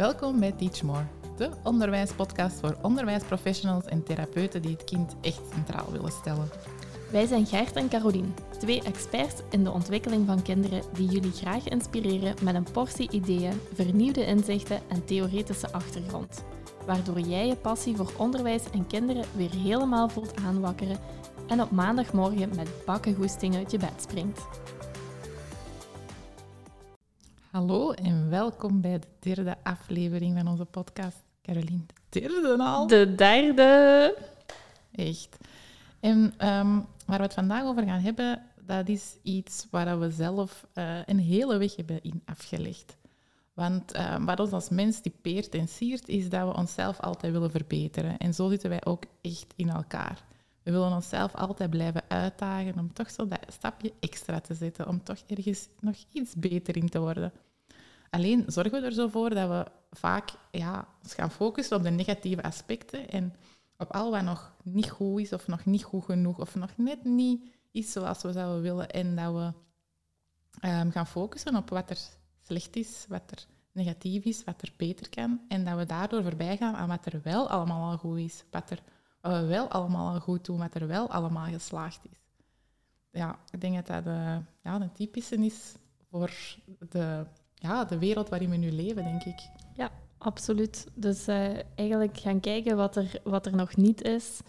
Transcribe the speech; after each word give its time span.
Welkom 0.00 0.40
bij 0.40 0.52
Teach 0.52 0.82
More, 0.82 1.04
de 1.36 1.50
onderwijspodcast 1.62 2.60
voor 2.60 2.76
onderwijsprofessionals 2.82 3.84
en 3.84 4.02
therapeuten 4.02 4.62
die 4.62 4.70
het 4.70 4.84
kind 4.84 5.16
echt 5.20 5.40
centraal 5.52 5.92
willen 5.92 6.12
stellen. 6.12 6.48
Wij 7.10 7.26
zijn 7.26 7.46
Gert 7.46 7.76
en 7.76 7.88
Carolien, 7.88 8.34
twee 8.58 8.82
experts 8.82 9.34
in 9.50 9.64
de 9.64 9.70
ontwikkeling 9.70 10.26
van 10.26 10.42
kinderen 10.42 10.82
die 10.92 11.08
jullie 11.08 11.32
graag 11.32 11.68
inspireren 11.68 12.34
met 12.42 12.54
een 12.54 12.72
portie 12.72 13.10
ideeën, 13.10 13.60
vernieuwde 13.74 14.26
inzichten 14.26 14.80
en 14.88 15.04
theoretische 15.04 15.72
achtergrond. 15.72 16.44
Waardoor 16.86 17.20
jij 17.20 17.46
je 17.46 17.56
passie 17.56 17.96
voor 17.96 18.12
onderwijs 18.16 18.70
en 18.72 18.86
kinderen 18.86 19.24
weer 19.36 19.54
helemaal 19.54 20.08
voelt 20.08 20.36
aanwakkeren 20.36 20.98
en 21.46 21.62
op 21.62 21.70
maandagmorgen 21.70 22.50
met 22.56 22.68
bakkengoesting 22.86 23.56
uit 23.56 23.70
je 23.70 23.78
bed 23.78 24.02
springt. 24.08 24.40
Hallo 27.50 27.92
en 27.92 28.28
welkom 28.28 28.80
bij 28.80 28.98
de 28.98 29.06
derde 29.18 29.56
aflevering 29.62 30.36
van 30.36 30.48
onze 30.48 30.64
podcast. 30.64 31.16
Caroline, 31.42 31.82
de 32.08 32.20
derde 32.20 32.56
al? 32.58 32.86
De 32.86 33.14
derde! 33.14 34.16
Echt. 34.92 35.36
En 36.00 36.34
ehm, 36.36 36.80
waar 37.06 37.16
we 37.16 37.22
het 37.22 37.34
vandaag 37.34 37.64
over 37.64 37.82
gaan 37.84 38.00
hebben, 38.00 38.42
dat 38.66 38.88
is 38.88 39.16
iets 39.22 39.66
waar 39.70 40.00
we 40.00 40.10
zelf 40.10 40.66
uh, 40.74 40.98
een 41.06 41.18
hele 41.18 41.58
weg 41.58 41.76
hebben 41.76 42.02
in 42.02 42.22
afgelegd. 42.24 42.96
Want 43.54 43.96
uh, 43.96 44.24
wat 44.24 44.40
ons 44.40 44.50
als 44.50 44.68
mens 44.68 45.00
typeert 45.00 45.54
en 45.54 45.68
siert, 45.68 46.08
is 46.08 46.28
dat 46.28 46.48
we 46.48 46.56
onszelf 46.56 47.00
altijd 47.00 47.32
willen 47.32 47.50
verbeteren. 47.50 48.18
En 48.18 48.34
zo 48.34 48.48
zitten 48.48 48.70
wij 48.70 48.84
ook 48.84 49.04
echt 49.22 49.52
in 49.56 49.68
elkaar. 49.68 50.24
We 50.62 50.70
willen 50.70 50.92
onszelf 50.92 51.34
altijd 51.34 51.70
blijven 51.70 52.02
uitdagen 52.08 52.78
om 52.78 52.92
toch 52.92 53.10
zo 53.10 53.28
dat 53.28 53.40
stapje 53.48 53.92
extra 54.00 54.40
te 54.40 54.54
zetten, 54.54 54.88
om 54.88 55.02
toch 55.02 55.18
ergens 55.26 55.68
nog 55.80 55.96
iets 56.12 56.34
beter 56.34 56.76
in 56.76 56.88
te 56.88 57.00
worden. 57.00 57.32
Alleen 58.10 58.44
zorgen 58.46 58.80
we 58.80 58.86
er 58.86 58.92
zo 58.92 59.08
voor 59.08 59.30
dat 59.30 59.48
we 59.48 59.66
vaak 59.90 60.30
ja, 60.50 60.88
ons 61.02 61.14
gaan 61.14 61.30
focussen 61.30 61.76
op 61.76 61.82
de 61.82 61.90
negatieve 61.90 62.42
aspecten 62.42 63.08
en 63.08 63.34
op 63.78 63.92
al 63.92 64.10
wat 64.10 64.22
nog 64.22 64.54
niet 64.62 64.90
goed 64.90 65.20
is 65.20 65.32
of 65.32 65.46
nog 65.46 65.64
niet 65.64 65.84
goed 65.84 66.04
genoeg 66.04 66.38
of 66.38 66.54
nog 66.54 66.70
net 66.76 67.04
niet 67.04 67.50
is 67.70 67.92
zoals 67.92 68.22
we 68.22 68.32
zouden 68.32 68.62
willen 68.62 68.90
en 68.90 69.16
dat 69.16 69.32
we 69.32 69.52
um, 70.68 70.90
gaan 70.90 71.06
focussen 71.06 71.56
op 71.56 71.70
wat 71.70 71.90
er 71.90 71.98
slecht 72.40 72.76
is, 72.76 73.04
wat 73.08 73.30
er 73.30 73.46
negatief 73.72 74.24
is, 74.24 74.44
wat 74.44 74.62
er 74.62 74.72
beter 74.76 75.08
kan 75.08 75.40
en 75.48 75.64
dat 75.64 75.76
we 75.76 75.86
daardoor 75.86 76.22
voorbij 76.22 76.56
gaan 76.56 76.74
aan 76.74 76.88
wat 76.88 77.06
er 77.06 77.20
wel 77.22 77.48
allemaal 77.48 77.90
al 77.90 77.96
goed 77.96 78.18
is, 78.18 78.44
wat, 78.50 78.70
er, 78.70 78.82
wel 79.20 79.68
allemaal 79.68 80.12
al 80.12 80.20
goed 80.20 80.44
doen, 80.44 80.58
wat 80.58 80.74
er 80.74 80.86
wel 80.86 81.10
allemaal 81.10 81.46
geslaagd 81.46 82.00
is. 82.10 82.18
Ja, 83.10 83.38
ik 83.50 83.60
denk 83.60 83.74
dat 83.74 83.86
dat 83.86 84.04
de, 84.04 84.40
ja, 84.62 84.80
een 84.80 84.92
typische 84.92 85.36
is 85.36 85.74
voor 86.10 86.32
de, 86.88 87.26
ja, 87.54 87.84
de 87.84 87.98
wereld 87.98 88.28
waarin 88.28 88.50
we 88.50 88.56
nu 88.56 88.72
leven, 88.72 89.04
denk 89.04 89.22
ik. 89.22 89.40
Ja, 89.74 89.90
absoluut. 90.18 90.86
Dus 90.94 91.28
uh, 91.28 91.58
eigenlijk 91.74 92.18
gaan 92.18 92.40
kijken 92.40 92.76
wat 92.76 92.96
er, 92.96 93.20
wat 93.24 93.46
er 93.46 93.56
nog 93.56 93.76
niet 93.76 94.02
is, 94.02 94.40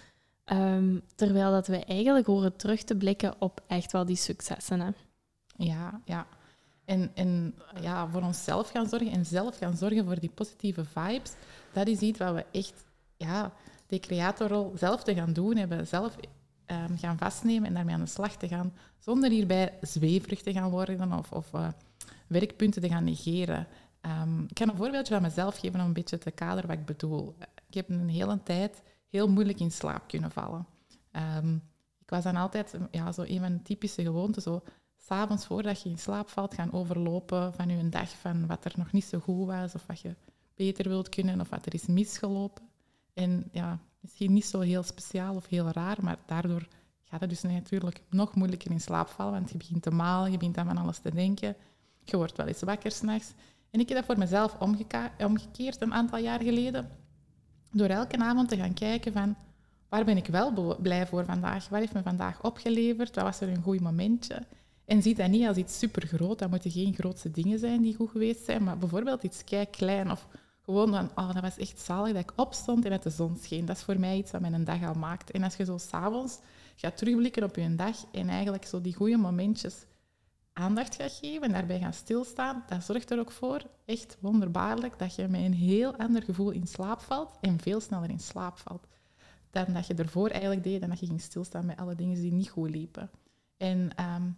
um, 0.46 1.02
terwijl 1.16 1.52
dat 1.52 1.68
we 1.68 1.86
eigenlijk 1.86 2.28
horen 2.28 2.56
terug 2.56 2.84
te 2.84 2.96
blikken 2.96 3.36
op 3.40 3.62
echt 3.68 3.92
wel 3.92 4.06
die 4.06 4.16
successen. 4.16 4.80
Hè? 4.80 4.92
Ja, 5.56 6.02
ja. 6.06 6.28
En, 6.86 7.12
en 7.14 7.56
ja, 7.82 8.08
voor 8.08 8.22
onszelf 8.22 8.70
gaan 8.70 8.88
zorgen 8.88 9.12
en 9.12 9.26
zelf 9.26 9.58
gaan 9.58 9.78
zorgen 9.78 10.06
voor 10.06 10.20
die 10.20 10.30
positieve 10.30 10.86
vibes, 10.86 11.34
dat 11.74 11.88
is 11.88 12.00
iets 12.00 12.20
wat 12.20 12.34
we 12.34 12.46
echt, 12.52 12.86
ja, 13.18 13.52
die 13.92 14.00
creatorrol 14.00 14.72
zelf 14.76 15.04
te 15.04 15.14
gaan 15.14 15.34
doen 15.34 15.56
hebben, 15.56 15.88
zelf 15.88 16.16
um, 16.66 16.98
gaan 16.98 17.18
vastnemen 17.18 17.68
en 17.68 17.74
daarmee 17.74 17.94
aan 17.94 18.02
de 18.02 18.08
slag 18.08 18.36
te 18.36 18.48
gaan, 18.48 18.74
zonder 19.00 19.30
hierbij 19.30 19.78
zweverig 19.82 20.42
te 20.42 20.54
gaan 20.54 20.70
worden 20.70 21.14
of, 21.14 21.32
of 21.32 21.54
uh, 21.54 21.68
werkpunten 22.28 22.82
te 22.82 22.88
gaan 22.88 23.04
negeren. 23.04 23.68
Um, 24.02 24.44
ik 24.48 24.54
kan 24.54 24.70
een 24.70 24.76
voorbeeldje 24.76 25.14
van 25.14 25.24
mezelf 25.24 25.58
geven 25.58 25.80
om 25.80 25.86
een 25.86 25.94
beetje 25.94 26.18
te 26.18 26.32
kaderen 26.32 26.70
wat 26.70 26.78
ik 26.78 26.86
bedoel. 26.86 27.36
Ik 27.68 27.74
heb 27.74 27.90
een 27.90 28.10
hele 28.10 28.44
tijd 28.44 28.84
heel 29.10 29.30
moeilijk 29.30 29.60
in 29.60 29.72
slaap 29.72 30.08
kunnen 30.08 30.32
vallen. 30.32 30.66
Um, 31.38 31.62
ik 32.02 32.10
was 32.10 32.24
dan 32.24 32.36
altijd 32.36 32.78
ja, 32.92 33.12
zo 33.12 33.22
een 33.22 33.40
van 33.40 33.54
de 33.54 33.62
typische 33.62 34.04
gewoonten, 34.04 34.42
zo 34.42 34.64
s'avonds 34.98 35.46
voordat 35.46 35.82
je 35.82 35.90
in 35.90 35.98
slaap 35.98 36.30
valt, 36.30 36.54
gaan 36.54 36.74
overlopen 36.74 37.54
van 37.54 37.70
je 37.70 37.90
dag, 37.90 38.10
van 38.10 38.48
wat 38.48 38.66
er 38.66 38.74
nog 38.76 38.92
niet 38.92 39.06
zo 39.06 39.20
goed 39.20 39.48
was, 39.48 39.76
of 39.76 39.86
wat 39.88 40.00
je 40.00 40.16
beter 40.56 40.90
wilt 40.90 41.10
kunnen, 41.10 41.42
of 41.42 41.50
wat 41.50 41.66
er 41.66 41.74
is 41.74 41.86
misgelopen. 41.86 42.70
En 43.14 43.50
ja, 43.52 43.80
misschien 44.02 44.34
niet 44.34 44.46
zo 44.46 44.60
heel 44.60 44.84
speciaal 44.84 45.36
of 45.36 45.48
heel 45.48 45.70
raar, 45.70 45.98
maar 46.02 46.18
daardoor 46.26 46.68
gaat 47.04 47.22
het 47.22 47.30
dus 47.30 47.42
natuurlijk 47.42 48.02
nog 48.10 48.36
moeilijker 48.36 48.72
in 48.72 48.82
slaap 48.82 49.08
vallen, 49.08 49.34
want 49.34 49.52
je 49.52 49.58
begint 49.58 49.82
te 49.82 49.92
malen, 49.92 50.32
je 50.32 50.38
begint 50.38 50.58
aan 50.58 50.66
van 50.66 50.78
alles 50.78 51.00
te 51.00 51.12
denken, 51.12 51.56
je 52.04 52.18
wordt 52.18 52.38
wel 52.38 52.48
eens 52.48 52.62
wakker 52.62 52.92
s'nachts. 52.92 53.34
En 53.70 53.80
ik 53.80 53.90
heb 53.90 53.98
dat 53.98 54.06
voor 54.06 54.18
mezelf 54.18 54.58
omgekeerd 55.18 55.82
een 55.82 55.94
aantal 55.94 56.20
jaar 56.20 56.42
geleden, 56.42 56.90
door 57.72 57.88
elke 57.88 58.18
avond 58.18 58.50
te 58.50 58.58
gaan 58.58 58.74
kijken 58.74 59.14
van 59.14 59.36
waar 59.90 60.06
ben 60.06 60.18
ik 60.18 60.28
wel 60.28 60.76
blij 60.82 61.08
voor 61.08 61.26
vandaag, 61.26 61.70
wat 61.70 61.80
heeft 61.80 61.94
me 61.94 62.02
vandaag 62.02 62.44
opgeleverd, 62.44 63.16
wat 63.16 63.24
was 63.24 63.42
er 63.42 63.50
een 63.50 63.64
goed 63.64 63.80
momentje. 63.80 64.46
En 64.86 65.02
zie 65.02 65.16
dat 65.16 65.30
niet 65.30 65.48
als 65.48 65.58
iets 65.58 65.80
supergroot. 65.80 66.40
Dat 66.40 66.50
moeten 66.50 66.72
geen 66.72 66.94
grootste 66.94 67.32
dingen 67.32 67.60
zijn 67.60 67.82
die 67.82 67.96
goed 67.96 68.10
geweest 68.10 68.46
zijn, 68.46 68.64
maar 68.64 68.78
bijvoorbeeld 68.78 69.24
iets 69.24 69.44
kei 69.44 69.66
klein 69.66 70.12
of 70.12 70.28
gewoon 70.72 70.90
van, 70.90 71.26
oh, 71.26 71.34
dat 71.34 71.42
was 71.42 71.58
echt 71.58 71.80
zalig 71.80 72.14
dat 72.14 72.22
ik 72.22 72.34
opstond 72.36 72.86
en 72.86 72.92
het 72.92 73.04
de 73.04 73.10
zon 73.10 73.38
scheen. 73.42 73.66
Dat 73.66 73.78
is 73.78 73.84
voor 73.84 74.00
mij 74.00 74.18
iets 74.18 74.32
wat 74.32 74.42
mijn 74.42 74.64
dag 74.64 74.84
al 74.84 74.94
maakt. 74.94 75.32
En 75.32 75.44
als 75.44 75.56
je 75.56 75.66
zo 75.66 75.78
s'avonds 75.78 76.40
gaat 76.76 76.98
terugblikken 76.98 77.44
op 77.44 77.56
je 77.56 77.76
dag 77.76 78.06
en 78.12 78.30
eigenlijk 78.30 78.66
zo 78.66 78.82
die 78.82 78.96
goede 78.96 79.18
momentjes 79.18 79.86
aandacht 80.54 80.96
gaat 80.96 81.20
geven 81.22 81.42
en 81.42 81.52
daarbij 81.52 81.80
gaan 81.80 81.94
stilstaan, 81.94 82.64
dat 82.68 82.84
zorgt 82.84 83.12
er 83.12 83.20
ook 83.20 83.32
voor, 83.32 83.62
echt 83.86 84.18
wonderbaarlijk, 84.20 85.00
dat 85.00 85.16
je 85.16 85.28
met 85.28 85.42
een 85.42 85.54
heel 85.54 85.96
ander 85.96 86.24
gevoel 86.24 86.52
in 86.52 86.68
slaap 86.68 87.02
valt 87.02 87.38
en 87.42 87.60
veel 87.60 87.80
sneller 87.80 88.10
in 88.10 88.20
slaap 88.20 88.58
valt 88.58 88.88
dan 89.52 89.74
dat 89.74 89.88
je 89.88 89.94
ervoor 89.94 90.30
eigenlijk 90.30 90.64
deed 90.64 90.82
en 90.82 90.90
dat 90.90 91.00
je 91.00 91.06
ging 91.06 91.22
stilstaan 91.22 91.66
met 91.66 91.78
alle 91.78 91.96
dingen 91.96 92.22
die 92.22 92.32
niet 92.32 92.50
goed 92.50 92.70
liepen. 92.70 93.10
En 93.58 93.92
um, 94.16 94.38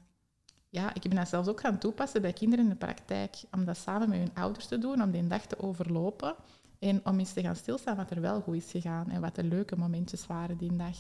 ja, 0.74 0.94
ik 0.94 1.02
ben 1.02 1.16
dat 1.16 1.28
zelfs 1.28 1.48
ook 1.48 1.60
gaan 1.60 1.78
toepassen 1.78 2.22
bij 2.22 2.34
kinderen 2.34 2.66
in 2.66 2.72
de 2.72 2.78
praktijk, 2.78 3.36
om 3.52 3.66
dat 3.66 3.78
samen 3.78 4.10
met 4.10 4.18
hun 4.18 4.34
ouders 4.34 4.68
te 4.68 4.78
doen, 4.78 5.02
om 5.02 5.12
die 5.12 5.28
dag 5.28 5.46
te 5.46 5.60
overlopen 5.60 6.36
en 6.80 7.02
om 7.06 7.20
eens 7.20 7.34
te 7.34 7.42
gaan 7.42 7.56
stilstaan 7.56 7.96
wat 7.96 8.12
er 8.12 8.22
wel 8.22 8.42
goed 8.42 8.56
is 8.56 8.72
gegaan 8.72 9.10
en 9.10 9.22
wat 9.22 9.36
de 9.36 9.44
leuke 9.44 9.76
momentjes 9.76 10.28
waren 10.28 10.58
die 10.58 10.76
dag. 10.76 10.96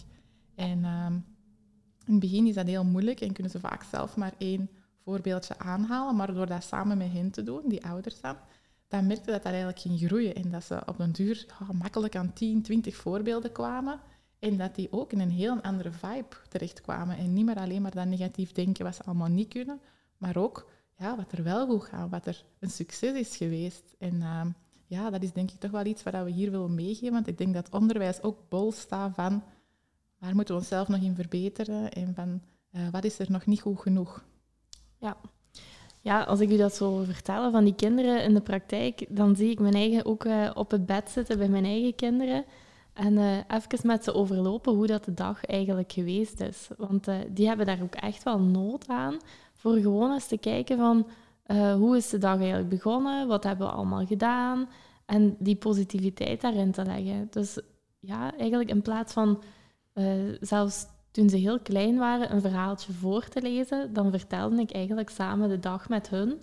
En 0.56 0.86
um, 0.86 1.26
in 2.06 2.12
het 2.12 2.20
begin 2.20 2.48
is 2.48 2.56
dat 2.56 2.68
heel 2.68 2.84
moeilijk 2.84 3.22
en 3.22 3.34
kunnen 3.34 3.52
ze 3.52 3.60
vaak 3.60 3.84
zelf 3.84 4.16
maar 4.16 4.34
één 4.38 4.70
voorbeeldje 5.04 5.58
aanhalen, 5.58 6.16
maar 6.16 6.34
door 6.34 6.48
dat 6.48 6.64
samen 6.64 6.98
met 6.98 7.12
hen 7.12 7.32
te 7.32 7.44
doen, 7.44 7.62
die 7.66 7.86
ouders 7.86 8.22
dan, 8.22 8.36
dan 8.88 9.08
merkte 9.08 9.32
dat 9.32 9.44
dat 9.44 9.52
eigenlijk 9.52 9.80
ging 9.80 10.00
groeien 10.00 10.36
en 10.36 10.52
dat 10.52 10.64
ze 10.64 10.82
op 10.86 11.00
een 11.00 11.12
duur 11.12 11.46
makkelijk 11.72 12.16
aan 12.16 12.34
10, 12.34 12.62
20 12.62 12.96
voorbeelden 12.96 13.52
kwamen 13.52 14.00
en 14.44 14.58
dat 14.58 14.76
die 14.76 14.88
ook 14.92 15.12
in 15.12 15.20
een 15.20 15.32
heel 15.32 15.62
andere 15.62 15.92
vibe 15.92 16.36
terechtkwamen. 16.50 17.18
En 17.18 17.34
niet 17.34 17.46
meer 17.46 17.58
alleen 17.58 17.82
maar 17.82 17.96
dat 17.96 18.06
negatief 18.06 18.52
denken 18.52 18.86
wat 18.86 18.96
ze 18.96 19.04
allemaal 19.04 19.28
niet 19.28 19.48
kunnen, 19.48 19.80
maar 20.18 20.38
ook 20.38 20.70
ja, 20.98 21.16
wat 21.16 21.32
er 21.32 21.44
wel 21.44 21.68
goed 21.68 21.84
gaat, 21.84 22.10
wat 22.10 22.26
er 22.26 22.44
een 22.60 22.70
succes 22.70 23.20
is 23.20 23.38
geweest. 23.38 23.96
En 23.98 24.14
uh, 24.14 24.42
ja, 24.88 25.10
dat 25.10 25.24
is 25.24 25.32
denk 25.32 25.52
ik 25.52 25.60
toch 25.60 25.72
wel 25.72 25.86
iets 25.86 26.04
wat 26.04 26.14
we 26.14 26.30
hier 26.30 26.52
willen 26.52 26.76
meegeven. 26.76 27.12
Want 27.12 27.28
ik 27.28 27.38
denk 27.38 27.54
dat 27.54 27.70
onderwijs 27.70 28.22
ook 28.22 28.38
bol 28.50 28.72
staat 28.72 29.14
van 29.16 29.44
waar 30.20 30.36
moeten 30.36 30.56
we 30.56 30.62
onszelf 30.62 30.88
nog 30.88 31.02
in 31.02 31.16
verbeteren 31.16 31.92
en 31.92 32.14
van 32.14 32.42
uh, 32.72 32.82
wat 32.92 33.04
is 33.04 33.20
er 33.20 33.32
nog 33.32 33.46
niet 33.46 33.62
goed 33.62 33.80
genoeg. 33.80 34.24
Ja. 34.98 35.18
Ja, 36.02 36.24
als 36.24 36.40
ik 36.40 36.50
u 36.50 36.58
dat 36.58 36.76
zo 36.76 37.04
vertel 37.04 37.52
van 37.52 37.64
die 37.64 37.76
kinderen 37.76 38.24
in 38.24 38.34
de 38.34 38.42
praktijk, 38.42 39.06
dan 39.10 39.36
zie 39.36 39.50
ik 39.50 39.60
mijn 39.60 39.74
eigen 39.74 40.06
ook 40.06 40.26
uh, 40.26 40.52
op 40.54 40.72
het 40.72 40.86
bed 40.86 41.10
zitten 41.10 41.38
bij 41.38 41.48
mijn 41.48 41.66
eigen 41.66 41.96
kinderen. 41.96 42.46
En 42.94 43.14
uh, 43.14 43.38
even 43.38 43.88
met 43.88 44.04
ze 44.04 44.14
overlopen 44.14 44.74
hoe 44.74 44.88
dat 44.88 45.06
de 45.06 45.14
dag 45.14 45.46
eigenlijk 45.46 45.92
geweest 45.92 46.40
is. 46.40 46.68
Want 46.78 47.08
uh, 47.08 47.16
die 47.30 47.48
hebben 47.48 47.66
daar 47.66 47.82
ook 47.82 47.96
echt 47.96 48.24
wel 48.24 48.40
nood 48.40 48.88
aan. 48.88 49.18
Voor 49.54 49.76
gewoon 49.78 50.14
eens 50.14 50.28
te 50.28 50.38
kijken 50.38 50.78
van 50.78 51.08
uh, 51.48 51.74
hoe 51.74 51.98
is 51.98 52.10
de 52.10 52.18
dag 52.18 52.38
eigenlijk 52.38 52.70
begonnen? 52.70 53.28
Wat 53.28 53.44
hebben 53.44 53.68
we 53.68 53.74
allemaal 53.74 54.06
gedaan? 54.06 54.70
En 55.06 55.36
die 55.40 55.56
positiviteit 55.56 56.42
daarin 56.42 56.72
te 56.72 56.86
leggen. 56.86 57.28
Dus 57.30 57.60
ja, 58.00 58.38
eigenlijk 58.38 58.70
in 58.70 58.82
plaats 58.82 59.14
van 59.14 59.44
zelfs 60.40 60.86
toen 61.12 61.30
ze 61.30 61.38
heel 61.38 61.60
klein 61.60 61.98
waren 61.98 62.34
een 62.34 62.42
verhaaltje 62.42 62.94
voor 62.94 63.28
te 63.28 63.42
lezen, 63.42 63.94
dan 63.94 64.12
vertelde 64.12 64.62
ik 64.62 64.72
eigenlijk 64.72 65.10
samen 65.10 65.50
de 65.50 65.60
dag 65.60 65.90
met 65.90 66.10
hun. 66.10 66.40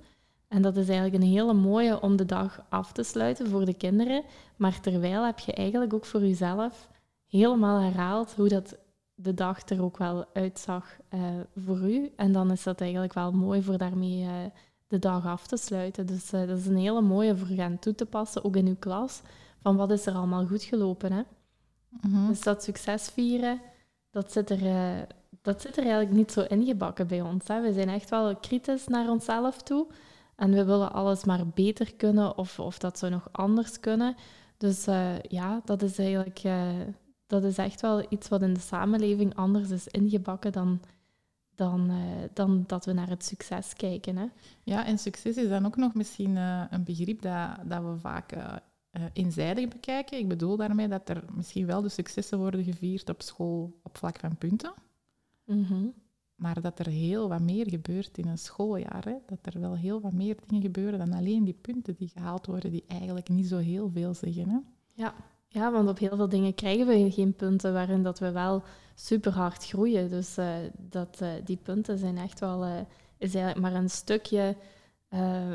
En 0.51 0.63
dat 0.63 0.77
is 0.77 0.89
eigenlijk 0.89 1.23
een 1.23 1.31
hele 1.31 1.53
mooie 1.53 2.01
om 2.01 2.17
de 2.17 2.25
dag 2.25 2.63
af 2.69 2.93
te 2.93 3.03
sluiten 3.03 3.49
voor 3.49 3.65
de 3.65 3.75
kinderen. 3.75 4.23
Maar 4.57 4.81
terwijl 4.81 5.25
heb 5.25 5.39
je 5.39 5.53
eigenlijk 5.53 5.95
ook 5.95 6.05
voor 6.05 6.21
jezelf 6.21 6.89
helemaal 7.27 7.81
herhaald 7.81 8.33
hoe 8.33 8.49
dat 8.49 8.79
de 9.15 9.35
dag 9.35 9.69
er 9.69 9.83
ook 9.83 9.97
wel 9.97 10.25
uitzag 10.33 10.97
uh, 11.15 11.21
voor 11.57 11.79
u. 11.79 12.13
En 12.17 12.33
dan 12.33 12.51
is 12.51 12.63
dat 12.63 12.81
eigenlijk 12.81 13.15
wel 13.15 13.33
mooi 13.33 13.63
voor 13.63 13.79
daarmee 13.79 14.23
uh, 14.23 14.31
de 14.87 14.99
dag 14.99 15.27
af 15.27 15.47
te 15.47 15.57
sluiten. 15.57 16.07
Dus 16.07 16.33
uh, 16.33 16.47
dat 16.49 16.59
is 16.59 16.67
een 16.67 16.77
hele 16.77 17.01
mooie 17.01 17.37
voor 17.37 17.57
gaan 17.57 17.79
toe 17.79 17.95
te 17.95 18.07
passen, 18.07 18.45
ook 18.45 18.57
in 18.57 18.67
uw 18.67 18.79
klas. 18.79 19.23
Van 19.63 19.77
wat 19.77 19.91
is 19.91 20.07
er 20.07 20.15
allemaal 20.15 20.47
goed 20.47 20.63
gelopen. 20.63 21.13
Hè? 21.13 21.23
Mm 21.89 22.15
-hmm. 22.15 22.29
Dus 22.29 22.43
dat 22.43 22.63
succes 22.63 23.09
vieren, 23.09 23.61
dat 24.11 24.33
zit 24.33 24.51
er, 24.51 24.59
dat 25.43 25.61
zit 25.61 25.77
er 25.77 25.83
eigenlijk 25.83 26.13
niet 26.13 26.33
zo 26.33 26.41
ingebakken 26.41 27.07
bij 27.07 27.21
ons. 27.21 27.49
Hè? 27.49 27.61
We 27.61 27.73
zijn 27.73 27.89
echt 27.89 28.11
wel 28.11 28.37
kritisch 28.37 28.87
naar 28.87 29.11
onszelf 29.11 29.63
toe. 29.63 29.87
En 30.41 30.51
we 30.51 30.65
willen 30.65 30.93
alles 30.93 31.25
maar 31.25 31.47
beter 31.47 31.95
kunnen 31.95 32.39
of, 32.39 32.59
of 32.59 32.79
dat 32.79 32.99
zou 32.99 33.13
nog 33.13 33.29
anders 33.33 33.81
kunnen. 33.81 34.17
Dus 34.57 34.89
uh, 34.89 35.19
ja, 35.19 35.61
dat 35.65 35.83
is 35.83 35.99
eigenlijk 35.99 36.45
uh, 36.45 36.71
dat 37.27 37.45
is 37.45 37.59
echt 37.59 37.81
wel 37.81 38.07
iets 38.09 38.29
wat 38.29 38.43
in 38.43 38.55
de 38.55 38.61
samenleving 38.61 39.35
anders 39.35 39.71
is 39.71 39.87
ingebakken 39.87 40.53
dan, 40.53 40.81
dan, 41.55 41.91
uh, 41.91 41.97
dan 42.33 42.65
dat 42.67 42.85
we 42.85 42.93
naar 42.93 43.09
het 43.09 43.25
succes 43.25 43.75
kijken. 43.75 44.17
Hè. 44.17 44.27
Ja, 44.63 44.87
en 44.87 44.99
succes 44.99 45.37
is 45.37 45.49
dan 45.49 45.67
ook 45.67 45.77
nog 45.77 45.95
misschien 45.95 46.37
een 46.71 46.85
begrip 46.85 47.23
dat, 47.23 47.51
dat 47.65 47.83
we 47.83 47.97
vaak 47.99 48.37
eenzijdig 49.13 49.69
bekijken. 49.69 50.19
Ik 50.19 50.29
bedoel 50.29 50.57
daarmee 50.57 50.89
dat 50.89 51.09
er 51.09 51.25
misschien 51.33 51.67
wel 51.67 51.83
de 51.83 51.89
successen 51.89 52.39
worden 52.39 52.65
gevierd 52.65 53.09
op 53.09 53.23
school 53.23 53.81
op 53.83 53.99
vlak 53.99 54.19
van 54.19 54.37
punten. 54.37 54.73
Mm 55.45 55.65
-hmm. 55.65 55.95
Maar 56.41 56.61
dat 56.61 56.79
er 56.79 56.87
heel 56.87 57.29
wat 57.29 57.41
meer 57.41 57.69
gebeurt 57.69 58.19
in 58.19 58.27
een 58.27 58.39
schooljaar. 58.39 59.05
Hè? 59.05 59.15
Dat 59.27 59.55
er 59.55 59.61
wel 59.61 59.77
heel 59.77 60.01
wat 60.01 60.13
meer 60.13 60.37
dingen 60.47 60.63
gebeuren 60.63 60.99
dan 60.99 61.13
alleen 61.13 61.45
die 61.45 61.59
punten 61.61 61.95
die 61.99 62.09
gehaald 62.09 62.47
worden, 62.47 62.71
die 62.71 62.85
eigenlijk 62.87 63.29
niet 63.29 63.47
zo 63.47 63.57
heel 63.57 63.91
veel 63.91 64.15
zeggen. 64.15 64.49
Hè? 64.49 64.59
Ja. 64.93 65.15
ja, 65.49 65.73
want 65.73 65.89
op 65.89 65.99
heel 65.99 66.17
veel 66.17 66.29
dingen 66.29 66.55
krijgen 66.55 66.87
we 66.87 67.11
geen 67.11 67.35
punten 67.35 67.73
waarin 67.73 68.03
dat 68.03 68.19
we 68.19 68.31
wel 68.31 68.63
super 68.95 69.33
hard 69.33 69.67
groeien. 69.67 70.09
Dus 70.09 70.39
uh, 70.39 70.55
dat, 70.79 71.19
uh, 71.23 71.29
die 71.45 71.59
punten 71.63 71.99
zijn 71.99 72.19
echt 72.19 72.41
wel, 72.41 72.65
uh, 72.65 72.73
is 73.19 73.35
eigenlijk 73.35 73.59
maar 73.67 73.83
een 73.83 73.91
stukje 73.91 74.57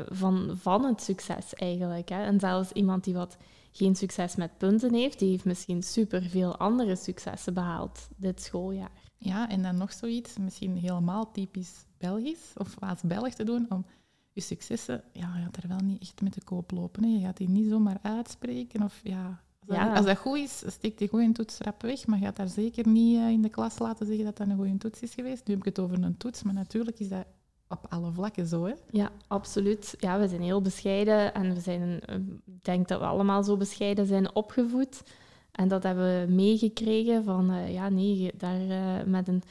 van, 0.08 0.50
van 0.54 0.84
het 0.84 1.02
succes 1.02 1.54
eigenlijk. 1.54 2.08
Hè? 2.08 2.24
En 2.24 2.40
zelfs 2.40 2.72
iemand 2.72 3.04
die 3.04 3.14
wat 3.14 3.36
geen 3.72 3.96
succes 3.96 4.36
met 4.36 4.58
punten 4.58 4.94
heeft, 4.94 5.18
die 5.18 5.30
heeft 5.30 5.44
misschien 5.44 5.82
super 5.82 6.22
veel 6.22 6.56
andere 6.56 6.96
successen 6.96 7.54
behaald 7.54 8.08
dit 8.16 8.42
schooljaar. 8.42 9.05
Ja, 9.26 9.48
en 9.48 9.62
dan 9.62 9.76
nog 9.76 9.92
zoiets, 9.92 10.38
misschien 10.38 10.76
helemaal 10.76 11.32
typisch 11.32 11.84
Belgisch 11.98 12.52
of 12.56 12.74
als 12.78 13.00
Belg 13.02 13.34
te 13.34 13.44
doen, 13.44 13.66
om 13.68 13.84
je 14.32 14.40
successen, 14.40 15.02
ja, 15.12 15.36
je 15.36 15.42
gaat 15.42 15.56
er 15.56 15.68
wel 15.68 15.78
niet 15.78 16.02
echt 16.02 16.20
met 16.20 16.34
de 16.34 16.44
koop 16.44 16.70
lopen. 16.70 17.04
Hè. 17.04 17.08
Je 17.08 17.20
gaat 17.20 17.36
die 17.36 17.48
niet 17.48 17.68
zomaar 17.68 17.98
uitspreken. 18.02 18.82
Of, 18.82 19.00
ja, 19.02 19.42
als, 19.66 19.76
Ja. 19.76 19.84
Dat, 19.84 19.96
als 19.96 20.06
dat 20.06 20.16
goed 20.16 20.38
is, 20.38 20.62
steek 20.66 20.98
die 20.98 21.08
goede 21.08 21.32
toets 21.32 21.58
rap 21.58 21.82
weg, 21.82 22.06
maar 22.06 22.18
je 22.18 22.24
gaat 22.24 22.36
daar 22.36 22.48
zeker 22.48 22.88
niet 22.88 23.16
eh, 23.16 23.28
in 23.28 23.42
de 23.42 23.48
klas 23.48 23.78
laten 23.78 24.06
zeggen 24.06 24.24
dat 24.24 24.36
dat 24.36 24.48
een 24.48 24.56
goede 24.56 24.76
toets 24.76 25.00
is 25.00 25.14
geweest. 25.14 25.46
Nu 25.46 25.54
heb 25.54 25.66
ik 25.66 25.74
het 25.74 25.84
over 25.84 26.02
een 26.02 26.16
toets, 26.16 26.42
maar 26.42 26.54
natuurlijk 26.54 26.98
is 26.98 27.08
dat 27.08 27.26
op 27.68 27.86
alle 27.88 28.12
vlakken 28.12 28.46
zo. 28.46 28.64
Hè. 28.64 28.74
Ja, 28.90 29.10
absoluut. 29.26 29.94
Ja, 29.98 30.18
we 30.18 30.28
zijn 30.28 30.42
heel 30.42 30.62
bescheiden 30.62 31.34
en 31.34 31.54
we 31.54 31.60
zijn, 31.60 32.00
ik 32.46 32.64
denk 32.64 32.88
dat 32.88 33.00
we 33.00 33.06
allemaal 33.06 33.42
zo 33.42 33.56
bescheiden 33.56 34.06
zijn 34.06 34.34
opgevoed. 34.34 35.02
En 35.56 35.68
dat 35.68 35.82
hebben 35.82 36.26
we 36.26 36.32
meegekregen 36.32 37.24
van, 37.24 37.50
uh, 37.50 37.72
ja 37.72 37.88
nee, 37.88 38.32
daar, 38.36 38.60
uh, 38.60 39.02
met, 39.06 39.28
een, 39.28 39.42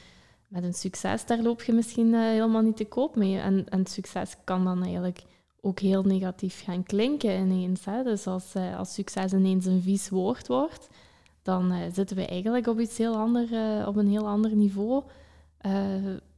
met 0.48 0.64
een 0.64 0.74
succes, 0.74 1.26
daar 1.26 1.42
loop 1.42 1.62
je 1.62 1.72
misschien 1.72 2.06
uh, 2.06 2.20
helemaal 2.20 2.62
niet 2.62 2.76
te 2.76 2.84
koop 2.84 3.16
mee. 3.16 3.38
En, 3.38 3.68
en 3.68 3.86
succes 3.86 4.36
kan 4.44 4.64
dan 4.64 4.82
eigenlijk 4.82 5.22
ook 5.60 5.80
heel 5.80 6.02
negatief 6.02 6.64
gaan 6.64 6.82
klinken 6.82 7.40
ineens. 7.40 7.84
Hè? 7.84 8.02
Dus 8.02 8.26
als, 8.26 8.54
als 8.76 8.94
succes 8.94 9.32
ineens 9.32 9.66
een 9.66 9.82
vies 9.82 10.08
woord 10.08 10.46
wordt, 10.46 10.88
dan 11.42 11.72
zitten 11.92 12.16
we 12.16 12.26
eigenlijk 12.26 12.66
op, 12.66 12.80
iets 12.80 12.98
heel 12.98 13.16
ander, 13.16 13.48
op 13.86 13.96
een 13.96 14.08
heel 14.08 14.28
ander 14.28 14.56
niveau 14.56 15.02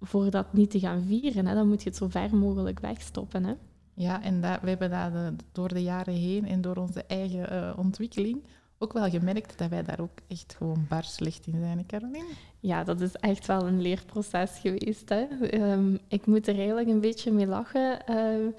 voor 0.00 0.30
dat 0.30 0.52
niet 0.52 0.70
te 0.70 0.78
gaan 0.78 1.02
vieren. 1.06 1.46
Hè? 1.46 1.54
Dan 1.54 1.68
moet 1.68 1.82
je 1.82 1.88
het 1.88 1.98
zo 1.98 2.08
ver 2.08 2.36
mogelijk 2.36 2.80
wegstoppen. 2.80 3.44
Hè? 3.44 3.52
Ja, 3.94 4.22
en 4.22 4.40
dat, 4.40 4.60
we 4.60 4.68
hebben 4.68 4.90
dat 4.90 5.32
door 5.52 5.68
de 5.68 5.82
jaren 5.82 6.14
heen 6.14 6.46
en 6.46 6.60
door 6.60 6.76
onze 6.76 7.04
eigen 7.04 7.78
ontwikkeling 7.78 8.42
ook 8.78 8.92
wel 8.92 9.10
gemerkt 9.10 9.58
dat 9.58 9.68
wij 9.68 9.82
daar 9.82 10.00
ook 10.00 10.18
echt 10.28 10.54
gewoon 10.56 10.86
bar 10.88 11.04
slecht 11.04 11.46
in 11.46 11.60
zijn, 11.60 11.86
Caroline. 11.86 12.32
Ja, 12.60 12.84
dat 12.84 13.00
is 13.00 13.14
echt 13.14 13.46
wel 13.46 13.66
een 13.66 13.80
leerproces 13.80 14.58
geweest. 14.58 15.08
Hè? 15.08 15.26
Um, 15.72 15.98
ik 16.08 16.26
moet 16.26 16.46
er 16.46 16.56
eigenlijk 16.56 16.88
een 16.88 17.00
beetje 17.00 17.32
mee 17.32 17.46
lachen 17.46 17.98
uh, 18.10 18.52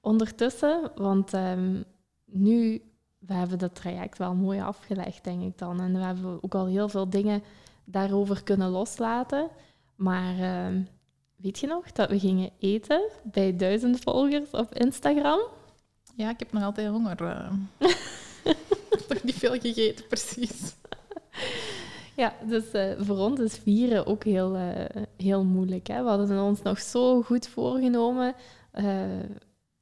ondertussen, 0.00 0.90
want 0.94 1.32
um, 1.32 1.84
nu, 2.24 2.82
we 3.18 3.32
hebben 3.32 3.58
dat 3.58 3.74
traject 3.74 4.18
wel 4.18 4.34
mooi 4.34 4.60
afgelegd, 4.60 5.24
denk 5.24 5.42
ik 5.42 5.58
dan. 5.58 5.80
En 5.80 5.92
we 5.92 6.04
hebben 6.04 6.42
ook 6.42 6.54
al 6.54 6.66
heel 6.66 6.88
veel 6.88 7.10
dingen 7.10 7.42
daarover 7.84 8.42
kunnen 8.42 8.68
loslaten. 8.68 9.48
Maar 9.96 10.34
weet 11.36 11.58
je 11.58 11.66
nog 11.66 11.92
dat 11.92 12.10
we 12.10 12.18
gingen 12.18 12.50
eten 12.58 13.10
bij 13.22 13.56
duizend 13.56 13.98
volgers 13.98 14.50
op 14.50 14.74
Instagram? 14.74 15.40
Ja, 16.16 16.30
ik 16.30 16.38
heb 16.38 16.52
nog 16.52 16.62
altijd 16.62 16.88
honger. 16.88 17.16
Toch 19.08 19.22
niet 19.22 19.34
veel 19.34 19.60
gegeten, 19.60 20.06
precies. 20.06 20.74
Ja, 22.16 22.34
dus 22.48 22.64
uh, 22.72 22.92
voor 22.98 23.16
ons 23.16 23.40
is 23.40 23.58
vieren 23.58 24.06
ook 24.06 24.24
heel, 24.24 24.56
uh, 24.56 24.84
heel 25.16 25.44
moeilijk. 25.44 25.86
Hè? 25.86 26.02
We 26.02 26.08
hadden 26.08 26.42
ons 26.42 26.62
nog 26.62 26.80
zo 26.80 27.22
goed 27.22 27.48
voorgenomen. 27.48 28.34
Uh, 28.74 29.02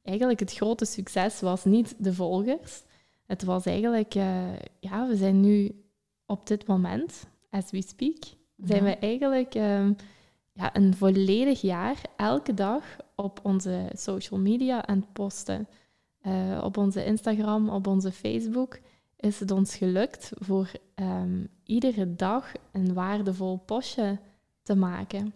eigenlijk 0.03 0.39
het 0.39 0.53
grote 0.53 0.85
succes 0.85 1.39
was 1.39 1.65
niet 1.65 1.95
de 1.97 2.13
volgers. 2.13 2.83
Het 3.25 3.43
was 3.43 3.65
eigenlijk, 3.65 4.13
ja, 4.79 5.07
we 5.07 5.15
zijn 5.15 5.41
nu 5.41 5.83
op 6.25 6.47
dit 6.47 6.67
moment, 6.67 7.27
as 7.49 7.71
we 7.71 7.81
speak, 7.81 8.23
zijn 8.57 8.83
ja. 8.83 8.89
we 8.89 8.97
eigenlijk 8.97 9.55
um, 9.55 9.95
ja, 10.53 10.75
een 10.75 10.93
volledig 10.95 11.61
jaar 11.61 12.01
elke 12.15 12.53
dag 12.53 12.83
op 13.15 13.39
onze 13.43 13.89
social 13.93 14.39
media 14.39 14.85
aan 14.85 14.99
het 14.99 15.13
posten. 15.13 15.67
Op 16.61 16.77
onze 16.77 17.05
Instagram, 17.05 17.69
op 17.69 17.87
onze 17.87 18.11
Facebook 18.11 18.79
is 19.17 19.39
het 19.39 19.51
ons 19.51 19.75
gelukt 19.75 20.31
voor 20.33 20.71
um, 20.95 21.49
iedere 21.63 22.15
dag 22.15 22.51
een 22.71 22.93
waardevol 22.93 23.57
postje 23.57 24.19
te 24.61 24.75
maken. 24.75 25.33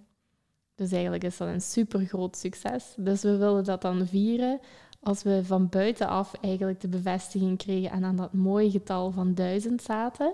Dus 0.76 0.92
eigenlijk 0.92 1.24
is 1.24 1.38
dat 1.38 1.48
een 1.48 1.62
super 1.62 2.06
groot 2.06 2.38
succes. 2.38 2.94
Dus 2.98 3.22
we 3.22 3.38
willen 3.38 3.64
dat 3.64 3.82
dan 3.82 4.08
vieren 4.08 4.60
als 5.00 5.24
we 5.24 5.46
van 5.46 5.70
buitenaf 5.70 6.34
eigenlijk 6.42 6.82
de 6.82 6.88
bevestiging 6.88 7.58
kregen 7.58 7.92
en 7.92 8.04
aan 8.04 8.16
dat 8.16 8.34
mooie 8.34 8.72
getal 8.72 9.12
van 9.12 9.34
duizend 9.34 9.82
zaten. 9.82 10.34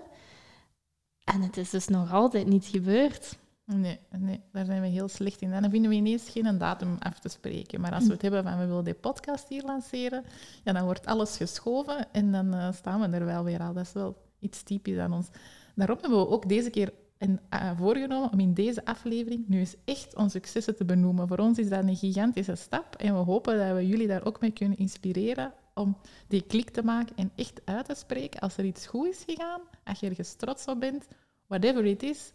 En 1.24 1.42
het 1.42 1.56
is 1.56 1.70
dus 1.70 1.88
nog 1.88 2.12
altijd 2.12 2.46
niet 2.46 2.66
gebeurd. 2.66 3.38
Nee, 3.66 3.98
nee, 4.18 4.40
daar 4.52 4.64
zijn 4.64 4.80
we 4.80 4.86
heel 4.86 5.08
slecht 5.08 5.40
in. 5.40 5.50
Dan 5.50 5.70
vinden 5.70 5.90
we 5.90 5.96
ineens 5.96 6.30
geen 6.30 6.58
datum 6.58 6.96
af 6.98 7.18
te 7.18 7.28
spreken. 7.28 7.80
Maar 7.80 7.92
als 7.92 8.06
we 8.06 8.12
het 8.12 8.22
hebben 8.22 8.42
van 8.42 8.58
we 8.58 8.66
willen 8.66 8.84
die 8.84 8.94
podcast 8.94 9.48
hier 9.48 9.62
lanceren, 9.62 10.24
ja, 10.64 10.72
dan 10.72 10.84
wordt 10.84 11.06
alles 11.06 11.36
geschoven 11.36 12.12
en 12.12 12.32
dan 12.32 12.54
uh, 12.54 12.72
staan 12.72 13.00
we 13.00 13.16
er 13.16 13.24
wel 13.24 13.44
weer 13.44 13.60
al. 13.60 13.72
Dat 13.72 13.86
is 13.86 13.92
wel 13.92 14.16
iets 14.38 14.62
typisch 14.62 14.98
aan 14.98 15.12
ons. 15.12 15.28
Daarom 15.74 15.98
hebben 16.00 16.18
we 16.18 16.28
ook 16.28 16.48
deze 16.48 16.70
keer 16.70 16.92
een, 17.18 17.40
uh, 17.54 17.70
voorgenomen 17.78 18.32
om 18.32 18.40
in 18.40 18.54
deze 18.54 18.84
aflevering 18.84 19.48
nu 19.48 19.58
eens 19.58 19.76
echt 19.84 20.16
onze 20.16 20.30
successen 20.30 20.76
te 20.76 20.84
benoemen. 20.84 21.28
Voor 21.28 21.38
ons 21.38 21.58
is 21.58 21.68
dat 21.68 21.82
een 21.82 21.96
gigantische 21.96 22.54
stap 22.54 22.94
en 22.96 23.14
we 23.14 23.20
hopen 23.20 23.58
dat 23.58 23.76
we 23.76 23.86
jullie 23.86 24.06
daar 24.06 24.24
ook 24.24 24.40
mee 24.40 24.52
kunnen 24.52 24.78
inspireren 24.78 25.52
om 25.74 25.96
die 26.28 26.42
klik 26.42 26.70
te 26.70 26.82
maken 26.82 27.16
en 27.16 27.30
echt 27.34 27.60
uit 27.64 27.84
te 27.84 27.94
spreken 27.94 28.40
als 28.40 28.56
er 28.56 28.64
iets 28.64 28.86
goed 28.86 29.06
is 29.06 29.24
gegaan, 29.26 29.60
als 29.84 30.00
je 30.00 30.08
ergens 30.08 30.34
trots 30.34 30.64
op 30.64 30.80
bent, 30.80 31.08
whatever 31.46 31.84
it 31.84 32.02
is, 32.02 32.32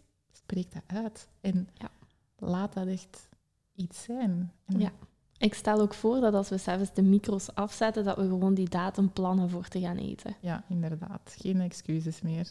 spreek 0.50 0.72
dat 0.72 1.04
uit. 1.04 1.28
En 1.42 1.68
ja. 1.74 1.90
laat 2.38 2.74
dat 2.74 2.88
echt 2.88 3.30
iets 3.76 4.04
zijn. 4.04 4.52
En 4.66 4.80
ja. 4.80 4.92
Ik 5.38 5.54
stel 5.54 5.80
ook 5.80 5.94
voor 5.94 6.20
dat 6.20 6.34
als 6.34 6.50
we 6.50 6.58
zelfs 6.58 6.94
de 6.94 7.02
micro's 7.02 7.50
afzetten, 7.54 8.04
dat 8.04 8.18
we 8.18 8.22
gewoon 8.22 8.54
die 8.54 8.70
datum 8.70 9.12
plannen 9.12 9.50
voor 9.50 9.68
te 9.68 9.80
gaan 9.80 9.98
eten. 9.98 10.36
Ja, 10.40 10.64
inderdaad. 10.70 11.36
Geen 11.38 11.62
excuses 11.62 12.22
meer. 12.22 12.48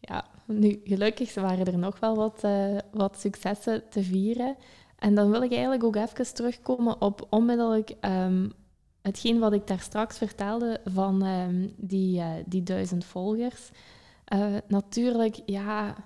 Ja, 0.00 0.26
nu, 0.46 0.80
gelukkig 0.84 1.34
waren 1.34 1.66
er 1.66 1.78
nog 1.78 2.00
wel 2.00 2.16
wat, 2.16 2.44
uh, 2.44 2.78
wat 2.92 3.20
successen 3.20 3.88
te 3.88 4.02
vieren. 4.02 4.56
En 4.98 5.14
dan 5.14 5.30
wil 5.30 5.42
ik 5.42 5.52
eigenlijk 5.52 5.84
ook 5.84 5.96
even 5.96 6.34
terugkomen 6.34 7.00
op 7.00 7.26
onmiddellijk 7.30 7.94
um, 8.00 8.52
hetgeen 9.02 9.38
wat 9.38 9.52
ik 9.52 9.66
daar 9.66 9.80
straks 9.80 10.18
vertelde 10.18 10.80
van 10.84 11.26
um, 11.26 11.74
die, 11.76 12.18
uh, 12.18 12.30
die 12.46 12.62
duizend 12.62 13.04
volgers. 13.04 13.70
Uh, 14.34 14.56
natuurlijk, 14.68 15.40
ja, 15.46 15.96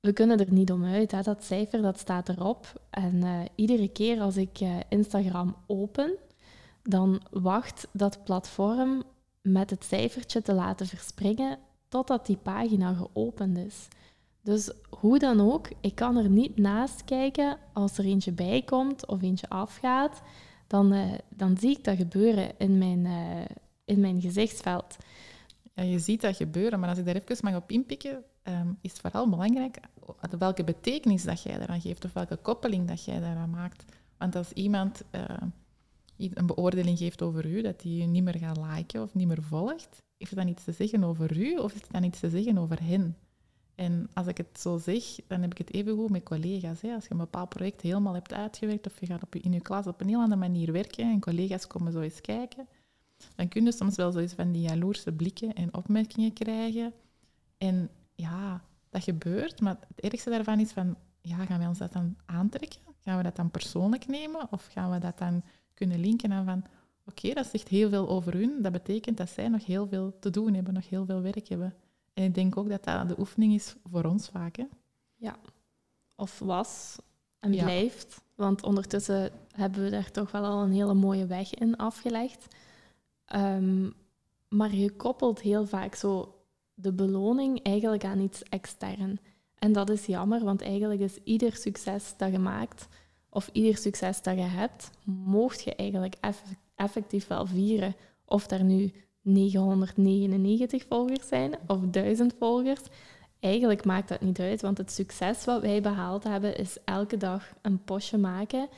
we 0.00 0.12
kunnen 0.12 0.38
er 0.38 0.52
niet 0.52 0.72
om 0.72 0.84
uit. 0.84 1.10
Hè. 1.10 1.22
Dat 1.22 1.44
cijfer 1.44 1.82
dat 1.82 1.98
staat 1.98 2.28
erop. 2.28 2.80
En 2.90 3.14
uh, 3.14 3.40
iedere 3.54 3.88
keer 3.88 4.20
als 4.20 4.36
ik 4.36 4.60
uh, 4.60 4.76
Instagram 4.88 5.56
open, 5.66 6.16
dan 6.82 7.22
wacht 7.30 7.88
dat 7.92 8.24
platform 8.24 9.02
met 9.42 9.70
het 9.70 9.84
cijfertje 9.84 10.42
te 10.42 10.52
laten 10.52 10.86
verspringen 10.86 11.58
totdat 11.88 12.26
die 12.26 12.36
pagina 12.36 12.92
geopend 12.92 13.58
is. 13.58 13.88
Dus 14.42 14.72
hoe 14.88 15.18
dan 15.18 15.40
ook, 15.52 15.68
ik 15.80 15.94
kan 15.94 16.16
er 16.16 16.28
niet 16.28 16.56
naast 16.56 17.04
kijken 17.04 17.58
als 17.72 17.98
er 17.98 18.04
eentje 18.04 18.32
bij 18.32 18.62
komt 18.62 19.06
of 19.06 19.22
eentje 19.22 19.48
afgaat. 19.48 20.22
Dan, 20.66 20.92
uh, 20.92 21.12
dan 21.28 21.56
zie 21.58 21.70
ik 21.70 21.84
dat 21.84 21.96
gebeuren 21.96 22.58
in 22.58 22.78
mijn, 22.78 23.06
in 23.84 24.00
mijn 24.00 24.20
gezichtsveld. 24.20 24.96
Ja, 25.74 25.82
je 25.82 25.98
ziet 25.98 26.20
dat 26.20 26.36
gebeuren, 26.36 26.80
maar 26.80 26.88
als 26.88 26.98
ik 26.98 27.04
daar 27.04 27.14
even 27.14 27.36
mag 27.40 27.56
op 27.56 27.70
inpikken, 27.70 28.24
um, 28.44 28.78
is 28.80 28.90
het 28.90 29.00
vooral 29.00 29.28
belangrijk 29.28 29.80
welke 30.38 30.64
betekenis 30.64 31.22
dat 31.22 31.42
jij 31.42 31.58
daaraan 31.58 31.80
geeft 31.80 32.04
of 32.04 32.12
welke 32.12 32.36
koppeling 32.36 32.88
dat 32.88 33.04
jij 33.04 33.20
daaraan 33.20 33.50
maakt. 33.50 33.84
Want 34.16 34.36
als 34.36 34.52
iemand 34.52 35.02
uh, 35.10 35.24
een 36.16 36.46
beoordeling 36.46 36.98
geeft 36.98 37.22
over 37.22 37.46
u, 37.46 37.62
dat 37.62 37.80
die 37.80 38.00
je 38.00 38.06
niet 38.06 38.22
meer 38.22 38.38
gaat 38.38 38.60
liken 38.74 39.02
of 39.02 39.14
niet 39.14 39.26
meer 39.26 39.42
volgt, 39.42 40.02
heeft 40.16 40.34
dat 40.34 40.44
dan 40.44 40.48
iets 40.48 40.64
te 40.64 40.72
zeggen 40.72 41.04
over 41.04 41.36
u 41.36 41.56
of 41.56 41.72
heeft 41.72 41.84
dat 41.84 41.92
dan 41.92 42.04
iets 42.04 42.20
te 42.20 42.30
zeggen 42.30 42.58
over 42.58 42.82
hen? 42.82 43.16
En 43.74 44.08
als 44.14 44.26
ik 44.26 44.36
het 44.36 44.60
zo 44.60 44.78
zeg, 44.78 45.02
dan 45.26 45.40
heb 45.40 45.50
ik 45.50 45.58
het 45.58 45.72
even 45.72 45.96
goed 45.96 46.10
met 46.10 46.22
collega's. 46.22 46.82
Als 46.82 47.04
je 47.04 47.10
een 47.10 47.16
bepaald 47.16 47.48
project 47.48 47.80
helemaal 47.80 48.14
hebt 48.14 48.32
uitgewerkt 48.32 48.86
of 48.86 49.00
je 49.00 49.06
gaat 49.06 49.22
op 49.22 49.34
je, 49.34 49.40
in 49.40 49.52
je 49.52 49.60
klas 49.60 49.86
op 49.86 50.00
een 50.00 50.08
heel 50.08 50.20
andere 50.20 50.40
manier 50.40 50.72
werken 50.72 51.10
en 51.10 51.20
collega's 51.20 51.66
komen 51.66 51.92
zo 51.92 52.00
eens 52.00 52.20
kijken, 52.20 52.68
dan 53.36 53.48
kun 53.48 53.64
je 53.64 53.72
soms 53.72 53.96
wel 53.96 54.12
zoiets 54.12 54.32
van 54.32 54.52
die 54.52 54.62
jaloerse 54.62 55.12
blikken 55.12 55.52
en 55.52 55.74
opmerkingen 55.74 56.32
krijgen. 56.32 56.92
En 57.58 57.90
ja, 58.20 58.62
dat 58.88 59.02
gebeurt, 59.02 59.60
maar 59.60 59.78
het 59.94 60.00
ergste 60.12 60.30
daarvan 60.30 60.60
is 60.60 60.72
van, 60.72 60.96
ja, 61.20 61.44
gaan 61.44 61.58
wij 61.58 61.66
ons 61.66 61.78
dat 61.78 61.92
dan 61.92 62.16
aantrekken? 62.24 62.80
Gaan 63.00 63.16
we 63.16 63.22
dat 63.22 63.36
dan 63.36 63.50
persoonlijk 63.50 64.06
nemen? 64.06 64.46
Of 64.50 64.66
gaan 64.66 64.90
we 64.90 64.98
dat 64.98 65.18
dan 65.18 65.42
kunnen 65.74 66.00
linken 66.00 66.32
aan 66.32 66.44
van, 66.44 66.64
oké, 67.06 67.32
dat 67.32 67.46
zegt 67.46 67.68
heel 67.68 67.88
veel 67.88 68.08
over 68.08 68.32
hun. 68.32 68.62
Dat 68.62 68.72
betekent 68.72 69.16
dat 69.16 69.28
zij 69.28 69.48
nog 69.48 69.66
heel 69.66 69.88
veel 69.88 70.18
te 70.18 70.30
doen 70.30 70.54
hebben, 70.54 70.74
nog 70.74 70.88
heel 70.88 71.04
veel 71.04 71.20
werk 71.20 71.48
hebben. 71.48 71.74
En 72.12 72.24
ik 72.24 72.34
denk 72.34 72.56
ook 72.56 72.68
dat 72.68 72.84
dat 72.84 73.08
de 73.08 73.18
oefening 73.18 73.54
is 73.54 73.76
voor 73.90 74.04
ons 74.04 74.28
vaak. 74.28 74.56
Hè? 74.56 74.64
Ja, 75.16 75.36
of 76.14 76.38
was 76.38 76.98
en 77.38 77.50
blijft. 77.50 78.20
Want 78.34 78.62
ondertussen 78.62 79.30
hebben 79.50 79.84
we 79.84 79.90
daar 79.90 80.10
toch 80.10 80.30
wel 80.30 80.44
al 80.44 80.62
een 80.62 80.72
hele 80.72 80.94
mooie 80.94 81.26
weg 81.26 81.54
in 81.54 81.76
afgelegd. 81.76 82.46
Um, 83.34 83.92
maar 84.48 84.74
je 84.74 84.90
koppelt 84.90 85.40
heel 85.40 85.66
vaak 85.66 85.94
zo 85.94 86.39
de 86.80 86.92
beloning 86.92 87.62
eigenlijk 87.62 88.04
aan 88.04 88.20
iets 88.20 88.42
extern. 88.42 89.18
En 89.58 89.72
dat 89.72 89.90
is 89.90 90.06
jammer, 90.06 90.44
want 90.44 90.62
eigenlijk 90.62 91.00
is 91.00 91.18
ieder 91.24 91.56
succes 91.56 92.14
dat 92.16 92.32
je 92.32 92.38
maakt, 92.38 92.88
of 93.28 93.50
ieder 93.52 93.76
succes 93.76 94.22
dat 94.22 94.36
je 94.36 94.42
hebt, 94.42 94.90
mocht 95.04 95.62
je 95.62 95.74
eigenlijk 95.74 96.14
effectief 96.74 97.26
wel 97.26 97.46
vieren. 97.46 97.96
Of 98.24 98.46
daar 98.46 98.64
nu 98.64 98.92
999 99.22 100.84
volgers 100.88 101.28
zijn 101.28 101.54
of 101.66 101.78
1000 101.90 102.34
volgers. 102.38 102.80
Eigenlijk 103.40 103.84
maakt 103.84 104.08
dat 104.08 104.20
niet 104.20 104.40
uit, 104.40 104.60
want 104.60 104.78
het 104.78 104.92
succes 104.92 105.44
wat 105.44 105.62
wij 105.62 105.80
behaald 105.80 106.24
hebben 106.24 106.56
is 106.56 106.76
elke 106.84 107.16
dag 107.16 107.52
een 107.62 107.84
postje 107.84 108.18
maken 108.18 108.68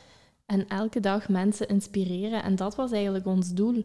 en 0.47 0.69
elke 0.69 1.01
dag 1.01 1.29
mensen 1.29 1.69
inspireren. 1.69 2.43
En 2.43 2.57
dat 2.57 2.75
was 2.75 2.93
eigenlijk 2.93 3.27
ons 3.27 3.53
doel. 3.53 3.85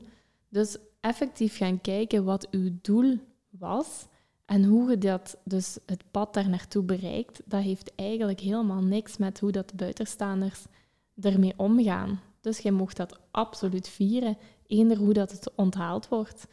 Dus 0.49 0.77
effectief 1.01 1.57
gaan 1.57 1.81
kijken 1.81 2.23
wat 2.23 2.47
uw 2.51 2.69
doel 2.81 3.19
was 3.59 4.07
en 4.47 4.63
hoe 4.63 4.89
je 4.89 4.97
dat, 4.97 5.37
dus 5.43 5.77
het 5.85 6.03
pad 6.11 6.33
daar 6.33 6.49
naartoe 6.49 6.83
bereikt, 6.83 7.41
dat 7.45 7.61
heeft 7.61 7.95
eigenlijk 7.95 8.39
helemaal 8.39 8.81
niks 8.81 9.17
met 9.17 9.39
hoe 9.39 9.51
dat 9.51 9.69
de 9.69 9.75
buitenstaanders 9.75 10.65
ermee 11.21 11.53
omgaan. 11.57 12.19
Dus 12.41 12.59
je 12.59 12.71
mocht 12.71 12.97
dat 12.97 13.19
absoluut 13.31 13.89
vieren, 13.89 14.37
eender 14.67 14.97
hoe 14.97 15.13
dat 15.13 15.31
het 15.31 15.51
onthaald 15.55 16.07
wordt. 16.07 16.47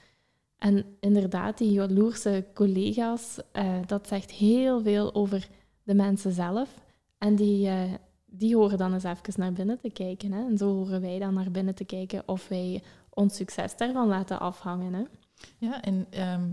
En 0.59 0.85
inderdaad, 1.01 1.59
die 1.59 1.71
jaloerse 1.71 2.45
collega's, 2.55 3.39
uh, 3.53 3.79
dat 3.87 4.09
zegt 4.09 4.31
heel 4.31 4.83
veel 4.83 5.15
over 5.15 5.49
de 5.83 5.95
mensen 5.95 6.33
zelf. 6.33 6.75
En 7.19 7.35
die, 7.35 7.67
uh, 7.67 7.95
die 8.27 8.57
horen 8.57 8.79
dan 8.79 8.93
eens 8.93 9.05
even 9.05 9.33
naar 9.37 9.53
binnen 9.53 9.81
te 9.81 9.91
kijken. 9.91 10.33
Hè? 10.33 10.45
En 10.45 10.59
zo 10.59 10.75
horen 10.75 11.01
wij 11.01 11.19
dan 11.19 11.35
naar 11.35 11.51
binnen 11.51 11.75
te 11.75 11.85
kijken 11.85 12.23
of 12.27 12.49
wij 12.49 12.83
ons 13.11 13.37
succes 13.37 13.77
daarvan 13.77 14.09
laten 14.09 14.41
afhangen. 14.41 14.95
Hè? 14.95 15.03
Ja, 15.59 15.83
en 15.83 16.07
ehm, 16.11 16.51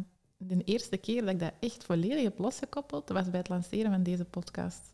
de 0.47 0.63
eerste 0.63 0.97
keer 0.97 1.21
dat 1.21 1.29
ik 1.29 1.39
dat 1.39 1.53
echt 1.59 1.83
volledig 1.83 2.23
heb 2.23 2.39
losgekoppeld, 2.39 3.09
was 3.09 3.29
bij 3.29 3.39
het 3.39 3.49
lanceren 3.49 3.91
van 3.91 4.03
deze 4.03 4.25
podcast. 4.25 4.93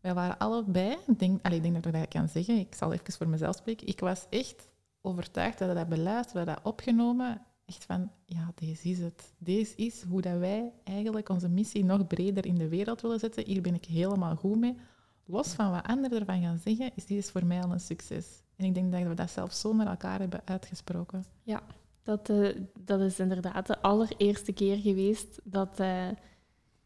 Wij 0.00 0.14
waren 0.14 0.38
allebei, 0.38 0.96
denk, 1.16 1.46
allez, 1.46 1.56
ik 1.56 1.62
denk 1.62 1.74
dat 1.74 1.86
ik 1.86 1.92
dat 1.92 2.08
kan 2.08 2.28
zeggen, 2.28 2.58
ik 2.58 2.74
zal 2.74 2.92
even 2.92 3.12
voor 3.12 3.28
mezelf 3.28 3.56
spreken. 3.56 3.86
Ik 3.86 4.00
was 4.00 4.26
echt 4.30 4.68
overtuigd 5.00 5.58
dat 5.58 5.68
we 5.68 5.74
dat 5.74 5.88
beluisterd, 5.88 6.38
we 6.38 6.52
dat 6.52 6.60
opgenomen. 6.62 7.42
Echt 7.66 7.84
van, 7.84 8.10
ja, 8.24 8.52
deze 8.54 8.88
is 8.88 8.98
het. 8.98 9.32
Deze 9.38 9.76
is 9.76 10.02
hoe 10.02 10.20
dat 10.20 10.38
wij 10.38 10.72
eigenlijk 10.84 11.28
onze 11.28 11.48
missie 11.48 11.84
nog 11.84 12.06
breder 12.06 12.46
in 12.46 12.54
de 12.54 12.68
wereld 12.68 13.00
willen 13.00 13.18
zetten. 13.18 13.44
Hier 13.46 13.62
ben 13.62 13.74
ik 13.74 13.84
helemaal 13.84 14.36
goed 14.36 14.58
mee. 14.58 14.76
Los 15.24 15.48
van 15.48 15.70
wat 15.70 15.86
anderen 15.86 16.18
ervan 16.20 16.42
gaan 16.42 16.58
zeggen, 16.58 16.90
is 16.94 17.06
dit 17.06 17.30
voor 17.30 17.46
mij 17.46 17.62
al 17.62 17.72
een 17.72 17.80
succes. 17.80 18.42
En 18.56 18.64
ik 18.64 18.74
denk 18.74 18.92
dat 18.92 19.02
we 19.02 19.14
dat 19.14 19.30
zelf 19.30 19.52
zo 19.52 19.72
naar 19.72 19.86
elkaar 19.86 20.18
hebben 20.18 20.40
uitgesproken. 20.44 21.24
Ja, 21.42 21.62
dat, 22.10 22.28
uh, 22.28 22.48
dat 22.78 23.00
is 23.00 23.18
inderdaad 23.18 23.66
de 23.66 23.80
allereerste 23.82 24.52
keer 24.52 24.76
geweest 24.76 25.40
dat, 25.44 25.80
uh, 25.80 26.08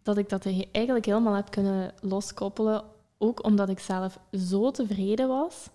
dat 0.02 0.16
ik 0.16 0.28
dat 0.28 0.47
eigenlijk 0.73 1.04
helemaal 1.04 1.35
heb 1.35 1.50
kunnen 1.50 1.93
loskoppelen. 2.00 2.85
Ook 3.19 3.45
omdat 3.45 3.69
ik 3.69 3.78
zelf 3.78 4.19
zo 4.33 4.71
tevreden 4.71 5.28
was. 5.28 5.71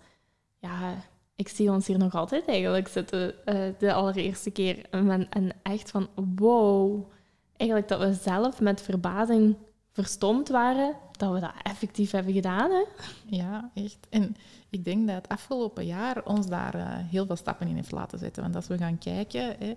Ja, 0.58 0.94
ik 1.36 1.48
zie 1.48 1.70
ons 1.70 1.86
hier 1.86 1.98
nog 1.98 2.14
altijd 2.14 2.44
eigenlijk 2.46 2.88
zitten 2.88 3.34
uh, 3.44 3.74
de 3.78 3.92
allereerste 3.92 4.50
keer. 4.50 4.86
En, 4.90 5.28
en 5.30 5.50
echt 5.62 5.90
van 5.90 6.08
wow. 6.14 7.10
Eigenlijk 7.56 7.88
dat 7.88 8.00
we 8.00 8.12
zelf 8.12 8.60
met 8.60 8.82
verbazing 8.82 9.56
verstomd 9.92 10.48
waren 10.48 10.96
dat 11.20 11.32
we 11.32 11.40
dat 11.40 11.52
effectief 11.62 12.10
hebben 12.10 12.32
gedaan. 12.32 12.70
Hè? 12.70 12.84
Ja, 13.26 13.70
echt. 13.74 14.06
En 14.10 14.36
ik 14.70 14.84
denk 14.84 15.06
dat 15.06 15.16
het 15.16 15.28
afgelopen 15.28 15.86
jaar 15.86 16.24
ons 16.24 16.46
daar 16.46 16.76
uh, 16.76 16.86
heel 16.88 17.26
veel 17.26 17.36
stappen 17.36 17.68
in 17.68 17.74
heeft 17.74 17.92
laten 17.92 18.18
zetten. 18.18 18.42
Want 18.42 18.56
als 18.56 18.66
we 18.66 18.78
gaan 18.78 18.98
kijken, 18.98 19.56
hè, 19.58 19.76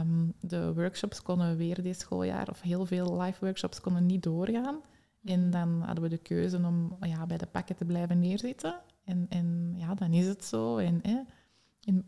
um, 0.00 0.32
de 0.40 0.74
workshops 0.74 1.22
konden 1.22 1.56
weer 1.56 1.82
dit 1.82 2.00
schooljaar, 2.00 2.48
of 2.48 2.60
heel 2.60 2.86
veel 2.86 3.20
live 3.20 3.44
workshops 3.44 3.80
konden 3.80 4.06
niet 4.06 4.22
doorgaan. 4.22 4.80
En 5.24 5.50
dan 5.50 5.82
hadden 5.82 6.04
we 6.04 6.10
de 6.10 6.18
keuze 6.18 6.56
om 6.56 6.96
ja, 7.00 7.26
bij 7.26 7.38
de 7.38 7.46
pakken 7.46 7.76
te 7.76 7.84
blijven 7.84 8.18
neerzitten. 8.18 8.80
En, 9.04 9.26
en 9.28 9.74
ja, 9.76 9.94
dan 9.94 10.12
is 10.12 10.26
het 10.26 10.44
zo. 10.44 10.76
En, 10.76 11.00
hè, 11.02 11.20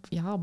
ja, 0.09 0.41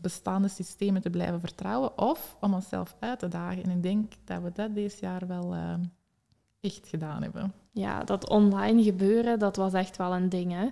bestaande 0.00 0.48
systemen 0.48 1.02
te 1.02 1.10
blijven 1.10 1.40
vertrouwen. 1.40 1.98
Of 1.98 2.36
om 2.40 2.54
onszelf 2.54 2.96
uit 2.98 3.18
te 3.18 3.28
dagen. 3.28 3.62
En 3.62 3.70
ik 3.70 3.82
denk 3.82 4.12
dat 4.24 4.42
we 4.42 4.50
dat 4.52 4.74
dit 4.74 4.98
jaar 4.98 5.26
wel 5.26 5.54
uh, 5.54 5.74
echt 6.60 6.88
gedaan 6.88 7.22
hebben. 7.22 7.52
Ja, 7.72 8.04
dat 8.04 8.28
online 8.28 8.82
gebeuren, 8.82 9.38
dat 9.38 9.56
was 9.56 9.72
echt 9.72 9.96
wel 9.96 10.14
een 10.14 10.28
ding. 10.28 10.52
Hè? 10.52 10.68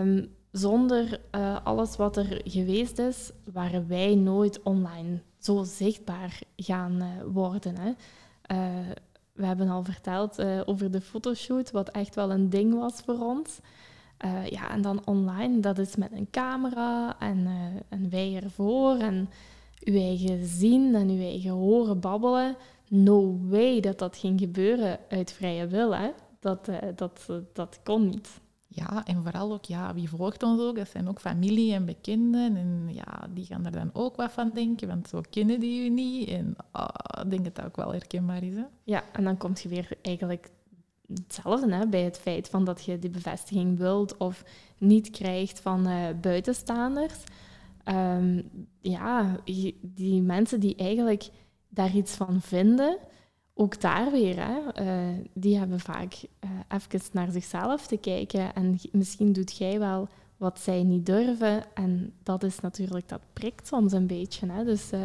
Um, 0.00 0.34
zonder 0.50 1.20
uh, 1.34 1.56
alles 1.64 1.96
wat 1.96 2.16
er 2.16 2.40
geweest 2.44 2.98
is, 2.98 3.32
waren 3.52 3.88
wij 3.88 4.14
nooit 4.14 4.62
online 4.62 5.20
zo 5.38 5.62
zichtbaar 5.62 6.38
gaan 6.56 7.02
uh, 7.02 7.06
worden. 7.32 7.74
Hè? 7.76 7.88
Uh, 7.88 8.90
we 9.32 9.46
hebben 9.46 9.68
al 9.68 9.82
verteld 9.82 10.42
over 10.66 10.90
de 10.90 11.00
fotoshoot, 11.00 11.70
wat 11.70 11.88
echt 11.88 12.14
wel 12.14 12.30
een 12.30 12.50
ding 12.50 12.74
was 12.74 13.00
voor 13.00 13.18
ons. 13.18 13.60
ja, 14.50 14.70
en 14.70 14.82
dan 14.82 15.06
online, 15.06 15.60
dat 15.60 15.78
is 15.78 15.96
met 15.96 16.12
een 16.12 16.30
camera 16.30 17.16
en, 17.18 17.48
en 17.88 18.10
wij 18.10 18.40
ervoor 18.42 18.96
en 18.96 19.28
uw 19.84 19.94
eigen 19.94 20.46
zien 20.46 20.94
en 20.94 21.08
uw 21.08 21.20
eigen 21.20 21.50
horen 21.50 22.00
babbelen 22.00 22.56
no 22.88 23.38
way 23.48 23.80
dat 23.80 23.98
dat 23.98 24.16
ging 24.16 24.40
gebeuren 24.40 24.98
uit 25.08 25.32
vrije 25.32 25.66
wil. 25.66 25.96
Hè? 25.96 26.10
Dat, 26.44 26.68
uh, 26.68 26.78
dat, 26.96 27.28
dat 27.52 27.80
kon 27.82 28.08
niet. 28.08 28.28
Ja, 28.66 29.04
en 29.04 29.22
vooral 29.22 29.52
ook, 29.52 29.64
ja, 29.64 29.94
wie 29.94 30.08
volgt 30.08 30.42
ons 30.42 30.60
ook? 30.60 30.76
Dat 30.76 30.88
zijn 30.88 31.08
ook 31.08 31.20
familie 31.20 31.72
en 31.72 31.84
bekenden. 31.84 32.56
En 32.56 32.88
ja, 32.94 33.26
die 33.30 33.44
gaan 33.44 33.64
er 33.64 33.72
dan 33.72 33.90
ook 33.92 34.16
wat 34.16 34.32
van 34.32 34.50
denken, 34.54 34.88
want 34.88 35.08
zo 35.08 35.20
kennen 35.30 35.60
die 35.60 35.84
u 35.84 35.88
niet. 35.88 36.28
En 36.28 36.56
oh, 36.72 36.88
ik 37.22 37.30
denk 37.30 37.44
dat 37.44 37.54
dat 37.54 37.64
ook 37.64 37.76
wel 37.76 37.92
herkenbaar 37.92 38.42
is. 38.42 38.54
Hè? 38.54 38.64
Ja, 38.82 39.04
en 39.12 39.24
dan 39.24 39.36
komt 39.36 39.60
je 39.60 39.68
weer 39.68 39.88
eigenlijk 40.02 40.50
hetzelfde 41.14 41.74
hè, 41.74 41.86
bij 41.86 42.02
het 42.02 42.18
feit 42.18 42.48
van 42.48 42.64
dat 42.64 42.84
je 42.84 42.98
die 42.98 43.10
bevestiging 43.10 43.78
wilt 43.78 44.16
of 44.16 44.44
niet 44.78 45.10
krijgt 45.10 45.60
van 45.60 45.88
uh, 45.88 46.06
buitenstaanders. 46.20 47.24
Um, 47.84 48.50
ja, 48.80 49.36
die 49.80 50.22
mensen 50.22 50.60
die 50.60 50.76
eigenlijk 50.76 51.28
daar 51.68 51.94
iets 51.96 52.14
van 52.14 52.40
vinden, 52.40 52.98
ook 53.54 53.80
daar 53.80 54.10
weer, 54.10 54.36
hè, 54.46 54.82
uh, 54.82 55.18
die 55.32 55.58
hebben 55.58 55.80
vaak 55.80 56.14
uh, 56.44 56.50
even 56.68 57.00
naar 57.12 57.30
zichzelf 57.30 57.86
te 57.86 57.96
kijken. 57.96 58.54
En 58.54 58.78
misschien 58.92 59.32
doet 59.32 59.56
jij 59.56 59.78
wel 59.78 60.08
wat 60.36 60.60
zij 60.60 60.82
niet 60.82 61.06
durven. 61.06 61.74
En 61.74 62.12
dat 62.22 62.42
is 62.42 62.60
natuurlijk, 62.60 63.08
dat 63.08 63.20
prikt 63.32 63.66
soms 63.66 63.92
een 63.92 64.06
beetje. 64.06 64.52
Hè. 64.52 64.64
Dus 64.64 64.92
uh, 64.92 65.00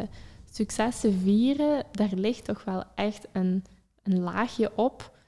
successen 0.50 1.12
vieren, 1.12 1.84
daar 1.92 2.12
ligt 2.14 2.44
toch 2.44 2.64
wel 2.64 2.84
echt 2.94 3.28
een, 3.32 3.64
een 4.02 4.20
laagje 4.20 4.76
op, 4.76 5.18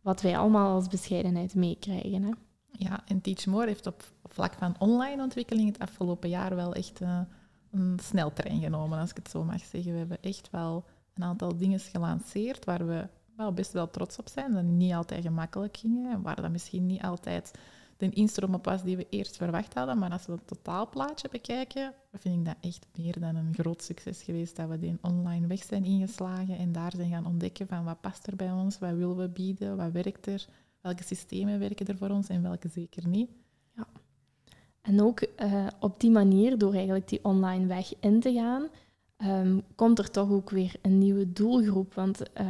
wat 0.00 0.20
wij 0.20 0.38
allemaal 0.38 0.74
als 0.74 0.88
bescheidenheid 0.88 1.54
meekrijgen. 1.54 2.22
Hè. 2.22 2.30
Ja, 2.70 3.02
en 3.06 3.20
Teach 3.20 3.46
More 3.46 3.66
heeft 3.66 3.86
op 3.86 4.12
vlak 4.24 4.54
van 4.54 4.74
online 4.78 5.22
ontwikkeling 5.22 5.68
het 5.68 5.78
afgelopen 5.78 6.28
jaar 6.28 6.54
wel 6.54 6.74
echt 6.74 7.00
een 7.70 7.98
sneltrein 8.02 8.60
genomen, 8.60 8.98
als 8.98 9.10
ik 9.10 9.16
het 9.16 9.30
zo 9.30 9.44
mag 9.44 9.64
zeggen. 9.64 9.92
We 9.92 9.98
hebben 9.98 10.22
echt 10.22 10.50
wel 10.50 10.84
een 11.14 11.22
aantal 11.22 11.56
dingen 11.56 11.80
gelanceerd 11.80 12.64
waar 12.64 12.86
we 12.86 13.08
wel 13.36 13.52
best 13.52 13.72
wel 13.72 13.90
trots 13.90 14.18
op 14.18 14.28
zijn. 14.28 14.52
Dat 14.52 14.62
niet 14.62 14.92
altijd 14.92 15.22
gemakkelijk 15.22 15.76
gingen 15.76 16.12
en 16.12 16.22
waar 16.22 16.42
dat 16.42 16.50
misschien 16.50 16.86
niet 16.86 17.02
altijd 17.02 17.52
de 17.96 18.10
instroom 18.10 18.54
op 18.54 18.64
was 18.64 18.82
die 18.82 18.96
we 18.96 19.06
eerst 19.10 19.36
verwacht 19.36 19.74
hadden. 19.74 19.98
Maar 19.98 20.10
als 20.10 20.26
we 20.26 20.32
het 20.32 20.46
totaalplaatje 20.46 21.28
bekijken, 21.30 21.94
vind 22.12 22.38
ik 22.38 22.44
dat 22.44 22.56
echt 22.60 22.86
meer 22.96 23.20
dan 23.20 23.36
een 23.36 23.54
groot 23.54 23.82
succes 23.82 24.22
geweest 24.22 24.56
dat 24.56 24.68
we 24.68 24.78
die 24.78 24.98
online 25.00 25.46
weg 25.46 25.62
zijn 25.62 25.84
ingeslagen 25.84 26.58
en 26.58 26.72
daar 26.72 26.92
zijn 26.96 27.10
gaan 27.10 27.26
ontdekken 27.26 27.66
van 27.66 27.84
wat 27.84 28.00
past 28.00 28.26
er 28.26 28.36
bij 28.36 28.52
ons, 28.52 28.78
wat 28.78 28.94
willen 28.94 29.16
we 29.16 29.28
bieden, 29.28 29.76
wat 29.76 29.92
werkt 29.92 30.26
er, 30.26 30.46
welke 30.80 31.04
systemen 31.04 31.58
werken 31.58 31.86
er 31.86 31.96
voor 31.96 32.10
ons 32.10 32.28
en 32.28 32.42
welke 32.42 32.68
zeker 32.68 33.08
niet. 33.08 33.30
Ja. 33.76 33.86
En 34.80 35.02
ook 35.02 35.26
uh, 35.42 35.66
op 35.80 36.00
die 36.00 36.10
manier, 36.10 36.58
door 36.58 36.74
eigenlijk 36.74 37.08
die 37.08 37.24
online 37.24 37.66
weg 37.66 37.92
in 38.00 38.20
te 38.20 38.32
gaan, 38.32 38.68
um, 39.24 39.62
komt 39.74 39.98
er 39.98 40.10
toch 40.10 40.30
ook 40.30 40.50
weer 40.50 40.74
een 40.82 40.98
nieuwe 40.98 41.32
doelgroep. 41.32 41.94
Want 41.94 42.22
uh, 42.40 42.46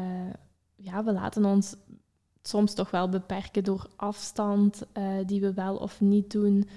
ja, 0.77 1.05
we 1.05 1.13
laten 1.13 1.45
ons 1.45 1.77
soms 2.43 2.75
toch 2.75 2.91
wel 2.91 3.09
beperken 3.09 3.65
door 3.65 3.87
afstand 3.97 4.83
uh, 4.99 5.05
die 5.27 5.41
we 5.41 5.53
wel 5.53 5.77
of 5.77 6.01
niet 6.01 6.31
doen. 6.31 6.69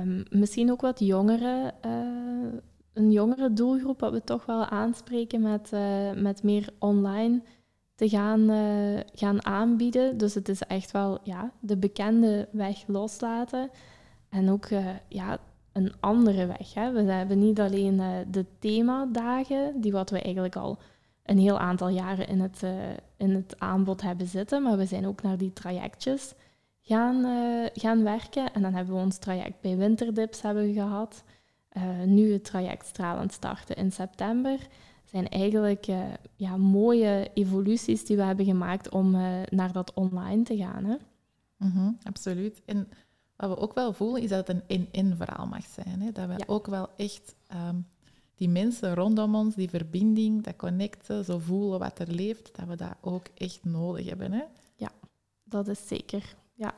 Um, 0.00 0.24
misschien 0.30 0.70
ook 0.70 0.80
wat 0.80 0.98
jongere, 0.98 1.74
uh, 1.86 2.58
een 2.92 3.12
jongere 3.12 3.52
doelgroep, 3.52 4.00
wat 4.00 4.12
we 4.12 4.24
toch 4.24 4.46
wel 4.46 4.64
aanspreken 4.64 5.40
met, 5.40 5.70
met 6.16 6.42
meer 6.42 6.68
online 6.78 7.42
te 7.94 8.08
gaan, 8.08 8.48
gaan 9.14 9.44
aanbieden. 9.44 10.18
Dus 10.18 10.34
het 10.34 10.48
is 10.48 10.62
echt 10.62 10.90
wel 10.90 11.18
ja, 11.22 11.52
de 11.60 11.76
bekende 11.76 12.48
weg 12.52 12.86
loslaten. 12.86 13.70
En 14.28 14.50
ook 14.50 14.68
ja, 15.08 15.38
een 15.78 15.92
andere 16.00 16.46
weg. 16.46 16.74
Hè. 16.74 16.92
We 16.92 17.12
hebben 17.12 17.38
niet 17.38 17.60
alleen 17.60 17.96
de 18.30 18.44
themadagen, 18.58 19.80
die 19.80 19.92
wat 19.92 20.10
we 20.10 20.20
eigenlijk 20.20 20.56
al 20.56 20.78
een 21.28 21.38
heel 21.38 21.58
aantal 21.58 21.88
jaren 21.88 22.28
in 22.28 22.40
het, 22.40 22.62
uh, 22.64 22.70
in 23.16 23.30
het 23.30 23.54
aanbod 23.58 24.02
hebben 24.02 24.26
zitten. 24.26 24.62
Maar 24.62 24.76
we 24.76 24.86
zijn 24.86 25.06
ook 25.06 25.22
naar 25.22 25.38
die 25.38 25.52
trajectjes 25.52 26.34
gaan, 26.82 27.24
uh, 27.24 27.66
gaan 27.72 28.02
werken. 28.02 28.52
En 28.52 28.62
dan 28.62 28.74
hebben 28.74 28.94
we 28.94 29.00
ons 29.00 29.18
traject 29.18 29.60
bij 29.60 29.76
Winterdips 29.76 30.42
hebben 30.42 30.72
gehad. 30.72 31.24
Nu 32.04 32.32
het 32.32 32.44
traject 32.44 32.86
Stralend 32.86 33.32
starten 33.32 33.76
in 33.76 33.92
september. 33.92 34.58
zijn 35.04 35.28
eigenlijk 35.28 35.86
ja, 36.36 36.56
mooie 36.56 37.30
evoluties 37.34 38.04
die 38.04 38.16
we 38.16 38.22
hebben 38.22 38.44
gemaakt 38.44 38.90
om 38.90 39.10
naar 39.48 39.72
dat 39.72 39.94
online 39.94 40.42
te 40.42 40.56
gaan. 40.56 40.84
Hè? 40.84 40.96
-hmm, 41.56 41.98
absoluut. 42.02 42.62
En 42.64 42.88
wat 43.38 43.50
we 43.50 43.56
ook 43.56 43.74
wel 43.74 43.92
voelen 43.92 44.22
is 44.22 44.28
dat 44.28 44.46
het 44.46 44.56
een 44.56 44.64
in-in 44.66 45.16
verhaal 45.16 45.46
mag 45.46 45.64
zijn. 45.64 46.00
Hè? 46.00 46.12
Dat 46.12 46.26
we 46.26 46.32
ja. 46.32 46.44
ook 46.46 46.66
wel 46.66 46.88
echt... 46.96 47.34
Um, 47.54 47.86
die 48.38 48.48
mensen 48.48 48.94
rondom 48.94 49.34
ons, 49.34 49.54
die 49.54 49.68
verbinding, 49.68 50.42
dat 50.42 50.56
connecten, 50.56 51.24
zo 51.24 51.38
voelen 51.38 51.78
wat 51.78 51.98
er 51.98 52.10
leeft, 52.10 52.56
dat 52.56 52.66
we 52.66 52.76
dat 52.76 52.94
ook 53.00 53.26
echt 53.34 53.64
nodig 53.64 54.06
hebben. 54.06 54.32
Hè? 54.32 54.44
Ja, 54.76 54.90
dat 55.44 55.68
is 55.68 55.86
zeker. 55.86 56.36
Ja. 56.54 56.74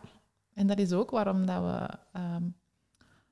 En 0.54 0.66
dat 0.66 0.78
is 0.78 0.92
ook 0.92 1.10
waarom 1.10 1.46
dat 1.46 1.62
we, 1.62 1.88
um, 2.18 2.54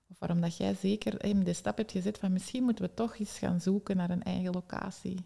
of 0.09 0.19
waarom 0.19 0.41
dat 0.41 0.57
jij 0.57 0.75
zeker 0.75 1.45
de 1.45 1.53
stap 1.53 1.77
hebt 1.77 1.93
gezet 1.93 2.19
van 2.19 2.33
misschien 2.33 2.65
moeten 2.65 2.85
we 2.85 2.95
toch 2.95 3.19
eens 3.19 3.39
gaan 3.39 3.61
zoeken 3.61 3.97
naar 3.97 4.11
een 4.11 4.23
eigen 4.23 4.53
locatie. 4.53 5.25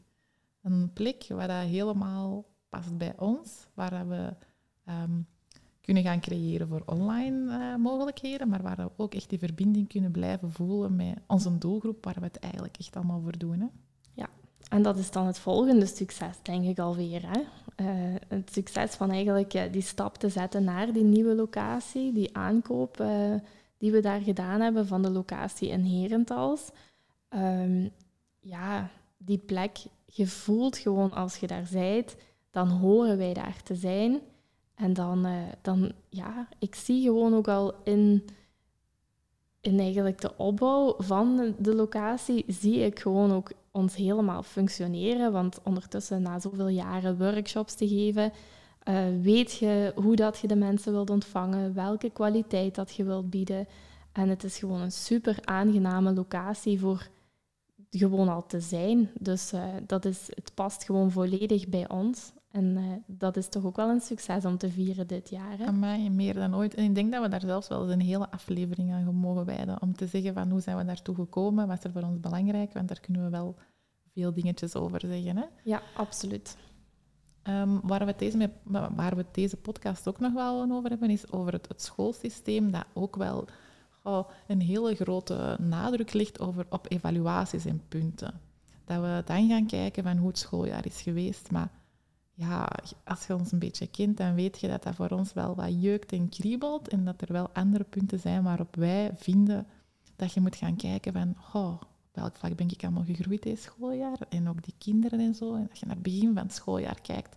Een 0.60 0.92
plek 0.92 1.26
waar 1.28 1.48
dat 1.48 1.66
helemaal 1.66 2.44
past 2.68 2.98
bij 2.98 3.18
ons, 3.18 3.66
waar 3.74 4.08
we 4.08 4.34
um, 4.88 5.26
kunnen 5.82 6.02
gaan 6.02 6.20
creëren 6.20 6.68
voor 6.68 6.82
online 6.86 7.58
uh, 7.58 7.76
mogelijkheden, 7.76 8.48
maar 8.48 8.62
waar 8.62 8.76
we 8.76 8.90
ook 8.96 9.14
echt 9.14 9.28
die 9.28 9.38
verbinding 9.38 9.88
kunnen 9.88 10.10
blijven 10.10 10.52
voelen 10.52 10.96
met 10.96 11.16
onze 11.26 11.58
doelgroep, 11.58 12.04
waar 12.04 12.16
we 12.18 12.24
het 12.24 12.38
eigenlijk 12.38 12.76
echt 12.78 12.96
allemaal 12.96 13.20
voor 13.20 13.38
doen. 13.38 13.60
Hè? 13.60 13.66
Ja, 14.12 14.28
en 14.68 14.82
dat 14.82 14.98
is 14.98 15.10
dan 15.10 15.26
het 15.26 15.38
volgende 15.38 15.86
succes, 15.86 16.36
denk 16.42 16.64
ik 16.64 16.78
alweer. 16.78 17.22
Hè? 17.30 17.40
Uh, 17.76 18.16
het 18.28 18.52
succes 18.52 18.94
van 18.94 19.10
eigenlijk 19.10 19.54
uh, 19.54 19.62
die 19.70 19.82
stap 19.82 20.16
te 20.16 20.28
zetten 20.28 20.64
naar 20.64 20.92
die 20.92 21.04
nieuwe 21.04 21.34
locatie, 21.34 22.12
die 22.12 22.36
aankoop 22.36 23.04
die 23.78 23.92
we 23.92 24.00
daar 24.00 24.20
gedaan 24.20 24.60
hebben 24.60 24.86
van 24.86 25.02
de 25.02 25.10
locatie 25.10 25.68
in 25.68 25.84
Herentals. 25.84 26.70
Um, 27.28 27.90
ja, 28.40 28.90
die 29.16 29.38
plek, 29.38 29.78
je 30.06 30.26
voelt 30.26 30.76
gewoon 30.76 31.12
als 31.12 31.36
je 31.36 31.46
daar 31.46 31.66
zijt, 31.66 32.16
dan 32.50 32.68
horen 32.68 33.16
wij 33.16 33.34
daar 33.34 33.62
te 33.62 33.74
zijn. 33.74 34.20
En 34.82 34.92
dan, 34.92 35.26
uh, 35.26 35.32
dan, 35.60 35.92
ja, 36.08 36.48
ik 36.58 36.74
zie 36.74 37.02
gewoon 37.02 37.34
ook 37.34 37.48
al 37.48 37.74
in, 37.84 38.24
in 39.60 39.78
eigenlijk 39.78 40.20
de 40.20 40.36
opbouw 40.36 40.94
van 40.98 41.54
de 41.58 41.74
locatie, 41.74 42.44
zie 42.46 42.78
ik 42.78 42.98
gewoon 42.98 43.32
ook 43.32 43.52
ons 43.70 43.96
helemaal 43.96 44.42
functioneren. 44.42 45.32
Want 45.32 45.60
ondertussen, 45.62 46.22
na 46.22 46.38
zoveel 46.38 46.68
jaren 46.68 47.18
workshops 47.18 47.74
te 47.74 47.88
geven, 47.88 48.32
uh, 48.88 49.04
weet 49.20 49.52
je 49.52 49.92
hoe 49.94 50.16
dat 50.16 50.38
je 50.38 50.48
de 50.48 50.56
mensen 50.56 50.92
wilt 50.92 51.10
ontvangen, 51.10 51.74
welke 51.74 52.10
kwaliteit 52.10 52.74
dat 52.74 52.94
je 52.94 53.04
wilt 53.04 53.30
bieden. 53.30 53.66
En 54.12 54.28
het 54.28 54.44
is 54.44 54.58
gewoon 54.58 54.80
een 54.80 54.92
super 54.92 55.38
aangename 55.44 56.12
locatie 56.12 56.80
voor 56.80 57.08
gewoon 57.90 58.28
al 58.28 58.46
te 58.46 58.60
zijn. 58.60 59.10
Dus 59.18 59.52
uh, 59.52 59.64
dat 59.86 60.04
is, 60.04 60.26
het 60.34 60.54
past 60.54 60.84
gewoon 60.84 61.10
volledig 61.10 61.68
bij 61.68 61.88
ons. 61.88 62.32
En 62.52 62.76
uh, 62.76 62.92
dat 63.06 63.36
is 63.36 63.48
toch 63.48 63.64
ook 63.64 63.76
wel 63.76 63.88
een 63.88 64.00
succes 64.00 64.44
om 64.44 64.58
te 64.58 64.70
vieren 64.70 65.06
dit 65.06 65.30
jaar. 65.30 65.58
Hè? 65.58 65.66
Amai, 65.66 66.10
meer 66.10 66.34
dan 66.34 66.54
ooit. 66.54 66.74
En 66.74 66.84
ik 66.84 66.94
denk 66.94 67.12
dat 67.12 67.22
we 67.22 67.28
daar 67.28 67.40
zelfs 67.40 67.68
wel 67.68 67.82
eens 67.82 67.92
een 67.92 68.00
hele 68.00 68.30
aflevering 68.30 68.92
aan 68.92 69.14
mogen 69.14 69.44
wijden. 69.44 69.82
Om 69.82 69.96
te 69.96 70.06
zeggen 70.06 70.34
van 70.34 70.50
hoe 70.50 70.60
zijn 70.60 70.76
we 70.76 70.84
daartoe 70.84 71.14
gekomen, 71.14 71.66
wat 71.66 71.78
is 71.78 71.84
er 71.84 71.92
voor 71.92 72.02
ons 72.02 72.20
belangrijk. 72.20 72.72
Want 72.72 72.88
daar 72.88 73.00
kunnen 73.00 73.24
we 73.24 73.30
wel 73.30 73.56
veel 74.14 74.32
dingetjes 74.32 74.74
over 74.74 75.00
zeggen. 75.00 75.36
Hè? 75.36 75.44
Ja, 75.64 75.82
absoluut. 75.96 76.56
Um, 77.48 77.80
waar, 77.82 78.06
we 78.06 78.14
deze 78.16 78.50
waar 78.64 79.16
we 79.16 79.24
deze 79.32 79.56
podcast 79.56 80.08
ook 80.08 80.20
nog 80.20 80.32
wel 80.32 80.70
over 80.70 80.90
hebben, 80.90 81.10
is 81.10 81.32
over 81.32 81.52
het, 81.52 81.68
het 81.68 81.82
schoolsysteem. 81.82 82.70
Dat 82.70 82.84
ook 82.92 83.16
wel 83.16 83.48
oh, 84.02 84.28
een 84.46 84.60
hele 84.60 84.94
grote 84.94 85.56
nadruk 85.60 86.12
ligt 86.12 86.40
over, 86.40 86.66
op 86.68 86.86
evaluaties 86.88 87.64
en 87.64 87.82
punten. 87.88 88.40
Dat 88.84 89.00
we 89.00 89.22
dan 89.24 89.48
gaan 89.48 89.66
kijken 89.66 90.02
van 90.02 90.16
hoe 90.16 90.28
het 90.28 90.38
schooljaar 90.38 90.86
is 90.86 91.02
geweest. 91.02 91.50
Maar 91.50 91.70
ja, 92.42 92.68
als 93.04 93.26
je 93.26 93.34
ons 93.34 93.52
een 93.52 93.58
beetje 93.58 93.86
kent, 93.86 94.16
dan 94.16 94.34
weet 94.34 94.60
je 94.60 94.68
dat 94.68 94.82
dat 94.82 94.94
voor 94.94 95.08
ons 95.08 95.32
wel 95.32 95.54
wat 95.54 95.82
jeukt 95.82 96.12
en 96.12 96.28
kriebelt 96.28 96.88
en 96.88 97.04
dat 97.04 97.20
er 97.20 97.32
wel 97.32 97.50
andere 97.52 97.84
punten 97.84 98.18
zijn 98.18 98.42
waarop 98.42 98.76
wij 98.76 99.10
vinden 99.16 99.66
dat 100.16 100.32
je 100.32 100.40
moet 100.40 100.56
gaan 100.56 100.76
kijken 100.76 101.12
van, 101.12 101.36
oh, 101.52 101.80
welk 102.12 102.36
vlak 102.36 102.56
ben 102.56 102.68
ik 102.68 102.82
allemaal 102.82 103.04
gegroeid 103.04 103.42
deze 103.42 103.62
schooljaar? 103.62 104.18
En 104.28 104.48
ook 104.48 104.62
die 104.62 104.74
kinderen 104.78 105.20
en 105.20 105.34
zo. 105.34 105.54
En 105.54 105.66
dat 105.68 105.78
je 105.78 105.86
naar 105.86 105.94
het 105.94 106.04
begin 106.04 106.34
van 106.34 106.42
het 106.42 106.54
schooljaar 106.54 107.00
kijkt, 107.00 107.36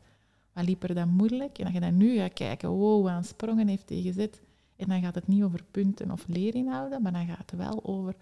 wat 0.54 0.66
liep 0.66 0.84
er 0.84 0.96
dan 0.96 1.10
moeilijk? 1.10 1.58
En 1.58 1.64
dat 1.64 1.74
je 1.74 1.80
dan 1.80 1.98
nu 1.98 2.18
gaat 2.18 2.34
kijken, 2.34 2.70
wow, 2.70 3.04
wat 3.04 3.14
een 3.14 3.24
sprongen 3.24 3.68
heeft 3.68 3.90
hij 3.90 4.02
gezet. 4.02 4.42
En 4.76 4.88
dan 4.88 5.02
gaat 5.02 5.16
het 5.16 5.28
niet 5.28 5.44
over 5.44 5.64
punten 5.72 6.12
of 6.12 6.28
leerinhouden, 6.28 7.02
maar 7.02 7.12
dan 7.12 7.26
gaat 7.26 7.52
het 7.52 7.60
wel 7.60 7.84
over, 7.84 8.16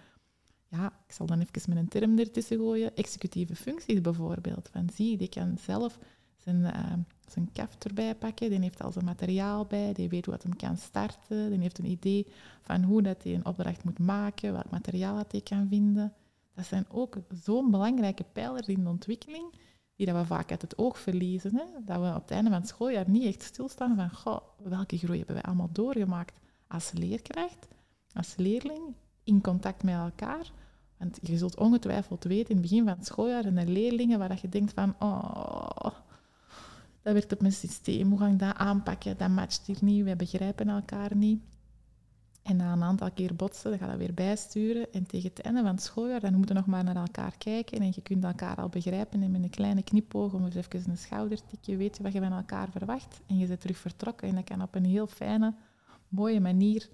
ja, 0.68 0.86
ik 1.08 1.14
zal 1.14 1.26
dan 1.26 1.40
even 1.40 1.70
met 1.70 1.78
een 1.78 1.88
term 1.88 2.20
ertussen 2.20 2.58
gooien, 2.58 2.96
executieve 2.96 3.56
functies 3.56 4.02
bijvoorbeeld. 4.02 4.70
Van 4.72 4.90
zie, 4.94 5.18
die 5.18 5.30
kan 5.30 5.58
zelf 5.58 6.00
zijn, 6.44 6.60
uh, 6.60 6.94
zijn 7.28 7.52
kaft 7.52 7.86
erbij 7.86 8.16
pakken. 8.16 8.50
Die 8.50 8.60
heeft 8.60 8.84
al 8.84 8.92
zijn 8.92 9.06
materiaal 9.06 9.66
bij. 9.66 9.94
Die 9.94 10.10
weet 10.10 10.26
wat 10.26 10.44
hem 10.44 10.56
kan 10.56 10.78
starten. 10.78 11.50
Die 11.50 11.60
heeft 11.60 11.78
een 11.80 11.86
idee 11.86 12.28
van 12.62 12.84
hoe 12.84 13.02
dat 13.02 13.24
hij 13.24 13.34
een 13.34 13.46
opdracht 13.46 13.84
moet 13.84 14.00
maken, 14.00 14.52
welk 14.54 14.70
materiaal 14.70 15.24
hij 15.28 15.42
kan 15.42 15.68
vinden. 15.68 16.14
Dat 16.56 16.66
zijn 16.66 16.86
ook 16.90 17.18
zo'n 17.44 17.72
belangrijke 17.72 18.26
pijlers 18.34 18.68
in 18.68 18.84
de 18.84 18.90
ontwikkeling, 18.90 19.54
die 19.96 20.06
dat 20.06 20.16
we 20.16 20.26
vaak 20.26 20.52
uit 20.52 20.62
het 20.62 20.78
oog 20.78 21.00
verliezen. 21.00 21.56
Hè? 21.56 21.64
Dat 21.86 22.02
we 22.02 22.08
op 22.08 22.22
het 22.22 22.32
einde 22.32 22.50
van 22.50 22.60
het 22.60 22.68
schooljaar 22.68 23.10
niet 23.10 23.26
echt 23.26 23.44
stilstaan 23.44 23.96
van 23.96 24.10
goh, 24.10 24.42
welke 24.64 24.98
groei 24.98 25.18
hebben 25.18 25.36
wij 25.36 25.44
allemaal 25.44 25.70
doorgemaakt 25.72 26.40
als 26.68 26.92
leerkracht, 26.92 27.68
als 28.14 28.36
leerling, 28.36 28.96
in 29.24 29.42
contact 29.42 29.84
met 29.84 29.96
elkaar. 29.96 30.52
Want 30.98 31.20
je 31.22 31.38
zult 31.38 31.58
ongetwijfeld 31.58 32.24
weten 32.24 32.50
in 32.50 32.58
het 32.58 32.62
begin 32.62 32.86
van 32.86 32.98
het 32.98 33.06
schooljaar 33.06 33.46
en 33.46 33.56
de 33.56 33.68
leerlingen 33.68 34.20
waar 34.20 34.40
je 34.42 34.50
denkt 34.50 34.74
van 34.74 34.96
oh, 35.00 35.86
dat 37.04 37.14
werkt 37.14 37.34
op 37.34 37.42
mijn 37.42 37.54
systeem. 37.54 38.10
Hoe 38.10 38.20
ga 38.20 38.28
ik 38.28 38.40
dat 38.40 38.56
aanpakken? 38.56 39.18
Dat 39.18 39.30
matcht 39.30 39.66
hier 39.66 39.78
niet. 39.82 40.04
Wij 40.04 40.16
begrijpen 40.16 40.70
elkaar 40.70 41.16
niet. 41.16 41.42
En 42.44 42.56
na 42.56 42.74
een 42.74 42.84
aantal 42.84 43.12
keer 43.12 43.36
botsen, 43.36 43.70
dan 43.70 43.80
ga 43.80 43.88
dat 43.88 43.98
weer 43.98 44.14
bijsturen. 44.14 44.92
En 44.92 45.06
tegen 45.06 45.30
het 45.30 45.42
einde 45.42 45.62
van 45.62 45.70
het 45.70 45.82
schooljaar, 45.82 46.20
dan 46.20 46.36
moeten 46.36 46.56
we 46.56 46.62
nog 46.62 46.70
maar 46.70 46.84
naar 46.84 46.96
elkaar 46.96 47.38
kijken. 47.38 47.80
En 47.80 47.92
je 47.96 48.02
kunt 48.02 48.24
elkaar 48.24 48.56
al 48.56 48.70
begrijpen. 48.70 49.22
En 49.22 49.32
met 49.32 49.44
een 49.44 49.50
kleine 49.50 49.84
knipoog, 49.84 50.34
om 50.34 50.46
eens 50.46 50.56
even 50.56 50.90
een 50.90 50.98
schoudertikje, 50.98 51.78
weet 51.78 51.98
je 51.98 52.04
wat 52.04 52.14
je 52.14 52.20
van 52.20 52.32
elkaar 52.32 52.70
verwacht. 52.72 53.22
En 53.28 53.38
je 53.38 53.48
bent 53.48 53.62
terug 53.62 53.78
vertrokken. 53.78 54.28
En 54.28 54.36
dat 54.36 54.44
kan 54.44 54.62
op 54.62 54.76
een 54.76 54.86
heel 54.86 55.08
fijne, 55.08 55.54
mooie 56.08 56.40
manier 56.40 56.90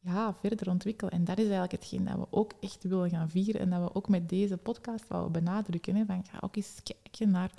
ja, 0.00 0.34
verder 0.34 0.70
ontwikkelen. 0.70 1.12
En 1.12 1.24
dat 1.24 1.38
is 1.38 1.42
eigenlijk 1.42 1.72
hetgeen 1.72 2.04
dat 2.04 2.16
we 2.16 2.26
ook 2.30 2.52
echt 2.60 2.84
willen 2.84 3.10
gaan 3.10 3.30
vieren. 3.30 3.60
En 3.60 3.70
dat 3.70 3.80
we 3.82 3.94
ook 3.94 4.08
met 4.08 4.28
deze 4.28 4.56
podcast 4.56 5.08
willen 5.08 5.32
benadrukken. 5.32 6.06
Van, 6.06 6.24
ga 6.24 6.38
ook 6.40 6.56
eens 6.56 6.80
kijken 6.82 7.30
naar 7.30 7.50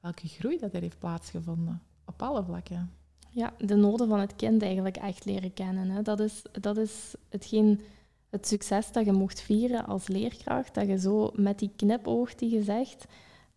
welke 0.00 0.28
groei 0.28 0.58
dat 0.58 0.74
er 0.74 0.80
heeft 0.80 0.98
plaatsgevonden. 0.98 1.82
Op 2.04 2.22
alle 2.22 2.44
vlakken. 2.44 2.90
Ja, 3.30 3.54
de 3.58 3.74
noden 3.74 4.08
van 4.08 4.20
het 4.20 4.36
kind 4.36 4.62
eigenlijk 4.62 4.96
echt 4.96 5.24
leren 5.24 5.52
kennen. 5.52 5.90
Hè. 5.90 6.02
Dat, 6.02 6.20
is, 6.20 6.42
dat 6.60 6.76
is 6.76 7.14
hetgeen, 7.28 7.80
het 8.28 8.46
succes 8.46 8.92
dat 8.92 9.04
je 9.04 9.12
mocht 9.12 9.40
vieren 9.40 9.86
als 9.86 10.08
leerkracht. 10.08 10.74
Dat 10.74 10.86
je 10.86 10.98
zo 10.98 11.30
met 11.34 11.58
die 11.58 11.70
knipoog 11.76 12.34
die 12.34 12.50
je 12.50 12.62
zegt, 12.62 13.06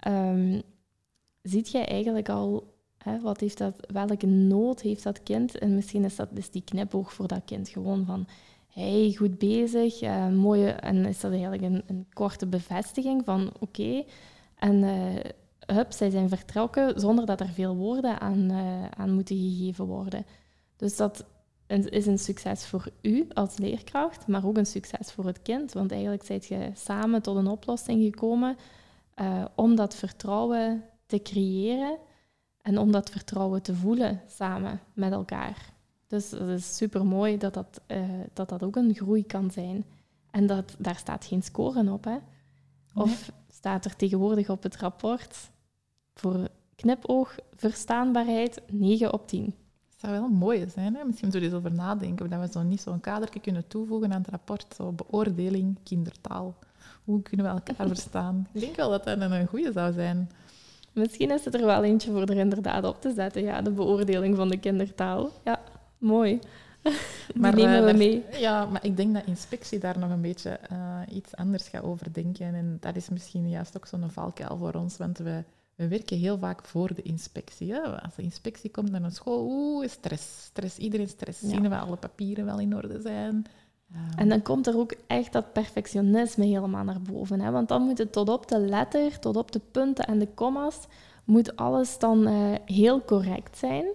um, 0.08 0.62
ziet 1.42 1.70
jij 1.70 1.88
eigenlijk 1.88 2.30
al 2.30 2.74
hè, 2.98 3.20
wat 3.20 3.40
heeft 3.40 3.58
dat, 3.58 3.76
welke 3.92 4.26
nood 4.26 4.82
heeft 4.82 5.04
dat 5.04 5.24
kind. 5.24 5.58
En 5.58 5.76
misschien 5.76 6.04
is 6.04 6.16
dat 6.16 6.30
dus 6.32 6.50
die 6.50 6.64
knipoog 6.64 7.14
voor 7.14 7.28
dat 7.28 7.42
kind 7.46 7.70
gewoon 7.70 8.06
van 8.06 8.28
hey, 8.68 9.14
goed 9.18 9.38
bezig, 9.38 10.02
uh, 10.02 10.30
mooie, 10.30 10.70
en 10.70 11.06
is 11.06 11.20
dat 11.20 11.32
eigenlijk 11.32 11.62
een, 11.62 11.84
een 11.88 12.06
korte 12.14 12.48
bevestiging 12.48 13.22
van 13.26 13.52
oké. 13.60 14.04
En 14.56 14.76
uh, 14.76 15.16
hup, 15.66 15.92
zij 15.92 16.10
zijn 16.10 16.30
vertrokken 16.30 17.00
zonder 17.00 17.26
dat 17.26 17.40
er 17.40 17.50
veel 17.50 17.76
woorden 17.76 18.20
aan, 18.20 18.52
uh, 18.52 18.86
aan 18.86 19.12
moeten 19.12 19.38
gegeven 19.38 19.86
worden. 19.86 20.26
Dus 20.76 20.96
dat 20.96 21.26
is 21.68 22.06
een 22.06 22.20
succes 22.20 22.66
voor 22.66 22.88
u 23.02 23.28
als 23.34 23.58
leerkracht, 23.58 24.28
maar 24.28 24.46
ook 24.46 24.58
een 24.58 24.66
succes 24.66 25.12
voor 25.12 25.26
het 25.26 25.42
kind. 25.42 25.74
Want 25.74 25.92
eigenlijk 25.92 26.24
zijt 26.24 26.46
je 26.46 26.72
samen 26.74 27.22
tot 27.22 27.36
een 27.36 27.48
oplossing 27.48 28.04
gekomen 28.04 28.58
uh, 29.16 29.46
om 29.56 29.76
dat 29.76 29.96
vertrouwen 29.96 30.84
te 31.06 31.22
creëren. 31.22 31.98
En 32.62 32.78
om 32.78 32.92
dat 32.92 33.10
vertrouwen 33.10 33.62
te 33.62 33.76
voelen 33.76 34.22
samen 34.28 34.80
met 34.94 35.12
elkaar. 35.12 35.74
Dus 36.08 36.32
het 36.32 36.50
is 36.50 36.78
super 36.78 37.06
mooi 37.06 37.38
dat 37.38 37.54
dat, 37.54 37.82
eh, 37.86 38.04
dat 38.34 38.50
dat 38.50 38.64
ook 38.64 38.76
een 38.76 38.96
groei 38.96 39.26
kan 39.26 39.52
zijn. 39.52 39.86
En 40.32 40.48
dat, 40.48 40.76
daar 40.78 40.96
staat 40.96 41.26
geen 41.26 41.44
scoren 41.44 41.90
op. 41.90 42.04
Hè? 42.04 42.18
Of 42.94 43.32
staat 43.50 43.86
er 43.86 43.96
tegenwoordig 43.96 44.50
op 44.50 44.64
het 44.64 44.78
rapport 44.78 45.52
voor 46.14 46.48
knipoog 46.76 47.36
verstaanbaarheid 47.56 48.62
9 48.72 49.14
op 49.14 49.28
10. 49.28 49.46
Dat 49.46 50.00
zou 50.00 50.14
wel 50.14 50.28
mooi 50.28 50.70
zijn. 50.70 50.96
Hè? 50.96 51.04
Misschien 51.04 51.28
moeten 51.28 51.40
we 51.40 51.46
eens 51.46 51.66
over 51.66 51.74
nadenken. 51.74 52.30
Dat 52.30 52.40
we 52.40 52.48
zo 52.52 52.62
niet 52.62 52.82
zo'n 52.82 53.00
kadertje 53.00 53.40
kunnen 53.40 53.68
toevoegen 53.68 54.14
aan 54.14 54.22
het 54.22 54.30
rapport. 54.30 54.76
Zo 54.76 54.92
beoordeling 54.92 55.78
kindertaal. 55.84 56.56
Hoe 57.04 57.22
kunnen 57.22 57.46
we 57.46 57.52
elkaar 57.52 57.88
verstaan? 57.96 58.48
Ik 58.52 58.62
denk 58.62 58.76
wel 58.76 58.90
dat 58.90 59.04
dat 59.04 59.22
een 59.22 59.48
goede 59.48 59.72
zou 59.72 59.94
zijn. 59.94 60.30
Misschien 60.94 61.32
is 61.32 61.46
het 61.46 61.54
er 61.54 61.66
wel 61.66 61.84
eentje 61.84 62.12
voor 62.12 62.22
er 62.22 62.38
inderdaad 62.38 62.84
op 62.84 63.02
te 63.02 63.14
zetten. 63.14 63.44
Ja, 63.44 63.62
de 63.62 63.72
beoordeling 63.72 64.36
van 64.36 64.50
de 64.50 64.58
kindertaal. 64.58 65.30
Ja, 65.44 65.60
mooi. 65.98 66.40
maar 67.42 67.56
nemen 67.56 67.80
uh, 67.80 67.92
we 67.92 67.98
mee. 67.98 68.26
Ja, 68.32 68.66
maar 68.66 68.86
ik 68.86 68.98
denk 68.98 69.14
dat 69.14 69.26
inspectie 69.26 69.80
daar 69.80 70.00
nog 70.00 70.10
een 70.10 70.22
beetje 70.22 70.60
uh, 70.72 71.16
iets 71.16 71.36
anders 71.36 71.68
gaat 71.68 71.84
over 71.84 72.14
denken. 72.14 72.56
En 72.56 72.78
dat 72.80 72.96
is 72.96 73.10
misschien 73.10 73.50
juist 73.50 73.78
ook 73.78 73.88
zo'n 73.88 74.12
valkuil 74.12 74.58
voor 74.58 74.74
ons, 74.74 74.98
want 74.98 75.18
we, 75.18 75.44
we 75.76 75.88
werken 75.88 76.18
heel 76.18 76.38
vaak 76.38 76.66
voor 76.66 76.94
de 76.94 77.02
inspectie. 77.02 77.74
Hè? 77.74 78.02
Als 78.02 78.16
de 78.16 78.22
inspectie 78.22 78.72
komt 78.72 78.92
naar 78.92 79.04
een 79.04 79.12
school, 79.12 79.46
oeh, 79.46 79.88
stress. 79.88 80.44
stress 80.44 80.78
iedereen 80.78 81.08
stress. 81.08 81.42
Ja. 81.42 81.48
Zien 81.48 81.70
we 81.70 81.78
alle 81.78 81.96
papieren 81.96 82.46
wel 82.46 82.60
in 82.60 82.76
orde 82.76 83.02
zijn? 83.02 83.36
Um. 83.36 84.18
En 84.18 84.30
dan 84.30 84.42
komt 84.42 84.68
er 84.68 84.78
ook 84.78 84.94
echt 85.08 85.34
dat 85.34 85.54
perfectionisme 85.54 86.46
helemaal 86.46 86.84
naar 86.84 87.02
boven. 87.02 87.40
Hè? 87.40 87.52
Want 87.52 87.68
dan 87.68 87.82
moet 87.82 87.98
het 87.98 88.12
tot 88.12 88.30
op 88.30 88.48
de 88.48 88.60
letter, 88.60 89.20
tot 89.20 89.36
op 89.36 89.52
de 89.52 89.62
punten 89.72 90.06
en 90.06 90.20
de 90.20 90.34
commas, 90.34 90.80
moet 91.24 91.56
alles 91.56 92.00
dan 92.00 92.28
uh, 92.28 92.56
heel 92.66 93.06
correct 93.06 93.58
zijn 93.58 93.86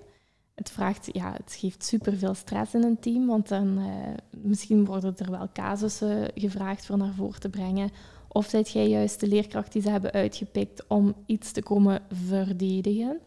het, 0.58 0.70
vraagt, 0.70 1.08
ja, 1.12 1.32
het 1.32 1.56
geeft 1.58 1.84
superveel 1.84 2.34
stress 2.34 2.74
in 2.74 2.82
een 2.82 2.98
team, 2.98 3.26
want 3.26 3.48
dan, 3.48 3.78
uh, 3.78 3.86
misschien 4.30 4.84
worden 4.84 5.14
er 5.16 5.30
wel 5.30 5.48
casussen 5.52 6.30
gevraagd 6.34 6.86
voor 6.86 6.96
naar 6.96 7.12
voren 7.12 7.40
te 7.40 7.48
brengen. 7.48 7.90
Of 8.38 8.46
zijt 8.46 8.70
jij 8.70 8.88
juist 8.88 9.20
de 9.20 9.26
leerkracht 9.26 9.72
die 9.72 9.82
ze 9.82 9.90
hebben 9.90 10.12
uitgepikt 10.12 10.86
om 10.86 11.14
iets 11.26 11.52
te 11.52 11.62
komen 11.62 12.02
verdedigen? 12.10 13.20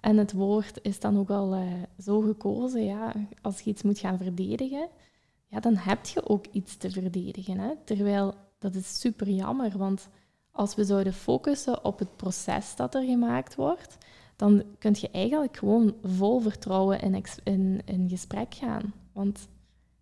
En 0.00 0.16
het 0.16 0.32
woord 0.32 0.78
is 0.82 1.00
dan 1.00 1.18
ook 1.18 1.30
al 1.30 1.54
uh, 1.54 1.62
zo 1.98 2.20
gekozen, 2.20 2.84
ja, 2.84 3.12
als 3.42 3.60
je 3.60 3.70
iets 3.70 3.82
moet 3.82 3.98
gaan 3.98 4.18
verdedigen, 4.18 4.88
ja, 5.46 5.60
dan 5.60 5.76
heb 5.76 6.06
je 6.06 6.28
ook 6.28 6.46
iets 6.52 6.76
te 6.76 6.90
verdedigen. 6.90 7.58
Hè? 7.58 7.70
Terwijl, 7.84 8.34
dat 8.58 8.74
is 8.74 9.00
super 9.00 9.28
jammer, 9.28 9.78
want 9.78 10.08
als 10.50 10.74
we 10.74 10.84
zouden 10.84 11.12
focussen 11.12 11.84
op 11.84 11.98
het 11.98 12.16
proces 12.16 12.76
dat 12.76 12.94
er 12.94 13.04
gemaakt 13.04 13.54
wordt, 13.54 13.98
dan 14.36 14.62
kun 14.78 14.96
je 15.00 15.10
eigenlijk 15.10 15.56
gewoon 15.56 15.94
vol 16.02 16.40
vertrouwen 16.40 17.00
in, 17.00 17.24
in, 17.44 17.80
in 17.84 18.08
gesprek 18.08 18.54
gaan. 18.54 18.94
Want 19.12 19.48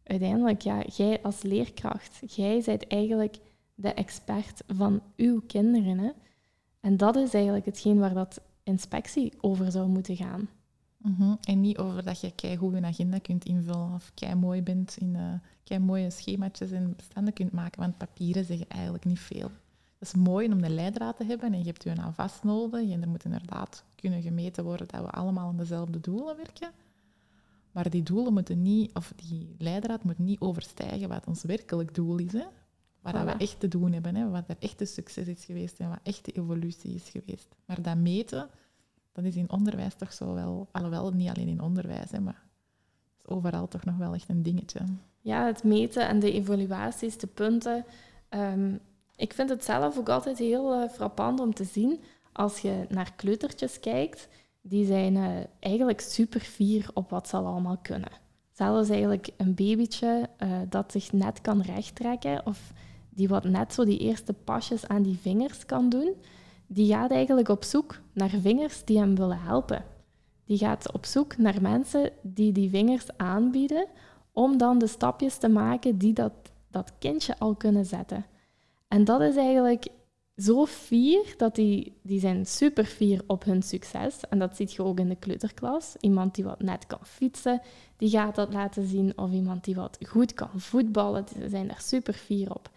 uiteindelijk, 0.02 0.60
ja, 0.60 0.82
jij 0.94 1.22
als 1.22 1.42
leerkracht, 1.42 2.20
jij 2.26 2.62
bent 2.64 2.86
eigenlijk 2.86 3.38
de 3.74 3.94
expert 3.94 4.62
van 4.66 5.02
uw 5.16 5.40
kinderen. 5.46 6.14
En 6.80 6.96
dat 6.96 7.16
is 7.16 7.34
eigenlijk 7.34 7.66
hetgeen 7.66 7.98
waar 7.98 8.14
dat 8.14 8.40
inspectie 8.62 9.32
over 9.40 9.70
zou 9.70 9.88
moeten 9.88 10.16
gaan. 10.16 10.48
-hmm. 11.02 11.38
En 11.40 11.60
niet 11.60 11.78
over 11.78 12.04
dat 12.04 12.20
je 12.20 12.34
keigoed 12.34 12.74
een 12.74 12.84
agenda 12.84 13.18
kunt 13.18 13.44
invullen 13.44 13.94
of 13.94 14.10
kei 14.14 14.34
mooi 14.34 14.62
bent 14.62 14.96
in 14.96 15.14
uh, 15.14 15.32
kei 15.64 15.80
mooie 15.80 16.10
schemaatjes 16.10 16.70
en 16.70 16.96
bestanden 16.96 17.32
kunt 17.32 17.52
maken, 17.52 17.80
want 17.80 17.98
papieren 17.98 18.44
zeggen 18.44 18.68
eigenlijk 18.68 19.04
niet 19.04 19.20
veel. 19.20 19.50
Het 19.98 20.14
is 20.14 20.20
mooi 20.20 20.52
om 20.52 20.62
de 20.62 20.70
leidraad 20.70 21.16
te 21.16 21.24
hebben 21.24 21.52
en 21.52 21.58
je 21.58 21.64
hebt 21.64 21.82
je 21.82 21.92
nou 21.92 22.12
vast 22.14 22.42
nodig. 22.42 22.90
En 22.90 23.02
er 23.02 23.08
moet 23.08 23.24
inderdaad 23.24 23.84
kunnen 23.94 24.22
gemeten 24.22 24.64
worden 24.64 24.88
dat 24.88 25.00
we 25.00 25.10
allemaal 25.10 25.48
aan 25.48 25.56
dezelfde 25.56 26.00
doelen 26.00 26.36
werken. 26.36 26.70
Maar 27.72 27.90
die 27.90 28.02
doelen 28.02 28.32
moeten 28.32 28.62
niet, 28.62 28.94
of 28.94 29.12
die 29.16 29.54
leidraad 29.58 30.04
moet 30.04 30.18
niet 30.18 30.40
overstijgen 30.40 31.08
wat 31.08 31.26
ons 31.26 31.42
werkelijk 31.42 31.94
doel 31.94 32.18
is. 32.18 32.32
Hè? 32.32 32.44
Wat 33.02 33.14
voilà. 33.14 33.24
we 33.24 33.30
echt 33.30 33.60
te 33.60 33.68
doen 33.68 33.92
hebben, 33.92 34.14
hè? 34.14 34.28
wat 34.28 34.48
er 34.48 34.56
echt 34.58 34.80
een 34.80 34.86
succes 34.86 35.26
is 35.26 35.44
geweest 35.44 35.78
en 35.78 35.88
wat 35.88 35.98
echt 36.02 36.24
de 36.24 36.32
evolutie 36.32 36.94
is 36.94 37.08
geweest. 37.08 37.48
Maar 37.64 37.82
dat 37.82 37.96
meten, 37.96 38.48
dat 39.12 39.24
is 39.24 39.36
in 39.36 39.50
onderwijs 39.50 39.94
toch 39.94 40.12
zo 40.12 40.34
wel, 40.34 40.68
alhoewel 40.72 41.10
niet 41.10 41.28
alleen 41.28 41.48
in 41.48 41.60
onderwijs, 41.60 42.10
hè, 42.10 42.20
maar 42.20 42.42
is 43.18 43.28
overal 43.28 43.68
toch 43.68 43.84
nog 43.84 43.96
wel 43.96 44.14
echt 44.14 44.28
een 44.28 44.42
dingetje. 44.42 44.80
Ja, 45.20 45.46
het 45.46 45.64
meten 45.64 46.08
en 46.08 46.18
de 46.18 46.32
evaluaties, 46.32 47.18
de 47.18 47.26
punten. 47.26 47.84
Um, 48.30 48.80
ik 49.16 49.32
vind 49.32 49.48
het 49.48 49.64
zelf 49.64 49.98
ook 49.98 50.08
altijd 50.08 50.38
heel 50.38 50.82
uh, 50.82 50.88
frappant 50.88 51.40
om 51.40 51.54
te 51.54 51.64
zien 51.64 52.00
als 52.32 52.58
je 52.58 52.86
naar 52.88 53.12
kleutertjes 53.16 53.80
kijkt. 53.80 54.28
Die 54.60 54.86
zijn 54.86 55.14
uh, 55.14 55.30
eigenlijk 55.58 56.00
super 56.00 56.40
fier 56.40 56.90
op 56.94 57.10
wat 57.10 57.28
ze 57.28 57.36
allemaal 57.36 57.78
kunnen. 57.82 58.10
Zelfs 58.52 58.88
eigenlijk 58.88 59.28
een 59.36 59.54
babytje 59.54 60.28
uh, 60.38 60.58
dat 60.68 60.92
zich 60.92 61.12
net 61.12 61.40
kan 61.40 61.62
rechttrekken 61.62 62.46
of 62.46 62.72
die 63.14 63.28
wat 63.28 63.44
net 63.44 63.74
zo 63.74 63.84
die 63.84 63.98
eerste 63.98 64.32
pasjes 64.32 64.88
aan 64.88 65.02
die 65.02 65.18
vingers 65.20 65.66
kan 65.66 65.88
doen, 65.88 66.14
die 66.66 66.92
gaat 66.92 67.10
eigenlijk 67.10 67.48
op 67.48 67.64
zoek 67.64 68.00
naar 68.12 68.30
vingers 68.40 68.84
die 68.84 68.98
hem 68.98 69.14
willen 69.14 69.40
helpen. 69.40 69.84
Die 70.44 70.58
gaat 70.58 70.92
op 70.92 71.04
zoek 71.04 71.36
naar 71.36 71.62
mensen 71.62 72.10
die 72.22 72.52
die 72.52 72.70
vingers 72.70 73.06
aanbieden 73.16 73.86
om 74.32 74.58
dan 74.58 74.78
de 74.78 74.86
stapjes 74.86 75.36
te 75.36 75.48
maken 75.48 75.98
die 75.98 76.12
dat, 76.12 76.32
dat 76.70 76.92
kindje 76.98 77.38
al 77.38 77.54
kunnen 77.54 77.84
zetten. 77.84 78.26
En 78.88 79.04
dat 79.04 79.20
is 79.20 79.36
eigenlijk 79.36 79.86
zo 80.36 80.66
fier 80.66 81.34
dat 81.36 81.54
die, 81.54 81.98
die 82.02 82.20
zijn 82.20 82.46
super 82.46 82.84
fier 82.84 83.22
op 83.26 83.44
hun 83.44 83.62
succes. 83.62 84.20
En 84.28 84.38
dat 84.38 84.56
zie 84.56 84.68
je 84.70 84.82
ook 84.82 84.98
in 84.98 85.08
de 85.08 85.16
kleuterklas. 85.16 85.96
Iemand 86.00 86.34
die 86.34 86.44
wat 86.44 86.62
net 86.62 86.86
kan 86.86 86.98
fietsen, 87.02 87.60
die 87.96 88.10
gaat 88.10 88.34
dat 88.34 88.52
laten 88.52 88.86
zien. 88.86 89.18
Of 89.18 89.30
iemand 89.30 89.64
die 89.64 89.74
wat 89.74 89.98
goed 90.08 90.34
kan 90.34 90.60
voetballen, 90.60 91.24
die 91.34 91.48
zijn 91.48 91.68
daar 91.68 91.80
super 91.80 92.14
fier 92.14 92.54
op. 92.54 92.70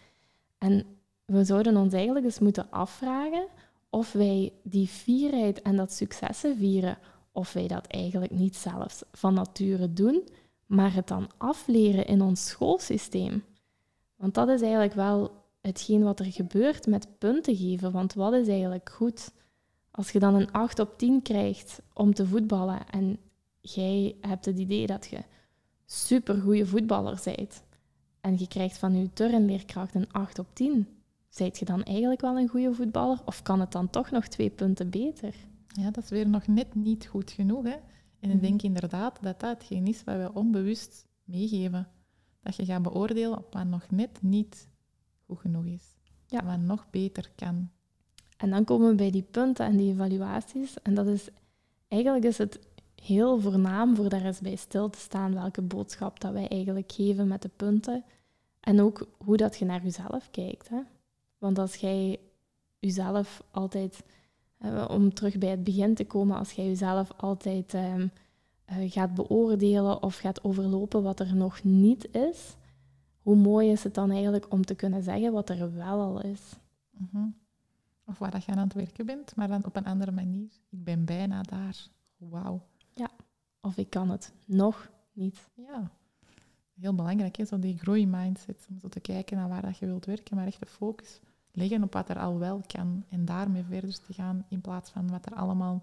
En 0.58 0.86
we 1.24 1.44
zouden 1.44 1.76
ons 1.76 1.92
eigenlijk 1.92 2.24
eens 2.24 2.38
moeten 2.38 2.70
afvragen 2.70 3.46
of 3.90 4.12
wij 4.12 4.52
die 4.62 4.86
fierheid 4.86 5.62
en 5.62 5.76
dat 5.76 5.92
successen 5.92 6.56
vieren, 6.56 6.98
of 7.32 7.52
wij 7.52 7.66
dat 7.66 7.86
eigenlijk 7.86 8.32
niet 8.32 8.56
zelfs 8.56 9.02
van 9.12 9.34
nature 9.34 9.92
doen, 9.92 10.28
maar 10.66 10.94
het 10.94 11.08
dan 11.08 11.30
afleren 11.36 12.06
in 12.06 12.22
ons 12.22 12.48
schoolsysteem. 12.48 13.44
Want 14.16 14.34
dat 14.34 14.48
is 14.48 14.60
eigenlijk 14.60 14.94
wel 14.94 15.30
hetgeen 15.60 16.02
wat 16.02 16.20
er 16.20 16.32
gebeurt 16.32 16.86
met 16.86 17.18
punten 17.18 17.56
geven. 17.56 17.92
Want 17.92 18.14
wat 18.14 18.32
is 18.32 18.48
eigenlijk 18.48 18.90
goed? 18.90 19.32
Als 19.90 20.10
je 20.10 20.18
dan 20.18 20.34
een 20.34 20.52
8 20.52 20.78
op 20.78 20.98
10 20.98 21.22
krijgt 21.22 21.82
om 21.92 22.14
te 22.14 22.26
voetballen 22.26 22.88
en 22.88 23.18
jij 23.60 24.16
hebt 24.20 24.44
het 24.44 24.58
idee 24.58 24.86
dat 24.86 25.06
je 25.06 25.18
super 25.84 26.40
goede 26.40 26.66
voetballer 26.66 27.20
bent 27.24 27.62
en 28.26 28.38
je 28.38 28.48
krijgt 28.48 28.78
van 28.78 28.94
je 28.94 29.12
turnleerkracht 29.12 29.94
een 29.94 30.12
8 30.12 30.38
op 30.38 30.46
10, 30.52 30.88
zijt 31.28 31.58
je 31.58 31.64
dan 31.64 31.82
eigenlijk 31.82 32.20
wel 32.20 32.38
een 32.38 32.48
goede 32.48 32.74
voetballer 32.74 33.20
of 33.24 33.42
kan 33.42 33.60
het 33.60 33.72
dan 33.72 33.90
toch 33.90 34.10
nog 34.10 34.28
twee 34.28 34.50
punten 34.50 34.90
beter? 34.90 35.34
Ja, 35.66 35.90
dat 35.90 36.04
is 36.04 36.10
weer 36.10 36.28
nog 36.28 36.46
net 36.46 36.74
niet 36.74 37.06
goed 37.06 37.30
genoeg. 37.30 37.64
Hè? 37.64 37.76
En 38.20 38.30
ik 38.30 38.34
mhm. 38.34 38.40
denk 38.40 38.62
inderdaad 38.62 39.18
dat 39.22 39.40
dat 39.40 39.50
hetgeen 39.50 39.86
is 39.86 40.04
wat 40.04 40.16
we 40.16 40.30
onbewust 40.34 41.06
meegeven. 41.24 41.88
Dat 42.42 42.56
je 42.56 42.64
gaat 42.64 42.82
beoordelen 42.82 43.38
op 43.38 43.54
wat 43.54 43.66
nog 43.66 43.90
net 43.90 44.22
niet 44.22 44.68
goed 45.26 45.38
genoeg 45.38 45.64
is. 45.64 45.96
Ja. 46.26 46.44
Wat 46.44 46.60
nog 46.60 46.90
beter 46.90 47.30
kan. 47.34 47.70
En 48.36 48.50
dan 48.50 48.64
komen 48.64 48.88
we 48.88 48.94
bij 48.94 49.10
die 49.10 49.26
punten 49.30 49.66
en 49.66 49.76
die 49.76 49.92
evaluaties. 49.92 50.82
En 50.82 50.94
dat 50.94 51.06
is 51.06 51.28
eigenlijk 51.88 52.24
is 52.24 52.38
het 52.38 52.58
heel 53.06 53.40
voornaam 53.40 53.96
voor 53.96 54.08
daar 54.08 54.24
eens 54.24 54.40
bij 54.40 54.56
stil 54.56 54.90
te 54.90 54.98
staan 54.98 55.34
welke 55.34 55.62
boodschap 55.62 56.20
dat 56.20 56.32
wij 56.32 56.48
eigenlijk 56.48 56.92
geven 56.92 57.28
met 57.28 57.42
de 57.42 57.50
punten. 57.56 58.04
En 58.60 58.80
ook 58.80 59.08
hoe 59.18 59.36
dat 59.36 59.56
je 59.56 59.64
naar 59.64 59.82
jezelf 59.82 60.30
kijkt. 60.30 60.68
Hè? 60.68 60.80
Want 61.38 61.58
als 61.58 61.74
jij 61.74 62.20
jezelf 62.78 63.42
altijd, 63.50 64.04
eh, 64.58 64.84
om 64.90 65.14
terug 65.14 65.38
bij 65.38 65.48
het 65.48 65.64
begin 65.64 65.94
te 65.94 66.04
komen, 66.04 66.38
als 66.38 66.52
jij 66.52 66.66
jezelf 66.66 67.12
altijd 67.16 67.74
ehm, 67.74 68.06
eh, 68.64 68.90
gaat 68.90 69.14
beoordelen 69.14 70.02
of 70.02 70.16
gaat 70.16 70.44
overlopen 70.44 71.02
wat 71.02 71.20
er 71.20 71.34
nog 71.34 71.64
niet 71.64 72.14
is, 72.14 72.56
hoe 73.22 73.36
mooi 73.36 73.70
is 73.70 73.84
het 73.84 73.94
dan 73.94 74.10
eigenlijk 74.10 74.52
om 74.52 74.64
te 74.64 74.74
kunnen 74.74 75.02
zeggen 75.02 75.32
wat 75.32 75.50
er 75.50 75.74
wel 75.74 76.00
al 76.00 76.22
is. 76.22 76.40
Mhm. 76.90 77.26
Of 78.06 78.18
waar 78.18 78.30
dat 78.30 78.44
je 78.44 78.52
aan 78.52 78.58
het 78.58 78.72
werken 78.72 79.06
bent, 79.06 79.36
maar 79.36 79.48
dan 79.48 79.64
op 79.64 79.76
een 79.76 79.84
andere 79.84 80.12
manier. 80.12 80.50
Ik 80.70 80.84
ben 80.84 81.04
bijna 81.04 81.42
daar. 81.42 81.88
Wauw. 82.16 82.62
Of 83.66 83.76
ik 83.76 83.90
kan 83.90 84.10
het 84.10 84.32
nog 84.44 84.90
niet. 85.12 85.48
Ja, 85.54 85.90
heel 86.80 86.94
belangrijk 86.94 87.38
is, 87.38 87.48
zo 87.48 87.58
die 87.58 87.78
groeimindset. 87.78 88.66
Om 88.70 88.78
zo 88.78 88.88
te 88.88 89.00
kijken 89.00 89.36
naar 89.36 89.48
waar 89.48 89.62
dat 89.62 89.78
je 89.78 89.86
wilt 89.86 90.04
werken, 90.04 90.36
maar 90.36 90.46
echt 90.46 90.60
de 90.60 90.66
focus 90.66 91.20
leggen 91.52 91.82
op 91.82 91.92
wat 91.92 92.08
er 92.08 92.18
al 92.18 92.38
wel 92.38 92.60
kan 92.66 93.04
en 93.08 93.24
daarmee 93.24 93.64
verder 93.64 94.00
te 94.00 94.12
gaan 94.12 94.46
in 94.48 94.60
plaats 94.60 94.90
van 94.90 95.10
wat 95.10 95.26
er 95.26 95.34
allemaal 95.34 95.82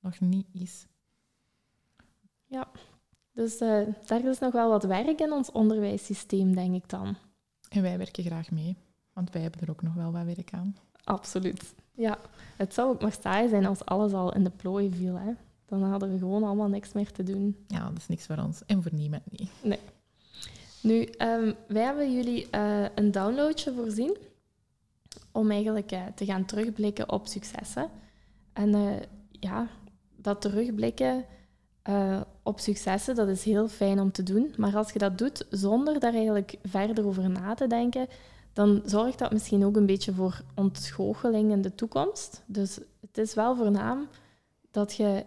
nog 0.00 0.20
niet 0.20 0.46
is. 0.52 0.86
Ja, 2.46 2.68
dus 3.32 3.60
uh, 3.60 3.86
daar 4.06 4.24
is 4.24 4.38
nog 4.38 4.52
wel 4.52 4.68
wat 4.68 4.84
werk 4.84 5.20
in 5.20 5.32
ons 5.32 5.52
onderwijssysteem, 5.52 6.54
denk 6.54 6.74
ik 6.74 6.88
dan. 6.88 7.16
En 7.68 7.82
wij 7.82 7.98
werken 7.98 8.24
graag 8.24 8.50
mee, 8.50 8.76
want 9.12 9.30
wij 9.30 9.42
hebben 9.42 9.60
er 9.60 9.70
ook 9.70 9.82
nog 9.82 9.94
wel 9.94 10.12
wat 10.12 10.24
werk 10.24 10.52
aan. 10.52 10.76
Absoluut. 11.04 11.74
Ja, 11.92 12.18
het 12.56 12.74
zou 12.74 12.90
ook 12.90 13.02
maar 13.02 13.16
saai 13.20 13.48
zijn 13.48 13.66
als 13.66 13.84
alles 13.84 14.12
al 14.12 14.34
in 14.34 14.44
de 14.44 14.50
plooi 14.50 14.92
viel. 14.94 15.18
Hè? 15.18 15.32
Dan 15.80 15.90
hadden 15.90 16.12
we 16.12 16.18
gewoon 16.18 16.42
allemaal 16.42 16.68
niks 16.68 16.92
meer 16.92 17.12
te 17.12 17.22
doen. 17.22 17.56
Ja, 17.66 17.88
dat 17.88 17.96
is 17.96 18.06
niks 18.06 18.26
voor 18.26 18.36
ons 18.36 18.62
en 18.66 18.82
voor 18.82 18.94
niemand 18.94 19.22
niet. 19.30 19.50
Nee. 19.62 19.78
Nu, 20.80 21.08
um, 21.18 21.54
wij 21.68 21.82
hebben 21.82 22.14
jullie 22.14 22.46
uh, 22.54 22.86
een 22.94 23.10
downloadje 23.10 23.72
voorzien 23.72 24.16
om 25.32 25.50
eigenlijk 25.50 25.92
uh, 25.92 26.02
te 26.14 26.24
gaan 26.24 26.44
terugblikken 26.44 27.12
op 27.12 27.26
successen. 27.26 27.90
En 28.52 28.74
uh, 28.74 28.90
ja, 29.30 29.68
dat 30.16 30.40
terugblikken 30.40 31.24
op 32.42 32.58
successen, 32.58 33.14
dat 33.14 33.28
is 33.28 33.44
heel 33.44 33.68
fijn 33.68 34.00
om 34.00 34.12
te 34.12 34.22
doen. 34.22 34.54
Maar 34.56 34.76
als 34.76 34.92
je 34.92 34.98
dat 34.98 35.18
doet 35.18 35.46
zonder 35.50 36.00
daar 36.00 36.14
eigenlijk 36.14 36.54
verder 36.62 37.06
over 37.06 37.30
na 37.30 37.54
te 37.54 37.66
denken, 37.66 38.06
dan 38.52 38.82
zorgt 38.84 39.18
dat 39.18 39.32
misschien 39.32 39.64
ook 39.64 39.76
een 39.76 39.86
beetje 39.86 40.12
voor 40.12 40.40
ontgoocheling 40.54 41.50
in 41.50 41.62
de 41.62 41.74
toekomst. 41.74 42.42
Dus 42.46 42.78
het 43.00 43.18
is 43.18 43.34
wel 43.34 43.56
voornaam 43.56 44.08
dat 44.70 44.94
je, 44.94 45.24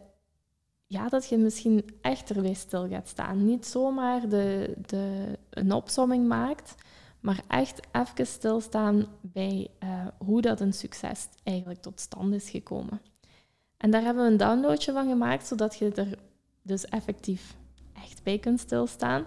ja, 0.88 1.10
dat 1.10 1.30
je 1.30 1.38
misschien 1.38 1.86
echt 2.02 2.30
erbij 2.30 2.54
stil 2.54 2.88
gaat 2.89 3.08
staan. 3.08 3.45
Niet 3.45 3.65
zomaar 3.65 4.30
de, 4.30 4.74
de, 4.86 5.38
een 5.50 5.71
opsomming 5.71 6.28
maakt, 6.28 6.76
maar 7.19 7.43
echt 7.48 7.80
even 7.91 8.28
stilstaan 8.28 9.06
bij 9.21 9.67
uh, 9.84 10.08
hoe 10.17 10.41
dat 10.41 10.60
een 10.60 10.74
succes 10.74 11.28
eigenlijk 11.43 11.82
tot 11.82 12.00
stand 12.00 12.34
is 12.34 12.50
gekomen. 12.50 13.02
En 13.78 13.91
daar 13.91 14.02
hebben 14.02 14.24
we 14.24 14.32
een 14.32 14.38
downloadje 14.38 14.91
van 14.91 15.08
gemaakt, 15.08 15.48
zodat 15.48 15.76
je 15.78 15.91
er 15.91 16.17
dus 16.62 16.86
effectief 16.86 17.56
echt 17.93 18.24
bij 18.24 18.39
kunt 18.39 18.60
stilstaan. 18.60 19.26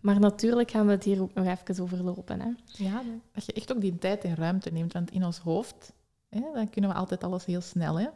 Maar 0.00 0.20
natuurlijk 0.20 0.70
gaan 0.70 0.86
we 0.86 0.92
het 0.92 1.04
hier 1.04 1.22
ook 1.22 1.34
nog 1.34 1.46
even 1.46 1.82
overlopen. 1.82 2.40
Hè? 2.40 2.50
Ja, 2.64 3.02
dat 3.32 3.46
je 3.46 3.52
echt 3.52 3.72
ook 3.72 3.80
die 3.80 3.98
tijd 3.98 4.24
en 4.24 4.34
ruimte 4.34 4.70
neemt. 4.72 4.92
Want 4.92 5.10
in 5.10 5.24
ons 5.24 5.38
hoofd, 5.38 5.92
hè, 6.28 6.40
dan 6.54 6.70
kunnen 6.70 6.90
we 6.90 6.96
altijd 6.96 7.24
alles 7.24 7.44
heel 7.44 7.60
snel. 7.60 8.00
Hè? 8.00 8.08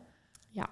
Ja. 0.48 0.68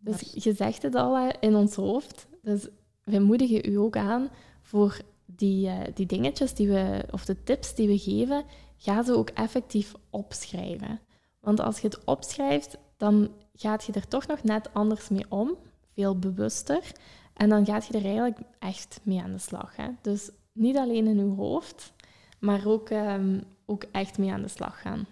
Dus 0.00 0.32
je 0.34 0.52
zegt 0.52 0.82
het 0.82 0.94
al, 0.94 1.30
in 1.40 1.54
ons 1.54 1.74
hoofd. 1.74 2.26
Dus 2.42 2.68
wij 3.04 3.20
moedigen 3.20 3.70
u 3.70 3.74
ook 3.74 3.96
aan 3.96 4.28
voor 4.62 5.00
die, 5.26 5.66
uh, 5.66 5.78
die 5.94 6.06
dingetjes 6.06 6.54
die 6.54 6.68
we, 6.68 7.04
of 7.10 7.24
de 7.24 7.42
tips 7.42 7.74
die 7.74 7.88
we 7.88 7.98
geven, 7.98 8.44
ga 8.76 9.02
ze 9.02 9.16
ook 9.16 9.30
effectief 9.30 9.94
opschrijven. 10.10 11.00
Want 11.40 11.60
als 11.60 11.80
je 11.80 11.86
het 11.86 12.04
opschrijft, 12.04 12.78
dan 12.96 13.30
gaat 13.54 13.84
je 13.84 13.92
er 13.92 14.08
toch 14.08 14.26
nog 14.26 14.42
net 14.42 14.74
anders 14.74 15.08
mee 15.08 15.24
om, 15.28 15.56
veel 15.94 16.18
bewuster. 16.18 16.92
En 17.34 17.48
dan 17.48 17.66
gaat 17.66 17.86
je 17.86 17.98
er 17.98 18.04
eigenlijk 18.04 18.38
echt 18.58 19.00
mee 19.02 19.20
aan 19.20 19.32
de 19.32 19.38
slag. 19.38 19.76
Hè? 19.76 19.88
Dus 20.00 20.30
niet 20.52 20.76
alleen 20.76 21.06
in 21.06 21.16
je 21.16 21.34
hoofd, 21.34 21.92
maar 22.38 22.66
ook, 22.66 22.90
um, 22.90 23.42
ook 23.66 23.84
echt 23.92 24.18
mee 24.18 24.32
aan 24.32 24.42
de 24.42 24.48
slag 24.48 24.80
gaan. 24.80 25.06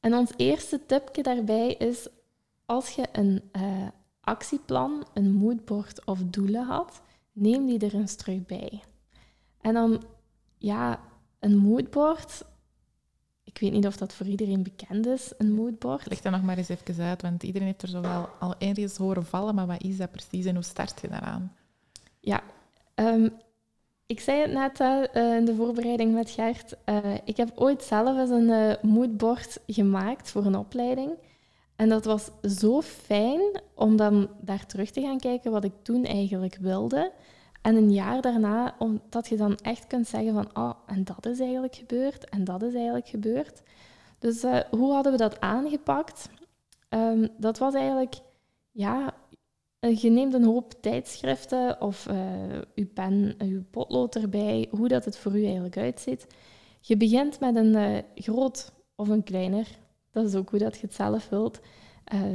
En 0.00 0.14
ons 0.14 0.32
eerste 0.36 0.86
tipje 0.86 1.22
daarbij 1.22 1.72
is, 1.72 2.08
als 2.70 2.90
je 2.90 3.06
een 3.12 3.42
uh, 3.56 3.88
actieplan, 4.20 5.06
een 5.14 5.32
moodboard 5.32 6.04
of 6.04 6.18
doelen 6.24 6.64
had, 6.64 7.02
neem 7.32 7.66
die 7.66 7.78
er 7.78 7.94
eens 7.94 8.14
terug 8.14 8.46
bij. 8.46 8.82
En 9.60 9.74
dan, 9.74 10.02
ja, 10.58 11.00
een 11.38 11.56
moodboard, 11.56 12.44
ik 13.44 13.58
weet 13.58 13.72
niet 13.72 13.86
of 13.86 13.96
dat 13.96 14.14
voor 14.14 14.26
iedereen 14.26 14.62
bekend 14.62 15.06
is, 15.06 15.32
een 15.38 15.52
moodboard. 15.52 16.08
Leg 16.08 16.20
dat 16.20 16.32
nog 16.32 16.42
maar 16.42 16.56
eens 16.56 16.68
even 16.68 17.04
uit, 17.04 17.22
want 17.22 17.42
iedereen 17.42 17.66
heeft 17.66 17.82
er 17.82 17.88
zo 17.88 18.00
wel 18.00 18.28
al 18.38 18.54
ergens 18.58 18.96
horen 18.96 19.26
vallen, 19.26 19.54
maar 19.54 19.66
wat 19.66 19.82
is 19.82 19.96
dat 19.96 20.10
precies 20.10 20.44
en 20.44 20.54
hoe 20.54 20.64
start 20.64 21.00
je 21.00 21.08
daaraan? 21.08 21.52
Ja, 22.20 22.42
um, 22.94 23.32
ik 24.06 24.20
zei 24.20 24.40
het 24.40 24.52
net 24.52 24.80
uh, 24.80 25.36
in 25.36 25.44
de 25.44 25.54
voorbereiding 25.54 26.12
met 26.14 26.30
Gert. 26.30 26.76
Uh, 26.86 27.14
ik 27.24 27.36
heb 27.36 27.52
ooit 27.54 27.82
zelf 27.82 28.18
eens 28.18 28.30
een 28.30 28.76
moodboard 28.82 29.58
gemaakt 29.66 30.30
voor 30.30 30.44
een 30.44 30.56
opleiding. 30.56 31.12
En 31.80 31.88
dat 31.88 32.04
was 32.04 32.30
zo 32.42 32.80
fijn 32.80 33.60
om 33.74 33.96
dan 33.96 34.28
daar 34.40 34.66
terug 34.66 34.90
te 34.90 35.00
gaan 35.00 35.18
kijken 35.18 35.50
wat 35.50 35.64
ik 35.64 35.72
toen 35.82 36.04
eigenlijk 36.04 36.56
wilde. 36.56 37.12
En 37.62 37.76
een 37.76 37.92
jaar 37.92 38.20
daarna, 38.20 38.74
omdat 38.78 39.28
je 39.28 39.36
dan 39.36 39.56
echt 39.56 39.86
kunt 39.86 40.08
zeggen 40.08 40.34
van, 40.34 40.48
oh, 40.54 40.72
en 40.86 41.04
dat 41.04 41.26
is 41.26 41.40
eigenlijk 41.40 41.74
gebeurd, 41.74 42.28
en 42.28 42.44
dat 42.44 42.62
is 42.62 42.74
eigenlijk 42.74 43.08
gebeurd. 43.08 43.62
Dus 44.18 44.44
uh, 44.44 44.60
hoe 44.70 44.92
hadden 44.92 45.12
we 45.12 45.18
dat 45.18 45.40
aangepakt? 45.40 46.28
Um, 46.88 47.28
dat 47.38 47.58
was 47.58 47.74
eigenlijk, 47.74 48.14
ja, 48.70 49.14
je 49.78 50.10
neemt 50.10 50.34
een 50.34 50.44
hoop 50.44 50.72
tijdschriften 50.80 51.80
of 51.80 52.04
je 52.74 52.86
pen, 52.94 53.34
je 53.38 53.62
potlood 53.70 54.14
erbij, 54.14 54.68
hoe 54.70 54.88
dat 54.88 55.04
het 55.04 55.16
voor 55.16 55.38
u 55.38 55.44
eigenlijk 55.44 55.76
uitziet. 55.76 56.26
Je 56.80 56.96
begint 56.96 57.40
met 57.40 57.56
een 57.56 57.74
uh, 57.74 57.98
groot 58.14 58.72
of 58.94 59.08
een 59.08 59.22
kleiner. 59.22 59.78
Dat 60.10 60.24
is 60.24 60.34
ook 60.34 60.50
hoe 60.50 60.58
dat 60.58 60.74
je 60.74 60.86
het 60.86 60.94
zelf 60.94 61.28
wilt. 61.28 61.60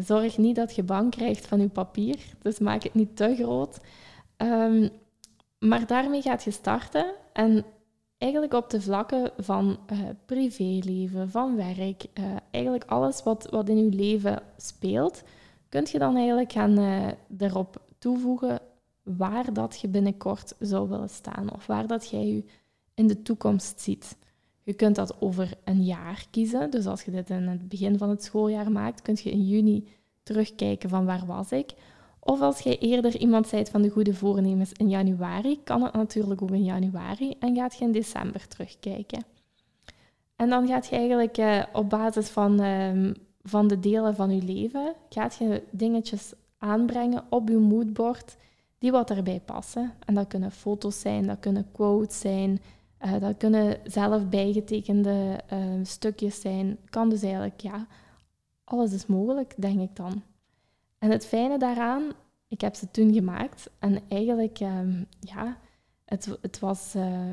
zorg 0.06 0.38
niet 0.38 0.56
dat 0.56 0.76
je 0.76 0.84
bang 0.84 1.12
krijgt 1.12 1.48
van 1.48 1.60
je 1.60 1.70
papier, 1.70 2.20
dus 2.42 2.60
maak 2.60 2.84
het 2.84 2.94
niet 2.94 3.16
te 3.16 3.36
groot. 3.36 3.78
Um, 4.38 4.90
maar 5.60 5.88
daarmee 5.88 6.22
gaat 6.22 6.44
je 6.44 6.52
starten 6.52 7.14
en 7.34 7.66
eigenlijk 8.18 8.54
op 8.54 8.70
de 8.70 8.82
vlakken 8.82 9.32
van 9.38 9.78
uh, 9.92 10.00
privéleven, 10.26 11.30
van 11.30 11.56
werk, 11.56 12.06
uh, 12.14 12.26
eigenlijk 12.52 12.86
alles 12.86 13.24
wat, 13.24 13.48
wat 13.50 13.70
in 13.70 13.78
je 13.78 13.90
leven 13.90 14.42
speelt, 14.58 15.24
kun 15.70 15.88
je 15.92 16.00
dan 16.00 16.16
eigenlijk 16.16 16.52
gaan 16.52 16.78
erop 17.38 17.82
toevoegen 17.98 18.60
waar 19.04 19.54
dat 19.54 19.80
je 19.80 19.88
binnenkort 19.88 20.54
zou 20.60 20.90
willen 20.90 21.10
staan 21.10 21.54
of 21.54 21.66
waar 21.66 21.88
dat 21.88 22.10
jij 22.10 22.26
je 22.26 22.44
in 22.94 23.08
de 23.08 23.22
toekomst 23.22 23.82
ziet. 23.82 24.18
Je 24.65 24.73
kunt 24.73 24.95
dat 24.95 25.21
over 25.21 25.54
een 25.63 25.84
jaar 25.84 26.25
kiezen. 26.32 26.69
Dus 26.69 26.86
als 26.86 27.04
je 27.04 27.12
dit 27.12 27.30
in 27.30 27.47
het 27.47 27.69
begin 27.69 27.97
van 27.97 28.10
het 28.10 28.23
schooljaar 28.23 28.71
maakt, 28.71 29.01
kun 29.01 29.17
je 29.23 29.32
in 29.32 29.45
juni 29.45 29.88
terugkijken 30.23 30.89
van 30.89 31.06
waar 31.06 31.25
was 31.25 31.51
ik. 31.51 31.73
Of 32.19 32.41
als 32.41 32.60
jij 32.60 32.78
eerder 32.78 33.17
iemand 33.17 33.47
zijt 33.47 33.69
van 33.69 33.82
de 33.82 33.89
goede 33.89 34.13
voornemens 34.13 34.71
in 34.71 34.89
januari, 34.89 35.63
kan 35.63 35.84
het 35.84 35.93
natuurlijk 35.93 36.41
ook 36.41 36.51
in 36.51 36.63
januari 36.63 37.36
en 37.39 37.56
gaat 37.56 37.75
je 37.78 37.86
in 37.86 37.91
december 37.91 38.47
terugkijken. 38.47 39.23
En 40.36 40.49
dan 40.49 40.67
gaat 40.67 40.88
je 40.88 40.95
eigenlijk 40.95 41.38
uh, 41.38 41.63
op 41.73 41.89
basis 41.89 42.30
van, 42.30 42.62
uh, 42.62 43.12
van 43.43 43.67
de 43.67 43.80
delen 43.80 44.15
van 44.15 44.36
je 44.36 44.41
leven, 44.41 44.93
gaat 45.10 45.36
je 45.36 45.63
dingetjes 45.71 46.34
aanbrengen 46.58 47.23
op 47.30 47.49
je 47.49 47.58
moodboard 47.58 48.36
die 48.78 48.91
wat 48.91 49.10
erbij 49.10 49.41
passen. 49.45 49.93
En 50.06 50.13
dat 50.13 50.28
kunnen 50.28 50.51
foto's 50.51 50.99
zijn, 50.99 51.28
dat 51.28 51.39
kunnen 51.39 51.67
quotes 51.71 52.19
zijn, 52.19 52.62
uh, 53.01 53.19
dat 53.19 53.38
kunnen 53.38 53.79
zelf 53.84 54.29
bijgetekende 54.29 55.39
ehm, 55.47 55.84
stukjes 55.84 56.41
zijn. 56.41 56.77
Kan 56.89 57.10
dus 57.10 57.21
eigenlijk, 57.21 57.62
ja, 57.62 57.88
alles 58.63 58.93
is 58.93 59.05
mogelijk, 59.05 59.53
denk 59.58 59.79
ik 59.79 59.95
dan. 59.95 60.23
En 60.97 61.12
het 61.12 61.25
fijne 61.25 61.58
daaraan, 61.58 62.12
ik 62.47 62.62
heb 62.62 62.75
ze 62.75 62.91
toen 62.91 63.13
gemaakt 63.13 63.69
en 63.79 63.99
eigenlijk, 64.08 64.60
uh, 64.60 65.01
ja, 65.19 65.58
het, 66.05 66.38
het 66.41 66.60
was 66.60 66.95
uh, 66.95 67.29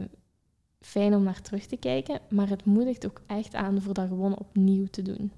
fijn 0.80 1.14
om 1.14 1.22
naar 1.22 1.42
terug 1.42 1.66
te 1.66 1.76
kijken, 1.76 2.20
maar 2.30 2.48
het 2.48 2.64
moedigt 2.64 3.06
ook 3.06 3.22
echt 3.26 3.54
aan 3.54 3.82
voor 3.82 3.94
dat 3.94 4.08
gewoon 4.08 4.38
opnieuw 4.38 4.86
te 4.86 5.02
doen. 5.02 5.32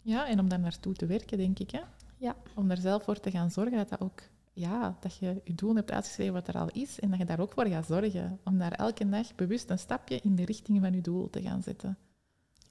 Ja, 0.00 0.28
en 0.28 0.40
om 0.40 0.48
daar 0.48 0.60
naartoe 0.60 0.92
te 0.94 1.06
werken, 1.06 1.38
denk 1.38 1.58
ik. 1.58 1.70
Hè? 1.70 1.80
Ja. 2.16 2.36
Om 2.54 2.70
er 2.70 2.76
zelf 2.76 3.02
voor 3.02 3.20
te 3.20 3.30
gaan 3.30 3.50
zorgen 3.50 3.76
dat 3.76 3.88
dat 3.88 4.00
ook, 4.00 4.22
ja, 4.58 4.96
dat 5.00 5.16
je 5.16 5.40
je 5.44 5.54
doel 5.54 5.74
hebt 5.74 5.90
uitgeschreven 5.90 6.34
wat 6.34 6.48
er 6.48 6.58
al 6.58 6.68
is 6.68 7.00
en 7.00 7.10
dat 7.10 7.18
je 7.18 7.24
daar 7.24 7.40
ook 7.40 7.52
voor 7.52 7.66
gaat 7.66 7.86
zorgen. 7.86 8.40
Om 8.44 8.58
daar 8.58 8.72
elke 8.72 9.08
dag 9.08 9.34
bewust 9.34 9.70
een 9.70 9.78
stapje 9.78 10.20
in 10.22 10.34
de 10.34 10.44
richting 10.44 10.80
van 10.80 10.92
je 10.92 11.00
doel 11.00 11.30
te 11.30 11.42
gaan 11.42 11.62
zetten. 11.62 11.98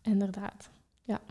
Inderdaad, 0.01 0.69
ja. 1.01 1.21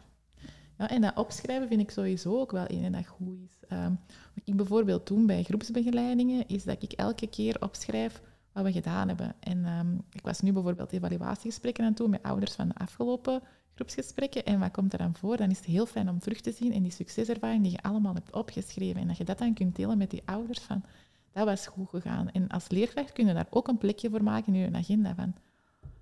Ja, 0.79 0.91
en 0.91 1.01
dat 1.01 1.17
opschrijven 1.17 1.69
vind 1.69 1.81
ik 1.81 1.91
sowieso 1.91 2.41
ook 2.41 2.53
wel 2.53 2.65
een 2.69 2.93
dat 2.93 3.07
goed 3.07 3.39
is. 3.45 3.59
Um, 3.69 3.99
wat 4.35 4.43
ik 4.45 4.57
bijvoorbeeld 4.57 5.07
doe 5.07 5.27
bij 5.27 5.43
groepsbegeleidingen, 5.43 6.49
is 6.49 6.65
dat 6.65 6.83
ik 6.83 6.93
elke 6.93 7.27
keer 7.27 7.57
opschrijf 7.63 8.23
wat 8.53 8.65
we 8.65 8.73
gedaan 8.73 9.09
hebben. 9.09 9.35
En 9.41 9.65
um, 9.67 10.03
ik 10.13 10.23
was 10.23 10.41
nu 10.41 10.53
bijvoorbeeld 10.53 10.93
evaluatiegesprekken 10.93 11.85
aan 11.85 11.95
toe 11.95 12.09
met 12.09 12.23
ouders 12.23 12.53
van 12.53 12.69
de 12.69 12.75
afgelopen 12.75 13.43
groepsgesprekken. 13.77 14.45
En 14.45 14.59
wat 14.59 14.71
komt 14.71 14.93
er 14.93 14.99
dan 14.99 15.15
voor? 15.15 15.37
Dan 15.37 15.51
is 15.51 15.57
het 15.57 15.67
heel 15.67 15.87
fijn 15.87 16.09
om 16.09 16.19
terug 16.19 16.41
te 16.41 16.53
zien 16.53 16.73
in 16.73 16.83
die 16.83 16.93
succeservaring 16.93 17.63
die 17.63 17.73
je 17.73 17.83
allemaal 17.83 18.15
hebt 18.15 18.33
opgeschreven. 18.33 19.01
En 19.01 19.07
dat 19.07 19.17
je 19.17 19.25
dat 19.25 19.39
dan 19.39 19.55
kunt 19.55 19.77
delen 19.77 19.99
met 19.99 20.11
die 20.11 20.23
ouders 20.25 20.61
van, 20.61 20.85
dat 21.33 21.45
was 21.45 21.67
goed 21.67 21.89
gegaan. 21.89 22.31
En 22.31 22.49
als 22.49 22.69
leerkracht 22.69 23.13
kun 23.13 23.27
je 23.27 23.35
daar 23.35 23.47
ook 23.51 23.69
een 23.69 23.79
plekje 23.79 24.11
voor 24.11 24.23
maken 24.23 24.55
in 24.55 24.61
je 24.61 24.77
agenda 24.77 25.15
van 25.15 25.35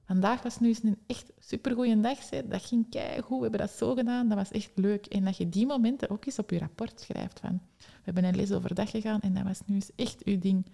Vandaag 0.04 0.42
was 0.42 0.60
nu 0.60 0.68
eens 0.68 0.82
een 0.82 0.98
echt 1.06 1.32
supergoeie 1.38 2.00
dag. 2.00 2.18
Dat 2.28 2.64
ging 2.64 2.86
goed. 3.22 3.36
We 3.36 3.42
hebben 3.42 3.60
dat 3.60 3.70
zo 3.70 3.94
gedaan. 3.94 4.28
Dat 4.28 4.38
was 4.38 4.50
echt 4.50 4.70
leuk. 4.74 5.06
En 5.06 5.24
dat 5.24 5.36
je 5.36 5.48
die 5.48 5.66
momenten 5.66 6.10
ook 6.10 6.24
eens 6.24 6.38
op 6.38 6.50
je 6.50 6.58
rapport 6.58 7.00
schrijft. 7.00 7.40
Van, 7.40 7.60
we 7.76 8.02
hebben 8.02 8.24
een 8.24 8.36
les 8.36 8.52
overdag 8.52 8.90
gegaan 8.90 9.20
en 9.20 9.34
dat 9.34 9.42
was 9.42 9.60
nu 9.66 9.74
eens 9.74 9.90
echt 9.96 10.24
uw 10.24 10.38
ding. 10.38 10.66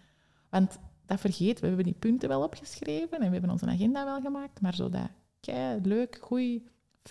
Want 0.49 0.79
dat 1.07 1.21
vergeet 1.21 1.61
we. 1.61 1.67
hebben 1.67 1.85
die 1.85 1.95
punten 1.99 2.29
wel 2.29 2.43
opgeschreven 2.43 3.19
en 3.19 3.27
we 3.27 3.33
hebben 3.33 3.51
onze 3.51 3.67
agenda 3.67 4.05
wel 4.05 4.21
gemaakt. 4.21 4.61
Maar 4.61 4.75
zo 4.75 4.89
dat 4.89 5.09
kei 5.41 5.81
leuk, 5.83 6.19
goed, 6.21 6.63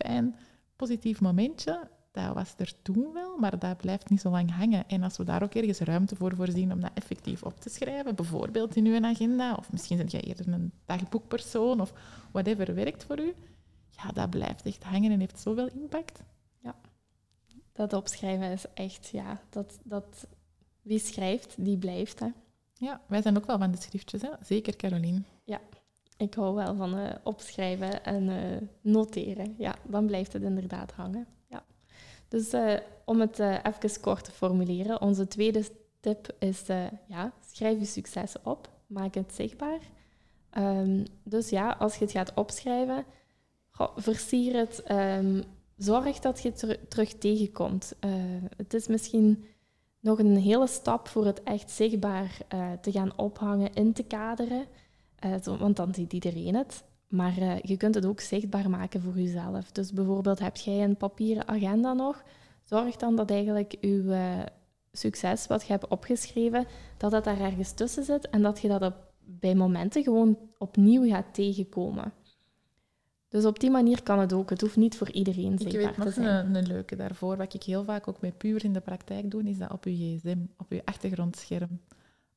fijn, 0.05 0.35
positief 0.75 1.21
momentje, 1.21 1.88
dat 2.12 2.33
was 2.33 2.53
er 2.57 2.73
toen 2.81 3.13
wel, 3.13 3.38
maar 3.38 3.59
dat 3.59 3.77
blijft 3.77 4.09
niet 4.09 4.21
zo 4.21 4.29
lang 4.29 4.55
hangen. 4.55 4.88
En 4.88 5.03
als 5.03 5.17
we 5.17 5.23
daar 5.23 5.43
ook 5.43 5.53
ergens 5.53 5.79
ruimte 5.79 6.15
voor 6.15 6.35
voorzien 6.35 6.71
om 6.71 6.81
dat 6.81 6.91
effectief 6.93 7.43
op 7.43 7.59
te 7.59 7.69
schrijven, 7.69 8.15
bijvoorbeeld 8.15 8.75
in 8.75 8.85
uw 8.85 9.03
agenda, 9.03 9.55
of 9.55 9.71
misschien 9.71 9.97
ben 9.97 10.07
jij 10.07 10.21
eerder 10.21 10.47
een 10.47 10.71
dagboekpersoon, 10.85 11.81
of 11.81 11.93
whatever 12.31 12.75
werkt 12.75 13.03
voor 13.03 13.19
u, 13.19 13.33
ja, 13.89 14.12
dat 14.12 14.29
blijft 14.29 14.65
echt 14.65 14.83
hangen 14.83 15.12
en 15.12 15.19
heeft 15.19 15.39
zoveel 15.39 15.67
impact. 15.67 16.21
Ja, 16.59 16.75
dat 17.73 17.93
opschrijven 17.93 18.51
is 18.51 18.65
echt, 18.73 19.07
ja, 19.07 19.41
dat, 19.49 19.79
dat 19.83 20.27
wie 20.81 20.99
schrijft, 20.99 21.55
die 21.57 21.77
blijft. 21.77 22.19
Hè. 22.19 22.27
Ja, 22.73 23.01
wij 23.07 23.21
zijn 23.21 23.38
ook 23.38 23.45
wel 23.45 23.57
van 23.57 23.71
de 23.71 23.81
schriftjes, 23.81 24.21
hè? 24.21 24.29
zeker 24.41 24.75
Caroline. 24.75 25.21
Ik 26.19 26.34
hou 26.34 26.55
wel 26.55 26.75
van 26.75 26.97
eh, 26.97 27.15
opschrijven 27.23 28.03
en 28.03 28.29
eh, 28.29 28.62
noteren. 28.82 29.55
Ja, 29.58 29.75
dan 29.84 30.05
blijft 30.05 30.34
het 30.34 30.41
inderdaad 30.43 30.91
hangen. 30.91 31.27
Ja. 31.47 31.63
Dus 32.27 32.53
eh, 32.53 32.73
om 33.05 33.19
het 33.19 33.39
even 33.39 34.01
kort 34.01 34.23
te 34.23 34.32
formuleren, 34.32 35.01
onze 35.01 35.27
tweede 35.27 35.63
tip 35.99 36.36
is, 36.39 36.63
ja, 37.08 37.32
schrijf 37.51 37.79
je 37.79 37.86
succes 37.86 38.36
op, 38.43 38.69
maak 38.88 39.13
het 39.13 39.34
zichtbaar. 39.34 39.79
Ehm, 40.49 41.05
dus 41.23 41.49
ja, 41.49 41.71
als 41.71 41.95
je 41.95 42.03
het 42.03 42.13
gaat 42.13 42.34
opschrijven, 42.34 43.05
versier 43.95 44.55
het, 44.55 44.84
ehm, 44.84 45.41
zorg 45.77 46.19
dat 46.19 46.41
je 46.41 46.49
het 46.49 46.60
ter- 46.60 46.88
terug 46.88 47.13
tegenkomt. 47.13 47.95
Het 48.58 48.73
is 48.73 48.88
misschien 48.88 49.45
nog 49.99 50.19
een 50.19 50.38
hele 50.38 50.67
stap 50.67 51.08
voor 51.08 51.25
het 51.25 51.43
echt 51.43 51.71
zichtbaar 51.71 52.38
te 52.82 52.91
gaan 52.91 53.17
ophangen, 53.17 53.73
in 53.73 53.93
te 53.93 54.03
kaderen, 54.03 54.65
eh, 55.19 55.58
want 55.60 55.75
dan 55.75 55.93
ziet 55.93 56.13
iedereen 56.13 56.55
het. 56.55 56.84
Maar 57.08 57.38
eh, 57.38 57.60
je 57.62 57.77
kunt 57.77 57.95
het 57.95 58.05
ook 58.05 58.19
zichtbaar 58.19 58.69
maken 58.69 59.01
voor 59.01 59.15
jezelf. 59.15 59.71
Dus 59.71 59.93
bijvoorbeeld 59.93 60.39
heb 60.39 60.55
jij 60.55 60.84
een 60.84 60.97
papieren 60.97 61.47
agenda 61.47 61.93
nog, 61.93 62.23
zorg 62.63 62.95
dan 62.95 63.15
dat 63.15 63.32
eigenlijk 63.32 63.75
je 63.82 64.05
eh, 64.10 64.45
succes 64.91 65.47
wat 65.47 65.62
je 65.65 65.71
hebt 65.71 65.88
opgeschreven, 65.88 66.65
dat 66.97 67.12
dat 67.12 67.23
daar 67.23 67.39
ergens 67.39 67.71
tussen 67.71 68.03
zit 68.03 68.29
en 68.29 68.41
dat 68.41 68.60
je 68.60 68.67
dat 68.67 68.82
op, 68.82 68.95
bij 69.19 69.55
momenten 69.55 70.03
gewoon 70.03 70.38
opnieuw 70.58 71.10
gaat 71.10 71.34
tegenkomen. 71.34 72.13
Dus 73.29 73.45
op 73.45 73.60
die 73.60 73.69
manier 73.69 74.03
kan 74.03 74.19
het 74.19 74.34
ook. 74.34 74.49
Het 74.49 74.62
hoeft 74.62 74.75
niet 74.75 74.97
voor 74.97 75.12
iedereen 75.12 75.53
Ik 75.53 75.60
zichtbaar 75.60 75.84
weet 75.84 75.93
te 75.93 76.03
nog 76.03 76.13
zijn. 76.13 76.27
een, 76.27 76.55
een 76.55 76.67
leuke 76.67 76.95
daarvoor, 76.95 77.38
wat 77.38 77.53
ik 77.53 77.63
heel 77.63 77.84
vaak 77.84 78.08
ook 78.08 78.21
met 78.21 78.38
puber 78.38 78.63
in 78.63 78.73
de 78.73 78.79
praktijk 78.79 79.32
doe, 79.32 79.43
is 79.43 79.58
dat 79.58 79.71
op 79.71 79.84
je 79.84 79.91
gsm, 79.91 80.39
op 80.58 80.71
je 80.71 80.82
achtergrondscherm. 80.86 81.82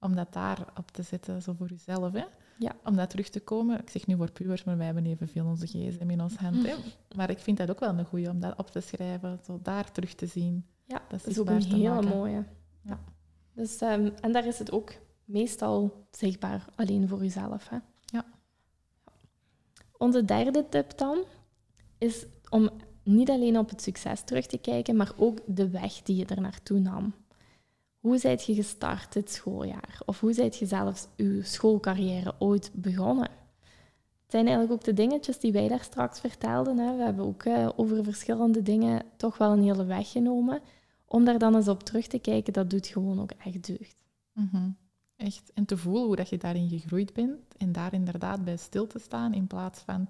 Om 0.01 0.15
dat 0.15 0.33
daar 0.33 0.67
op 0.79 0.91
te 0.91 1.03
zetten, 1.03 1.43
zo 1.43 1.55
voor 1.59 1.69
jezelf. 1.69 2.13
Hè? 2.13 2.25
Ja. 2.59 2.77
Om 2.85 2.97
dat 2.97 3.11
terug 3.11 3.29
te 3.29 3.41
komen. 3.41 3.81
Ik 3.81 3.91
zeg 3.91 4.07
nu 4.07 4.17
voor 4.17 4.31
pubers, 4.31 4.65
maar 4.65 4.77
wij 4.77 4.87
hebben 4.87 5.07
evenveel 5.07 5.47
onze 5.47 5.67
gsm 5.67 6.11
in 6.11 6.21
ons 6.21 6.37
hand. 6.37 6.67
Hè? 6.67 6.75
Maar 7.17 7.31
ik 7.31 7.39
vind 7.39 7.59
dat 7.59 7.71
ook 7.71 7.81
wel 7.81 7.99
een 7.99 8.05
goeie 8.05 8.31
om 8.31 8.41
dat 8.41 8.59
op 8.59 8.71
te 8.71 8.81
schrijven, 8.81 9.41
zo 9.45 9.59
daar 9.63 9.93
terug 9.93 10.15
te 10.15 10.27
zien. 10.27 10.67
Ja, 10.85 11.03
dat 11.09 11.21
dat 11.21 11.27
is 11.27 11.39
ook 11.39 11.49
een 11.49 11.63
hele 11.63 12.03
mooie. 12.03 12.45
Ja. 12.83 13.01
Dus, 13.55 13.81
ehm, 13.81 14.11
en 14.21 14.33
daar 14.33 14.47
is 14.47 14.59
het 14.59 14.73
ook 14.73 14.93
meestal 15.25 16.07
zichtbaar 16.11 16.65
alleen 16.75 17.09
voor 17.09 17.23
jezelf. 17.23 17.69
Hè? 17.69 17.79
Ja. 18.05 18.25
Onze 19.99 20.25
derde 20.25 20.69
tip 20.69 20.99
dan 20.99 21.25
is 21.99 22.27
om 22.49 22.71
niet 23.03 23.31
alleen 23.31 23.59
op 23.59 23.69
het 23.69 23.83
succes 23.83 24.23
terug 24.23 24.47
te 24.47 24.59
kijken, 24.59 24.97
maar 24.97 25.13
ook 25.17 25.39
de 25.47 25.69
weg 25.69 26.03
die 26.03 26.17
je 26.17 26.27
er 26.27 26.41
naartoe 26.41 26.79
nam. 26.79 27.15
Hoe 28.03 28.19
zijt 28.19 28.45
je 28.45 28.55
gestart 28.55 29.13
dit 29.13 29.31
schooljaar? 29.31 30.01
Of 30.05 30.21
hoe 30.21 30.33
zijt 30.33 30.57
je 30.57 30.67
zelfs 30.67 31.07
je 31.17 31.41
schoolcarrière 31.43 32.35
ooit 32.39 32.71
begonnen? 32.75 33.29
Het 34.23 34.31
zijn 34.31 34.47
eigenlijk 34.47 34.73
ook 34.73 34.85
de 34.85 34.93
dingetjes 34.93 35.39
die 35.39 35.53
wij 35.53 35.69
daar 35.69 35.83
straks 35.83 36.21
vertelden. 36.21 36.79
Hè. 36.79 36.97
We 36.97 37.03
hebben 37.03 37.25
ook 37.25 37.43
eh, 37.43 37.69
over 37.77 38.05
verschillende 38.05 38.63
dingen 38.63 39.03
toch 39.17 39.39
wel 39.39 39.53
een 39.53 39.63
hele 39.63 39.85
weg 39.85 40.11
genomen. 40.11 40.61
Om 41.07 41.25
daar 41.25 41.39
dan 41.39 41.55
eens 41.55 41.69
op 41.69 41.83
terug 41.83 42.07
te 42.07 42.19
kijken, 42.19 42.53
dat 42.53 42.71
doet 42.71 42.87
gewoon 42.87 43.21
ook 43.21 43.31
echt 43.31 43.67
deugd. 43.67 44.05
Mhm. 44.33 44.71
Echt. 45.17 45.51
En 45.55 45.65
te 45.65 45.77
voelen 45.77 46.05
hoe 46.05 46.17
dat 46.17 46.29
je 46.29 46.39
daarin 46.39 46.69
gegroeid 46.69 47.13
bent. 47.13 47.57
En 47.57 47.73
daar 47.73 47.93
inderdaad 47.93 48.45
bij 48.45 48.57
stil 48.57 48.87
te 48.87 48.99
staan. 48.99 49.35
In 49.35 49.47
plaats 49.47 49.81
van, 49.81 50.09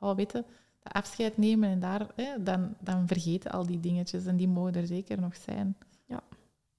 oh, 0.00 0.16
weet 0.16 0.32
je, 0.32 0.44
dat 0.82 0.92
afscheid 0.92 1.36
nemen 1.36 1.68
en 1.68 1.80
daar, 1.80 2.06
hè, 2.14 2.42
dan, 2.42 2.74
dan 2.80 3.06
vergeten 3.06 3.50
al 3.50 3.66
die 3.66 3.80
dingetjes. 3.80 4.26
En 4.26 4.36
die 4.36 4.48
mogen 4.48 4.74
er 4.74 4.86
zeker 4.86 5.20
nog 5.20 5.36
zijn. 5.36 5.76
Ja. 6.06 6.22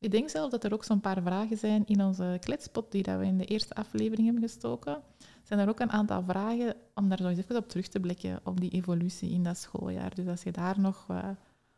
Ik 0.03 0.11
denk 0.11 0.29
zelf 0.29 0.51
dat 0.51 0.63
er 0.63 0.73
ook 0.73 0.83
zo'n 0.83 0.99
paar 0.99 1.21
vragen 1.21 1.57
zijn 1.57 1.85
in 1.85 2.03
onze 2.03 2.37
kletspot 2.39 2.91
die 2.91 3.03
dat 3.03 3.19
we 3.19 3.25
in 3.25 3.37
de 3.37 3.45
eerste 3.45 3.75
aflevering 3.75 4.25
hebben 4.25 4.49
gestoken. 4.49 5.01
Zijn 5.43 5.59
er 5.59 5.69
ook 5.69 5.79
een 5.79 5.91
aantal 5.91 6.23
vragen 6.23 6.75
om 6.95 7.09
daar 7.09 7.17
zo 7.17 7.27
eens 7.27 7.39
even 7.39 7.55
op 7.55 7.69
terug 7.69 7.87
te 7.87 7.99
blikken, 7.99 8.39
op 8.43 8.59
die 8.59 8.71
evolutie 8.71 9.29
in 9.29 9.43
dat 9.43 9.57
schooljaar. 9.57 10.15
Dus 10.15 10.27
als 10.27 10.43
je 10.43 10.51
daar 10.51 10.79
nog 10.79 11.05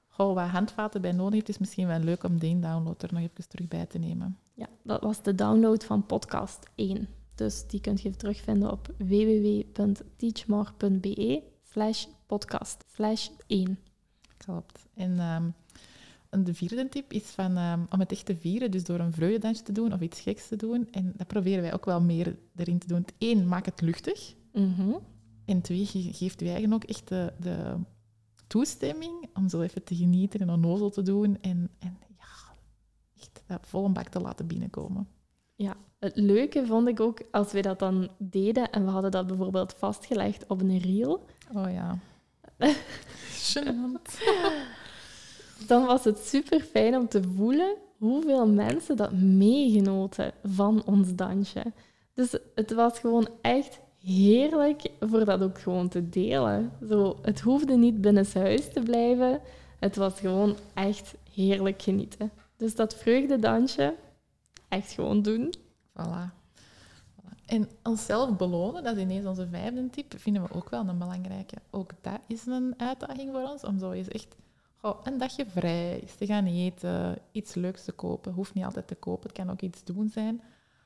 goh, 0.08 0.34
wat 0.34 0.48
handvaten 0.48 1.02
bij 1.02 1.12
nodig 1.12 1.36
hebt, 1.36 1.50
is 1.50 1.54
het 1.54 1.64
misschien 1.64 1.88
wel 1.88 2.00
leuk 2.00 2.24
om 2.24 2.40
die 2.40 2.60
download 2.60 3.04
er 3.04 3.14
nog 3.14 3.22
even 3.22 3.48
terug 3.48 3.68
bij 3.68 3.86
te 3.86 3.98
nemen. 3.98 4.38
Ja, 4.54 4.68
dat 4.84 5.02
was 5.02 5.22
de 5.22 5.36
download 5.36 5.84
van 5.84 6.06
podcast 6.06 6.60
1. 6.76 7.08
Dus 7.36 7.68
die 7.68 7.82
kunt 7.82 8.02
je 8.02 8.16
terugvinden 8.16 8.72
op 8.72 8.94
www.teachmore.be 8.98 11.44
slash 11.64 12.06
podcast 12.26 12.84
slash 12.94 13.30
1. 13.48 13.80
Klopt. 14.38 14.86
En 14.94 15.20
ehm, 15.20 15.44
en 15.44 15.56
de 16.44 16.54
vierde 16.54 16.90
tip 16.90 17.12
is 17.14 17.24
van, 17.24 17.58
ehm, 17.58 17.80
om 17.90 18.00
het 18.00 18.12
echt 18.12 18.26
te 18.26 18.38
vieren, 18.38 18.72
dus 18.72 18.84
door 18.84 19.00
een 19.00 19.14
vreugdedansje 19.14 19.64
te 19.64 19.72
doen 19.72 19.94
of 19.94 20.00
iets 20.02 20.20
geks 20.22 20.48
te 20.48 20.56
doen. 20.56 20.88
En 20.92 21.14
dat 21.16 21.28
proberen 21.28 21.62
wij 21.62 21.74
ook 21.74 21.86
wel 21.86 22.02
meer 22.02 22.38
erin 22.56 22.80
te 22.80 22.88
doen. 22.88 23.06
Eén, 23.18 23.48
maak 23.48 23.66
het 23.66 23.82
luchtig. 23.82 24.34
Mhm. 24.54 24.90
En 25.46 25.62
twee, 25.62 25.86
ge- 25.86 26.14
geeft 26.14 26.40
je 26.40 26.50
eigen 26.50 26.74
ook 26.74 26.84
echt 26.84 27.08
de, 27.08 27.34
de 27.40 27.76
toestemming 28.48 29.30
om 29.34 29.50
zo 29.50 29.62
even 29.62 29.84
te 29.84 29.96
genieten 29.96 30.40
en 30.40 30.50
onnozel 30.50 30.90
te 30.90 31.02
doen. 31.02 31.38
En, 31.42 31.70
en 31.80 31.98
ja, 32.18 32.54
echt 33.22 33.44
dat 33.46 33.60
vol 33.68 33.86
een 33.86 33.94
bak 33.94 34.08
te 34.08 34.20
laten 34.20 34.48
binnenkomen. 34.48 35.08
Ja, 35.56 35.76
het 36.00 36.16
leuke 36.16 36.66
vond 36.66 36.88
ik 36.88 37.00
ook 37.00 37.22
als 37.32 37.52
we 37.52 37.62
dat 37.62 37.80
dan 37.80 38.10
deden 38.18 38.72
en 38.72 38.86
we 38.86 38.90
hadden 38.92 39.12
dat 39.12 39.28
bijvoorbeeld 39.28 39.74
vastgelegd 39.74 40.48
op 40.48 40.62
een 40.62 40.78
reel, 40.78 41.26
Oh 41.54 41.72
ja. 41.72 41.98
Gênant. 43.54 44.20
dan 45.68 45.86
was 45.86 46.04
het 46.04 46.18
super 46.18 46.60
fijn 46.60 46.96
om 46.96 47.08
te 47.08 47.24
voelen 47.36 47.76
hoeveel 47.98 48.48
mensen 48.48 48.98
dat 48.98 49.12
meegenoten 49.14 50.32
van 50.44 50.84
ons 50.86 51.16
dansje. 51.16 51.64
Dus 52.14 52.38
het 52.56 52.74
was 52.74 53.00
gewoon 53.00 53.28
echt 53.42 53.80
heerlijk 54.00 54.82
voor 55.00 55.26
dat 55.26 55.42
ook 55.42 55.60
gewoon 55.60 55.88
te 55.88 56.10
delen. 56.10 56.72
Zo, 56.90 57.18
het 57.22 57.42
hoefde 57.42 57.76
niet 57.76 58.02
binnenshuis 58.02 58.74
te 58.74 58.82
blijven. 58.82 59.42
Het 59.80 59.96
was 59.96 60.20
gewoon 60.20 60.56
echt 60.74 61.16
heerlijk 61.34 61.82
genieten. 61.82 62.32
Dus 62.58 62.76
dat 62.76 62.96
vreugdedansje, 62.96 63.96
echt 64.68 64.92
gewoon 64.92 65.22
doen. 65.22 65.54
Voilà. 66.00 66.44
Voilà. 67.12 67.46
En 67.46 67.70
onszelf 67.84 68.38
belonen, 68.38 68.84
dat 68.84 68.96
is 68.96 69.02
ineens 69.02 69.26
onze 69.26 69.48
vijfde 69.48 69.90
tip, 69.90 70.14
vinden 70.18 70.44
we 70.44 70.54
ook 70.54 70.70
wel 70.70 70.88
een 70.88 70.98
belangrijke. 70.98 71.56
Ook 71.70 71.92
dat 72.02 72.20
is 72.28 72.46
een 72.46 72.74
uitdaging 72.78 73.32
voor 73.32 73.50
ons, 73.50 73.64
om 73.64 73.80
zo 73.80 73.92
eens 73.92 74.08
echt 74.08 74.36
goh, 74.76 75.00
een 75.04 75.18
dagje 75.18 75.46
vrij 75.46 76.02
eens 76.02 76.16
te 76.16 76.26
gaan 76.26 76.46
eten, 76.46 77.18
iets 77.32 77.54
leuks 77.54 77.84
te 77.84 77.92
kopen. 77.92 78.34
Hoeft 78.34 78.54
niet 78.54 78.66
altijd 78.66 78.88
te 78.88 78.96
kopen, 78.96 79.24
het 79.30 79.38
kan 79.38 79.50
ook 79.50 79.62
iets 79.62 79.84
doen 79.84 80.10
zijn. 80.10 80.42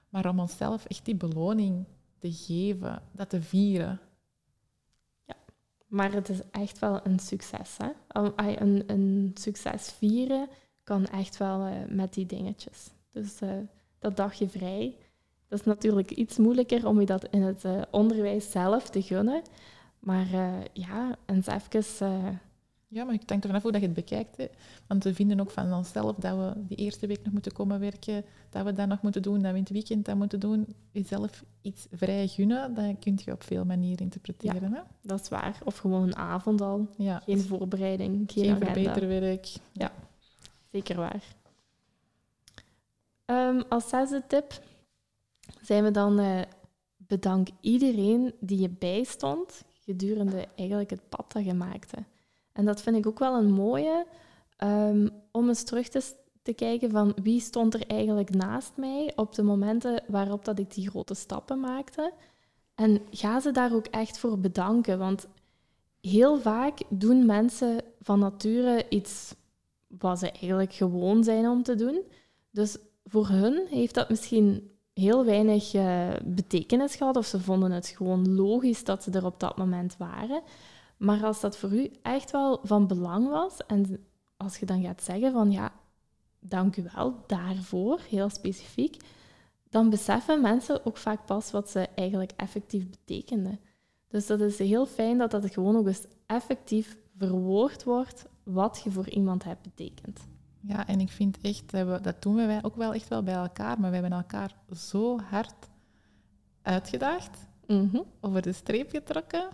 Maar 0.09 0.29
om 0.29 0.39
onszelf 0.39 0.85
echt 0.85 1.05
die 1.05 1.15
beloning 1.15 1.85
te 2.17 2.31
geven, 2.31 3.01
dat 3.11 3.29
te 3.29 3.41
vieren. 3.41 3.99
Maar 5.89 6.11
het 6.11 6.29
is 6.29 6.39
echt 6.51 6.79
wel 6.79 6.99
een 7.03 7.19
succes. 7.19 7.77
Hè? 7.77 7.89
Een, 8.35 8.83
een 8.87 9.31
succes 9.33 9.91
vieren 9.91 10.47
kan 10.83 11.05
echt 11.05 11.37
wel 11.37 11.65
eh, 11.65 11.73
met 11.87 12.13
die 12.13 12.25
dingetjes. 12.25 12.89
Dus 13.11 13.41
eh, 13.41 13.49
dat 13.99 14.17
dagje 14.17 14.49
vrij, 14.49 14.95
dat 15.47 15.59
is 15.59 15.65
natuurlijk 15.65 16.11
iets 16.11 16.37
moeilijker 16.37 16.87
om 16.87 16.99
je 16.99 17.05
dat 17.05 17.27
in 17.29 17.41
het 17.41 17.65
eh, 17.65 17.81
onderwijs 17.91 18.51
zelf 18.51 18.89
te 18.89 19.01
gunnen. 19.01 19.41
Maar 19.99 20.27
ja, 20.73 21.17
eens 21.25 21.47
even... 21.47 22.39
Ja, 22.91 23.03
maar 23.03 23.13
het 23.13 23.29
hangt 23.29 23.43
er 23.43 23.49
vanaf 23.49 23.61
hoe 23.63 23.71
dat 23.71 23.81
je 23.81 23.87
het 23.87 23.95
bekijkt. 23.95 24.37
Hè. 24.37 24.47
Want 24.87 25.03
we 25.03 25.13
vinden 25.13 25.39
ook 25.39 25.51
van 25.51 25.73
onszelf 25.73 26.15
dat 26.15 26.37
we 26.37 26.53
die 26.67 26.77
eerste 26.77 27.07
week 27.07 27.23
nog 27.23 27.33
moeten 27.33 27.51
komen 27.51 27.79
werken, 27.79 28.25
dat 28.49 28.65
we 28.65 28.73
dat 28.73 28.87
nog 28.87 29.01
moeten 29.01 29.21
doen, 29.21 29.41
dat 29.41 29.51
we 29.51 29.57
in 29.57 29.63
het 29.63 29.71
weekend 29.71 30.05
dat 30.05 30.15
moeten 30.15 30.39
doen. 30.39 30.75
Jezelf 30.91 31.43
iets 31.61 31.87
vrij 31.91 32.27
gunnen, 32.27 32.73
dat 32.73 32.99
kun 32.99 33.19
je 33.25 33.31
op 33.31 33.43
veel 33.43 33.65
manieren 33.65 34.03
interpreteren. 34.03 34.73
Hè? 34.73 34.81
dat 35.01 35.21
is 35.21 35.29
waar. 35.29 35.59
Of 35.63 35.77
gewoon 35.77 36.01
een 36.01 36.15
avond 36.15 36.61
al. 36.61 36.87
Ja, 36.97 37.21
Geen 37.25 37.39
voorbereiding, 37.39 38.31
geen, 38.31 38.43
geen 38.43 38.57
verbeterwerk. 38.57 39.53
Zeker 40.71 40.95
waar. 40.95 41.23
Ehm, 43.25 43.61
als 43.69 43.89
zesde 43.89 44.23
tip 44.27 44.61
zijn 45.61 45.83
we 45.83 45.91
dan 45.91 46.19
eh, 46.19 46.41
bedank 46.97 47.47
iedereen 47.61 48.33
die 48.39 48.59
je 48.59 48.69
bijstond 48.69 49.63
gedurende 49.85 50.47
eigenlijk 50.55 50.89
het 50.89 51.09
pad 51.09 51.31
dat 51.31 51.45
je 51.45 51.53
maakte. 51.53 51.97
En 52.53 52.65
dat 52.65 52.81
vind 52.81 52.95
ik 52.95 53.07
ook 53.07 53.19
wel 53.19 53.35
een 53.35 53.51
mooie 53.51 54.05
ehm, 54.57 55.07
om 55.31 55.47
eens 55.47 55.63
terug 55.63 55.87
te, 55.87 56.17
kijken 56.55 56.91
van 56.91 57.15
wie 57.23 57.39
stond 57.39 57.73
er 57.73 57.87
eigenlijk 57.87 58.29
naast 58.29 58.71
mij 58.75 59.11
op 59.15 59.35
de 59.35 59.43
momenten 59.43 60.03
waarop 60.07 60.45
dat 60.45 60.59
ik 60.59 60.73
die 60.73 60.89
grote 60.89 61.13
stappen 61.13 61.59
maakte. 61.59 62.13
En 62.75 63.01
ga 63.11 63.39
ze 63.39 63.51
daar 63.51 63.73
ook 63.73 63.85
echt 63.85 64.19
voor 64.19 64.39
bedanken, 64.39 64.99
want 64.99 65.27
heel 66.01 66.39
vaak 66.39 66.79
doen 66.89 67.25
mensen 67.25 67.81
van 68.01 68.19
nature 68.19 68.85
iets 68.89 69.35
wat 69.87 70.19
ze 70.19 70.31
eigenlijk 70.31 70.73
gewoon 70.73 71.23
zijn 71.23 71.47
om 71.47 71.63
te 71.63 71.75
doen. 71.75 72.01
Dus 72.51 72.77
voor 73.03 73.27
hun 73.27 73.65
heeft 73.69 73.93
dat 73.93 74.09
misschien 74.09 74.71
heel 74.93 75.25
weinig 75.25 75.73
eh, 75.73 76.09
betekenis 76.23 76.95
gehad, 76.95 77.15
of 77.15 77.25
ze 77.25 77.39
vonden 77.39 77.71
het 77.71 77.87
gewoon 77.87 78.35
logisch 78.35 78.83
dat 78.83 79.03
ze 79.03 79.11
er 79.11 79.25
op 79.25 79.39
dat 79.39 79.57
moment 79.57 79.97
waren. 79.97 80.41
Maar 80.99 81.23
als 81.23 81.39
dat 81.39 81.57
voor 81.57 81.73
u 81.73 81.91
echt 82.01 82.31
wel 82.31 82.59
van 82.63 82.87
belang 82.87 83.29
was, 83.29 83.57
en 83.67 84.05
als 84.37 84.57
je 84.57 84.65
dan 84.65 84.81
gaat 84.81 85.03
zeggen 85.03 85.31
van 85.31 85.51
ja, 85.51 85.71
dank 86.39 86.75
u 86.77 86.83
wel 86.93 87.23
daarvoor, 87.27 87.99
heel 88.09 88.29
specifiek, 88.29 88.97
dan 89.69 89.89
beseffen 89.89 90.41
mensen 90.41 90.85
ook 90.85 90.97
vaak 90.97 91.25
pas 91.25 91.51
wat 91.51 91.69
ze 91.69 91.87
eigenlijk 91.95 92.31
effectief 92.35 92.89
betekenden. 92.89 93.59
Dus 94.07 94.27
dat 94.27 94.41
is 94.41 94.57
heel 94.57 94.85
fijn 94.85 95.17
dat 95.17 95.31
dat 95.31 95.53
gewoon 95.53 95.75
ook 95.75 95.87
eens 95.87 96.05
effectief 96.25 96.97
verwoord 97.17 97.83
wordt 97.83 98.25
wat 98.43 98.81
je 98.83 98.91
voor 98.91 99.09
iemand 99.09 99.43
hebt 99.43 99.61
betekend. 99.61 100.19
Ja, 100.61 100.87
en 100.87 100.99
ik 100.99 101.09
vind 101.09 101.37
echt, 101.41 101.71
dat, 102.03 102.21
doen 102.21 102.35
wij 102.35 102.63
ook 102.63 102.75
wel 102.75 102.93
echt 102.93 103.07
wel 103.07 103.23
bij 103.23 103.33
elkaar, 103.33 103.79
maar 103.79 103.89
we 103.91 103.97
hebben 103.97 104.17
elkaar 104.17 104.55
zo 104.75 105.19
hard 105.19 105.67
uitgedaagd, 106.61 107.47
Mhm. 107.67 108.01
over 108.21 108.41
de 108.41 108.53
streep 108.53 108.89
getrokken, 108.89 109.49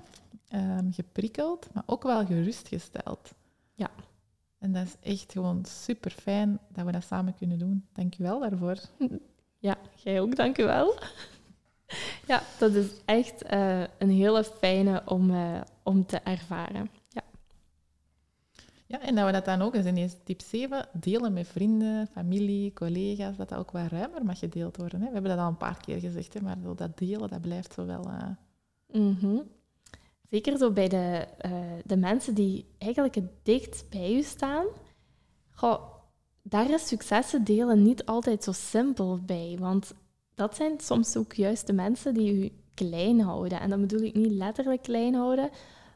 ehm, 0.48 0.91
geprikkeld, 0.91 1.68
maar 1.74 1.84
ook 1.86 2.04
wel 2.04 2.26
gerustgesteld. 2.26 3.34
Ja. 3.74 3.89
En 4.60 4.72
dat 4.74 4.86
is 4.86 5.12
echt 5.14 5.32
gewoon 5.32 5.66
super 5.66 6.12
fijn 6.12 6.60
dat 6.70 6.86
we 6.86 6.91
dat 6.91 7.04
samen 7.04 7.36
kunnen 7.36 7.60
doen. 7.60 7.86
Dank 7.93 8.14
je 8.14 8.24
wel 8.24 8.39
daarvoor. 8.39 8.78
Ja, 9.60 9.78
jij 9.96 10.22
ook, 10.22 10.36
dank 10.36 10.58
u 10.58 10.64
wel. 10.64 11.00
Ja, 12.28 12.41
dat 12.60 12.74
is 12.74 12.88
echt 13.06 13.43
eh, 13.43 13.84
een 13.98 14.10
hele 14.10 14.43
fijne 14.43 15.02
om, 15.06 15.32
eh, 15.32 15.62
om 15.84 16.06
te 16.06 16.18
ervaren. 16.18 16.89
Ja. 17.10 17.22
Ja, 18.86 19.02
en 19.02 19.16
dat 19.16 19.26
we 19.26 19.32
dat 19.32 19.46
dan 19.46 19.62
ook, 19.62 19.76
is 19.76 19.86
ineens 19.86 20.16
tip 20.24 20.41
7, 20.41 20.88
delen 20.93 21.34
met 21.34 21.48
vrienden, 21.48 22.08
familie, 22.08 22.74
collega's, 22.74 23.38
dat 23.38 23.50
dat 23.50 23.58
ook 23.58 23.72
wat 23.72 23.91
ruimer 23.91 24.26
mag 24.26 24.39
gedeeld 24.39 24.78
worden. 24.78 25.00
Hè. 25.00 25.08
We 25.08 25.14
hebben 25.14 25.32
dat 25.32 25.39
al 25.39 25.48
een 25.48 25.58
paar 25.58 25.80
keer 25.86 26.00
gezegd, 26.00 26.34
hè, 26.34 26.41
maar 26.41 26.58
dat 26.76 26.98
delen, 26.98 27.30
dat 27.30 27.41
blijft 27.41 27.74
zo 27.74 27.86
wel... 27.86 28.12
Mhm. 28.91 29.38
Zeker 30.30 30.57
zo 30.57 30.71
bij 30.71 30.88
de, 30.88 31.28
eh, 31.38 31.51
de 31.86 31.97
mensen 31.97 32.34
die 32.34 32.65
eigenlijk 32.78 33.15
het 33.15 33.30
dichtst 33.43 33.89
bij 33.89 34.15
u 34.15 34.21
staan. 34.21 34.65
Daar 36.41 36.69
is 36.69 36.88
successen 36.88 37.43
delen 37.43 37.84
niet 37.84 38.05
altijd 38.05 38.43
zo 38.43 38.51
simpel 38.51 39.19
bij. 39.26 39.57
Want 39.59 39.93
dat 40.36 40.55
zijn 40.55 40.80
soms 40.80 41.17
ook 41.17 41.34
juist 41.34 41.67
de 41.67 41.73
mensen 41.73 42.13
die 42.13 42.34
u 42.34 42.51
klein 42.73 43.19
houden. 43.19 43.59
En 43.59 43.69
dat 43.69 43.80
bedoel 43.80 44.01
ik 44.01 44.15
niet 44.15 44.32
letterlijk 44.32 44.82
klein 44.82 45.13
houden, 45.13 45.49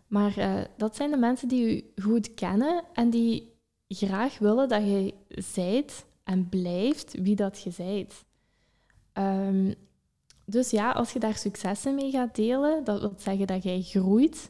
maar 0.07 0.37
eh, 0.37 0.61
dat 0.77 0.95
zijn 0.95 1.11
de 1.11 1.17
mensen 1.17 1.47
die 1.47 1.75
u 1.75 2.01
goed 2.01 2.33
kennen 2.33 2.83
en 2.93 3.09
die 3.09 3.53
graag 3.87 4.37
willen 4.37 4.69
dat 4.69 4.83
je 4.83 5.13
zijt 5.27 6.05
en 6.23 6.49
blijft 6.49 7.21
wie 7.21 7.35
dat 7.35 7.61
je 7.61 7.71
zijt. 7.71 8.25
Ehm, 9.13 9.73
dus 10.49 10.69
ja, 10.69 10.91
als 10.91 11.13
je 11.13 11.19
daar 11.19 11.35
successen 11.35 11.95
mee 11.95 12.11
gaat 12.11 12.35
delen, 12.35 12.83
dat 12.83 12.99
wil 12.99 13.13
zeggen 13.17 13.47
dat 13.47 13.63
jij 13.63 13.81
groeit 13.81 14.49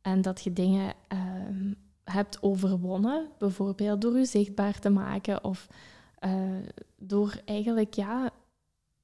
en 0.00 0.22
dat 0.22 0.42
je 0.42 0.52
dingen 0.52 0.94
ehm, 1.08 1.72
hebt 2.04 2.42
overwonnen, 2.42 3.28
bijvoorbeeld 3.38 4.00
door 4.00 4.18
je 4.18 4.24
zichtbaar 4.24 4.78
te 4.78 4.90
maken 4.90 5.44
of 5.44 5.68
eh, 6.18 6.32
door 6.96 7.40
eigenlijk 7.44 7.94
ja, 7.94 8.30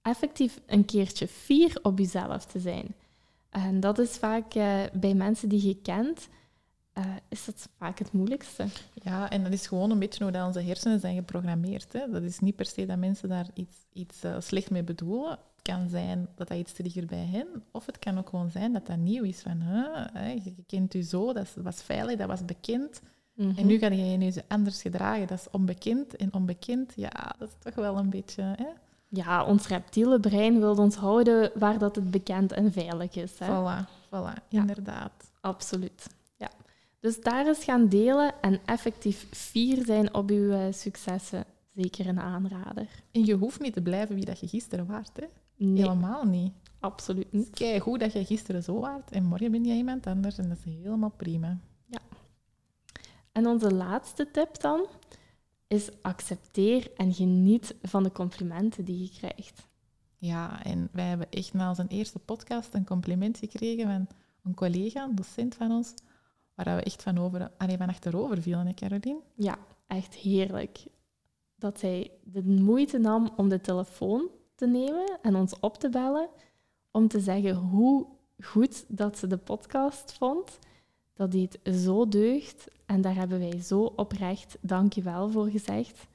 effectief 0.03 0.61
een 0.67 0.85
keertje 0.85 1.29
fier 1.29 1.79
op 1.83 1.99
jezelf 1.99 2.45
te 2.45 2.61
zijn. 2.61 2.95
En 3.51 3.81
dat 3.81 3.99
is 3.99 4.11
vaak 4.11 4.55
eh, 4.55 4.81
bij 4.93 5.15
mensen 5.15 5.49
die 5.49 5.67
je 5.67 5.77
kent, 5.83 6.29
eh, 6.93 7.05
is 7.29 7.45
dat 7.45 7.69
vaak 7.79 7.99
het 7.99 8.13
moeilijkste. 8.13 8.67
Ja, 8.95 9.31
en 9.31 9.43
dat 9.43 9.53
is 9.53 9.67
gewoon 9.67 9.91
een 9.91 9.99
beetje 9.99 10.23
hoe 10.23 10.33
dat 10.33 10.47
onze 10.47 10.61
hersenen 10.61 11.01
zijn 11.01 11.15
geprogrammeerd. 11.15 11.93
Hè. 11.93 12.11
Dat 12.11 12.23
is 12.23 12.39
niet 12.39 12.57
per 12.57 12.67
se 12.67 12.87
dat 12.87 12.99
mensen 12.99 13.29
daar 13.29 13.47
iets, 13.55 13.77
iets 13.93 14.23
eh, 14.25 14.37
slecht 14.39 14.71
mee 14.71 14.83
bedoelen. 14.83 15.31
Het 15.31 15.63
kan 15.75 15.89
zijn 15.89 16.29
dat 16.35 16.49
dat 16.49 16.59
iets 16.59 16.73
trigger 16.73 17.07
bij 17.07 17.27
hen, 17.31 17.47
of 17.71 17.87
het 17.87 17.99
kan 17.99 18.19
ook 18.19 18.29
gewoon 18.29 18.51
zijn 18.51 18.73
dat 18.73 18.87
dat 18.87 18.97
nieuw 18.97 19.23
is. 19.23 19.41
Van, 19.41 19.57
hè, 19.61 20.31
je 20.31 20.55
kent 20.67 20.95
u 20.95 21.03
zo, 21.03 21.33
dat 21.33 21.49
was 21.57 21.83
veilig, 21.83 22.19
dat 22.19 22.29
was 22.29 22.45
bekend. 22.45 23.01
Mhm. 23.35 23.59
En 23.59 23.67
nu 23.67 23.79
ga 23.79 23.87
je 23.87 24.07
je 24.11 24.17
nu 24.17 24.33
anders 24.49 24.83
gedragen. 24.83 25.27
Dat 25.27 25.39
is 25.39 25.51
onbekend. 25.51 26.17
En 26.17 26.33
onbekend, 26.35 26.93
ja, 26.97 27.35
dat 27.39 27.49
is 27.49 27.55
toch 27.59 27.75
wel 27.75 27.99
een 27.99 28.11
beetje... 28.11 28.43
Hè? 28.43 28.67
Ja, 29.09 29.45
ons 29.45 29.67
reptiele 29.67 30.21
brein 30.21 30.59
wil 30.61 30.77
ons 30.77 30.95
houden 30.97 31.51
waar 31.55 31.79
dat 31.79 31.97
het 31.97 32.11
bekend 32.11 32.53
en 32.53 32.73
veilig 32.73 33.15
is. 33.15 33.39
Hè? 33.39 33.47
Voilà, 33.47 33.87
voilà, 34.07 34.49
Ja. 34.49 34.61
inderdaad. 34.61 35.13
Absoluut. 35.41 36.07
Ja. 37.03 37.09
Dus 37.09 37.21
daar 37.21 37.47
eens 37.47 37.65
gaan 37.65 37.89
delen 37.89 38.35
en 38.41 38.61
effectief 38.65 39.27
fier 39.31 39.85
zijn 39.85 40.15
op 40.15 40.31
uw 40.31 40.51
eh, 40.51 40.73
successen. 40.73 41.45
Zeker 41.75 42.07
een 42.07 42.21
aanrader. 42.21 42.89
En 43.13 43.25
je 43.25 43.35
hoeft 43.35 43.61
niet 43.61 43.73
te 43.73 43.83
blijven 43.83 44.15
wie 44.15 44.25
dat 44.25 44.41
je 44.41 44.49
gisteren 44.49 44.87
waart. 44.87 45.17
Hè? 45.17 45.27
Nee, 45.57 45.83
Helemaal 45.83 46.25
niet. 46.25 46.53
absoluut 46.81 47.33
niet. 47.33 47.51
keigoed 47.51 48.01
dat 48.01 48.13
je 48.13 48.25
gisteren 48.25 48.63
zo 48.63 48.81
waart 48.81 49.11
en 49.11 49.25
morgen 49.25 49.51
ben 49.51 49.65
je 49.65 49.75
iemand 49.75 50.07
anders 50.07 50.39
en 50.39 50.49
dat 50.49 50.59
is 50.59 50.65
helemaal 50.65 51.13
prima. 51.17 51.59
En 53.33 53.47
onze 53.47 53.75
laatste 53.75 54.31
tip 54.31 54.61
dan 54.61 54.87
is 55.67 55.91
accepteer 56.03 56.91
en 56.97 57.15
geniet 57.15 57.75
van 57.83 58.03
de 58.03 58.13
complimenten 58.13 58.85
die 58.85 58.99
je 59.03 59.11
krijgt. 59.11 59.67
Ja, 60.19 60.65
en 60.65 60.89
wij 60.93 61.05
hebben 61.09 61.31
echt 61.31 61.53
na 61.53 61.69
onze 61.69 61.85
eerste 61.89 62.19
podcast 62.19 62.75
een 62.75 62.85
compliment 62.85 63.39
gekregen 63.39 63.87
van 63.87 64.07
een 64.45 64.55
collega, 64.55 65.05
een 65.05 65.15
docent 65.15 65.55
van 65.55 65.71
ons, 65.71 65.95
waar 66.55 66.77
we 66.77 66.83
echt 66.83 67.03
van, 67.03 67.19
over, 67.19 67.51
allee, 67.59 67.77
van 67.77 67.89
achterover 67.89 68.43
vielen, 68.43 68.67
hè 68.67 68.75
Caroline? 68.75 69.21
Ja, 69.35 69.59
echt 69.87 70.15
heerlijk. 70.15 70.85
Dat 71.57 71.79
zij 71.79 72.11
de 72.25 72.43
moeite 72.45 72.99
nam 72.99 73.31
om 73.37 73.49
de 73.49 73.61
telefoon 73.61 74.29
te 74.55 74.67
nemen 74.67 75.19
en 75.23 75.37
ons 75.37 75.61
op 75.61 75.79
te 75.79 75.89
bellen 75.89 76.29
om 76.91 77.09
te 77.09 77.21
zeggen 77.21 77.55
hoe 77.55 78.07
goed 78.39 78.85
dat 78.89 79.19
ze 79.19 79.27
de 79.27 79.37
podcast 79.37 80.13
vond. 80.13 80.59
Dat 81.15 81.31
die 81.31 81.49
het 81.51 81.77
zo 81.77 82.09
deugt 82.09 82.69
en 82.87 83.01
daar 83.01 83.15
hebben 83.15 83.39
wij 83.39 83.63
zo 83.63 83.83
oprecht 83.97 84.59
dankjewel 84.61 85.31
voor 85.31 85.49
gezegd. 85.49 86.07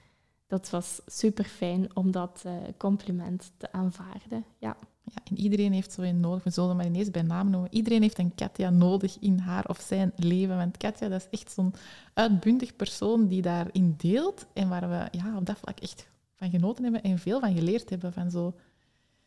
Dat 0.47 0.69
was 0.69 1.01
super 1.05 1.43
fijn 1.43 1.95
om 1.95 2.11
dat 2.11 2.43
eh, 2.45 2.53
compliment 2.77 3.51
te 3.57 3.71
aanvaarden. 3.71 4.45
Ja. 4.57 4.77
Ja, 5.13 5.21
en 5.23 5.37
iedereen 5.37 5.73
heeft 5.73 5.91
zo 5.91 6.01
een 6.01 6.19
nodig, 6.19 6.43
we 6.43 6.49
zullen 6.49 6.75
maar 6.75 6.85
ineens 6.85 7.11
bij 7.11 7.21
naam 7.21 7.49
noemen. 7.49 7.73
Iedereen 7.73 8.01
heeft 8.01 8.17
een 8.17 8.35
Katja 8.35 8.69
nodig 8.69 9.17
in 9.19 9.39
haar 9.39 9.65
of 9.67 9.79
zijn 9.79 10.11
leven. 10.15 10.57
Want 10.57 10.77
Katja, 10.77 11.07
dat 11.09 11.27
is 11.29 11.39
echt 11.39 11.51
zo'n 11.51 11.73
uitbundig 12.13 12.75
persoon 12.75 13.27
die 13.27 13.41
daarin 13.41 13.93
deelt. 13.97 14.45
En 14.53 14.69
waar 14.69 14.89
we 14.89 15.17
ja, 15.17 15.37
op 15.37 15.45
dat 15.45 15.57
vlak 15.57 15.79
echt 15.79 16.09
van 16.35 16.49
genoten 16.49 16.83
hebben 16.83 17.03
en 17.03 17.19
veel 17.19 17.39
van 17.39 17.55
geleerd 17.55 17.89
hebben. 17.89 18.13
Van 18.13 18.31
zo 18.31 18.53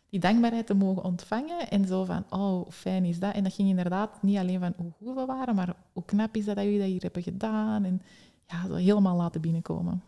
die 0.09 0.21
dankbaarheid 0.21 0.67
te 0.67 0.75
mogen 0.75 1.05
ontvangen. 1.05 1.71
En 1.71 1.87
zo 1.87 2.05
van, 2.05 2.25
oh, 2.31 2.71
fijn 2.71 3.05
is 3.05 3.19
dat? 3.19 3.35
En 3.35 3.43
dat 3.43 3.53
ging 3.55 3.69
inderdaad 3.69 4.23
niet 4.23 4.39
alleen 4.39 4.61
van 4.61 4.75
hoe 4.77 4.93
goed 4.99 5.15
we 5.15 5.25
waren, 5.25 5.55
maar 5.55 5.77
hoe 5.93 6.05
knap 6.05 6.37
is 6.37 6.45
dat 6.45 6.57
dat 6.57 6.65
jullie 6.65 6.79
dat 6.79 6.89
hier 6.89 7.03
hebben 7.03 7.23
gedaan. 7.23 7.85
En 7.85 8.03
ja, 8.47 8.67
zo 8.67 8.75
helemaal 8.75 9.17
laten 9.17 9.41
binnenkomen. 9.41 10.03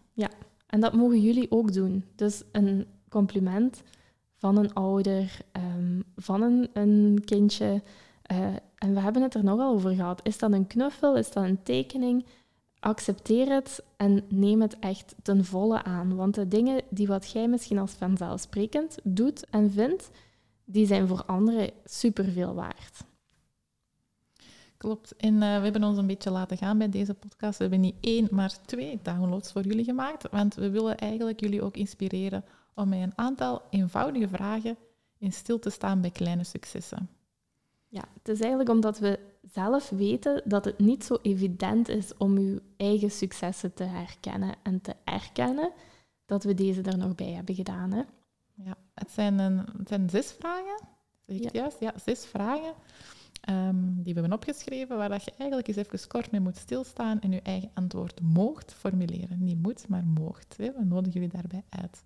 En 0.72 0.80
dat 0.80 0.92
mogen 0.92 1.20
jullie 1.20 1.50
ook 1.50 1.72
doen. 1.72 2.04
Dus 2.14 2.42
een 2.52 2.86
compliment 3.08 3.82
van 4.42 4.56
een 4.56 4.74
ouder, 4.74 5.38
ehm, 5.52 6.00
van 6.16 6.42
een, 6.42 6.70
een 6.72 7.22
kindje. 7.24 7.82
eh, 8.22 8.38
en 8.78 8.94
we 8.94 9.00
hebben 9.00 9.22
het 9.22 9.34
er 9.34 9.44
nogal 9.44 9.72
over 9.72 9.90
gehad. 9.94 10.20
Is 10.22 10.38
dat 10.38 10.52
een 10.52 10.66
knuffel? 10.66 11.16
Is 11.16 11.30
dat 11.30 11.44
een 11.44 11.62
tekening? 11.62 12.26
Accepteer 12.80 13.52
het 13.52 13.84
en 13.96 14.24
neem 14.28 14.60
het 14.60 14.78
echt 14.78 15.14
ten 15.22 15.44
volle 15.44 15.82
aan. 15.82 16.16
Want 16.16 16.34
de 16.34 16.48
dingen 16.48 16.82
die 16.90 17.06
wat 17.06 17.30
jij 17.30 17.48
misschien 17.48 17.78
als 17.78 17.92
vanzelfsprekend 17.92 18.98
doet 19.02 19.50
en 19.50 19.70
vindt, 19.70 20.10
die 20.64 20.86
zijn 20.86 21.08
voor 21.08 21.24
anderen 21.24 21.70
superveel 21.84 22.54
waard. 22.54 23.04
Klopt. 24.76 25.16
En 25.16 25.34
eh, 25.42 25.56
we 25.56 25.62
hebben 25.64 25.84
ons 25.84 25.98
een 25.98 26.06
beetje 26.06 26.30
laten 26.30 26.56
gaan 26.56 26.78
bij 26.78 26.88
deze 26.88 27.14
podcast. 27.14 27.56
We 27.58 27.62
hebben 27.64 27.80
niet 27.80 27.96
één, 28.00 28.28
maar 28.30 28.56
twee 28.66 28.98
downloads 29.02 29.52
voor 29.52 29.62
jullie 29.62 29.84
gemaakt. 29.84 30.30
Want 30.30 30.54
we 30.54 30.70
willen 30.70 30.96
eigenlijk 30.96 31.40
jullie 31.40 31.62
ook 31.62 31.76
inspireren 31.76 32.44
om 32.74 32.88
met 32.88 33.00
een 33.00 33.18
aantal 33.18 33.62
eenvoudige 33.70 34.28
vragen 34.28 34.76
in 35.18 35.32
stil 35.32 35.58
te 35.58 35.70
staan 35.70 36.00
bij 36.00 36.10
kleine 36.10 36.44
successen. 36.44 37.08
Ja, 37.88 38.04
het 38.18 38.28
is 38.28 38.40
eigenlijk 38.40 38.70
omdat 38.70 38.98
we 38.98 39.18
zelf 39.52 39.90
weten 39.90 40.42
dat 40.44 40.64
het 40.64 40.78
niet 40.78 41.04
zo 41.04 41.18
evident 41.22 41.88
is 41.88 42.16
om 42.16 42.36
uw 42.36 42.58
eigen 42.76 43.10
successen 43.10 43.74
te 43.74 43.84
herkennen 43.84 44.54
en 44.62 44.80
te 44.80 44.94
erkennen, 45.04 45.70
dat 46.26 46.44
we 46.44 46.54
deze 46.54 46.82
er 46.82 46.98
nog 46.98 47.14
bij 47.14 47.30
hebben 47.30 47.54
gedaan. 47.54 47.92
Hè? 47.92 48.02
Ja, 48.54 48.76
het 48.94 49.10
zijn, 49.10 49.38
een, 49.38 49.58
het 49.78 49.88
zijn 49.88 50.10
zes 50.10 50.32
vragen. 50.32 50.80
Zeg 51.26 51.36
ik 51.36 51.42
Ja. 51.42 51.60
juist? 51.60 51.80
Ja, 51.80 51.92
zes 52.04 52.24
vragen 52.26 52.74
ehm, 53.40 53.92
die 53.94 54.14
we 54.14 54.20
hebben 54.20 54.38
opgeschreven, 54.38 54.96
waar 54.96 55.08
dat 55.08 55.24
je 55.24 55.32
eigenlijk 55.36 55.68
eens 55.68 55.76
even 55.76 56.08
kort 56.08 56.30
mee 56.30 56.40
moet 56.40 56.56
stilstaan 56.56 57.20
en 57.20 57.32
je 57.32 57.42
eigen 57.42 57.70
antwoord 57.74 58.20
moogt 58.20 58.72
formuleren. 58.72 59.44
Niet 59.44 59.62
moet, 59.62 59.88
maar 59.88 60.04
moogt. 60.04 60.56
Hè. 60.56 60.72
We 60.72 60.84
nodigen 60.84 61.12
jullie 61.20 61.28
daarbij 61.40 61.64
uit. 61.68 62.04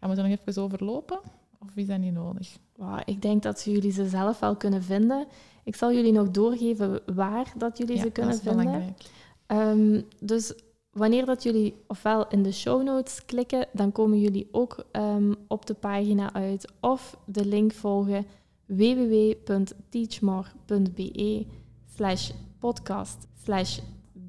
Gaan 0.00 0.10
we 0.10 0.16
ze 0.16 0.22
nog 0.22 0.30
even 0.30 0.62
overlopen? 0.62 1.20
Of 1.58 1.76
is 1.76 1.86
dat 1.86 1.98
niet 1.98 2.12
nodig? 2.12 2.58
Ik 3.04 3.22
denk 3.22 3.42
dat 3.42 3.62
jullie 3.64 3.92
ze 3.92 4.08
zelf 4.08 4.38
wel 4.38 4.56
kunnen 4.56 4.82
vinden. 4.82 5.26
Ik 5.64 5.76
zal 5.76 5.92
jullie 5.92 6.12
nog 6.12 6.30
doorgeven 6.30 7.00
waar 7.14 7.52
dat 7.56 7.78
jullie 7.78 7.96
Ja, 7.96 8.02
ze 8.02 8.10
kunnen 8.10 8.32
dat 8.32 8.40
is 8.40 8.46
vinden. 8.48 8.64
belangrijk. 8.66 8.98
Ehm, 9.46 10.00
dus 10.20 10.54
wanneer 10.90 11.26
dat 11.26 11.42
jullie 11.42 11.74
ofwel 11.86 12.28
in 12.28 12.42
de 12.42 12.52
show 12.52 12.82
notes 12.82 13.24
klikken, 13.24 13.66
dan 13.72 13.92
komen 13.92 14.20
jullie 14.20 14.48
ook 14.52 14.84
ehm, 14.90 15.32
op 15.48 15.66
de 15.66 15.74
pagina 15.74 16.32
uit 16.32 16.72
of 16.80 17.16
de 17.24 17.46
link 17.46 17.72
volgen 17.72 18.26
www.teachmore.be 18.66 21.46
slash 21.94 22.30
podcast 22.58 23.26
slash 23.42 23.78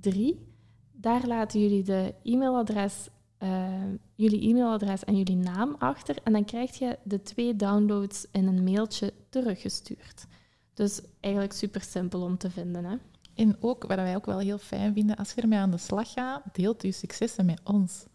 3. 0.02 0.46
Daar 0.92 1.28
laten 1.28 1.60
jullie 1.60 1.84
de 1.84 2.14
e-mailadres 2.24 3.10
eh, 3.42 3.74
jullie 4.16 4.50
e-mailadres 4.50 5.04
en 5.04 5.18
jullie 5.18 5.36
naam 5.36 5.76
achter. 5.80 6.16
En 6.24 6.34
dan 6.34 6.46
krijg 6.46 6.80
je 6.80 6.98
de 7.04 7.22
twee 7.22 7.56
downloads 7.56 8.26
in 8.32 8.48
een 8.48 8.64
mailtje 8.64 9.14
teruggestuurd. 9.30 10.26
Dus 10.74 11.02
eigenlijk 11.20 11.54
super 11.54 11.82
simpel 11.82 12.22
om 12.22 12.38
te 12.38 12.50
vinden. 12.50 12.86
Hè? 12.86 12.96
En 13.36 13.58
ook, 13.60 13.84
wat 13.84 13.98
wij 13.98 14.16
ook 14.16 14.26
wel 14.26 14.39
heel 14.39 14.58
fijn 14.58 14.94
vinden, 14.94 15.16
als 15.16 15.34
je 15.34 15.42
ermee 15.42 15.60
aan 15.60 15.72
de 15.72 15.78
slag 15.78 16.12
gaat, 16.12 16.44
deelt 16.54 16.82
uw 16.82 16.92
successen 16.92 17.46
met 17.46 17.62
ons. 17.64 18.06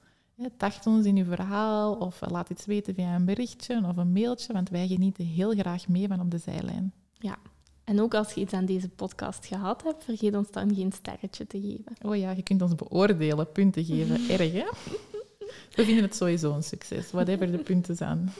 Tacht 0.56 0.86
ons 0.86 1.06
in 1.06 1.16
uw 1.16 1.24
verhaal 1.24 1.94
of 1.94 2.20
laat 2.30 2.50
iets 2.50 2.66
weten 2.66 2.94
via 2.94 3.14
een 3.14 3.24
berichtje 3.24 3.82
of 3.86 3.96
een 3.96 4.12
mailtje, 4.12 4.52
want 4.52 4.68
wij 4.68 4.86
genieten 4.86 5.24
heel 5.24 5.50
graag 5.50 5.88
mee 5.88 6.08
van 6.08 6.20
op 6.20 6.30
de 6.30 6.38
zijlijn. 6.38 6.92
Ja, 7.12 7.38
en 7.84 8.00
ook 8.00 8.14
als 8.14 8.32
je 8.32 8.40
iets 8.40 8.52
aan 8.52 8.64
deze 8.64 8.88
podcast 8.88 9.46
gehad 9.46 9.82
hebt, 9.82 10.04
vergeet 10.04 10.34
ons 10.34 10.50
dan 10.50 10.74
geen 10.74 10.92
sterretje 10.92 11.46
te 11.46 11.60
geven. 11.60 11.96
Oh 12.02 12.16
ja, 12.16 12.30
je 12.30 12.42
kunt 12.42 12.62
ons 12.62 12.74
beoordelen, 12.74 13.52
punten 13.52 13.84
geven. 13.84 14.30
Erg, 14.30 14.52
hè? 14.52 14.66
We 15.74 15.84
vinden 15.84 16.04
het 16.04 16.16
sowieso 16.16 16.52
een 16.52 16.62
succes, 16.62 17.10
whatever 17.10 17.52
de 17.52 17.58
punten 17.58 17.96
zijn. 17.96 18.32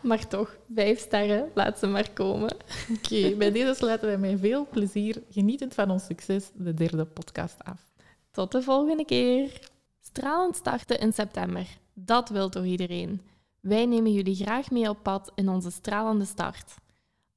Maar 0.00 0.28
toch, 0.28 0.56
vijf 0.74 0.98
sterren, 0.98 1.50
laat 1.54 1.78
ze 1.78 1.86
maar 1.86 2.10
komen. 2.10 2.56
Oké, 2.96 3.34
bij 3.34 3.52
deze 3.52 3.74
sluiten 3.74 4.08
wij 4.08 4.18
met 4.18 4.40
veel 4.40 4.66
plezier, 4.70 5.22
genietend 5.30 5.74
van 5.74 5.90
ons 5.90 6.04
succes, 6.04 6.50
de 6.54 6.74
derde 6.74 7.04
podcast 7.04 7.64
af. 7.64 7.80
Tot 8.30 8.52
de 8.52 8.62
volgende 8.62 9.04
keer. 9.04 9.60
Stralend 10.00 10.56
starten 10.56 11.00
in 11.00 11.12
september. 11.12 11.66
Dat 11.94 12.28
wil 12.28 12.48
toch 12.48 12.64
iedereen? 12.64 13.20
Wij 13.60 13.86
nemen 13.86 14.12
jullie 14.12 14.34
graag 14.34 14.70
mee 14.70 14.88
op 14.88 15.02
pad 15.02 15.32
in 15.34 15.48
onze 15.48 15.70
stralende 15.70 16.24
start. 16.24 16.74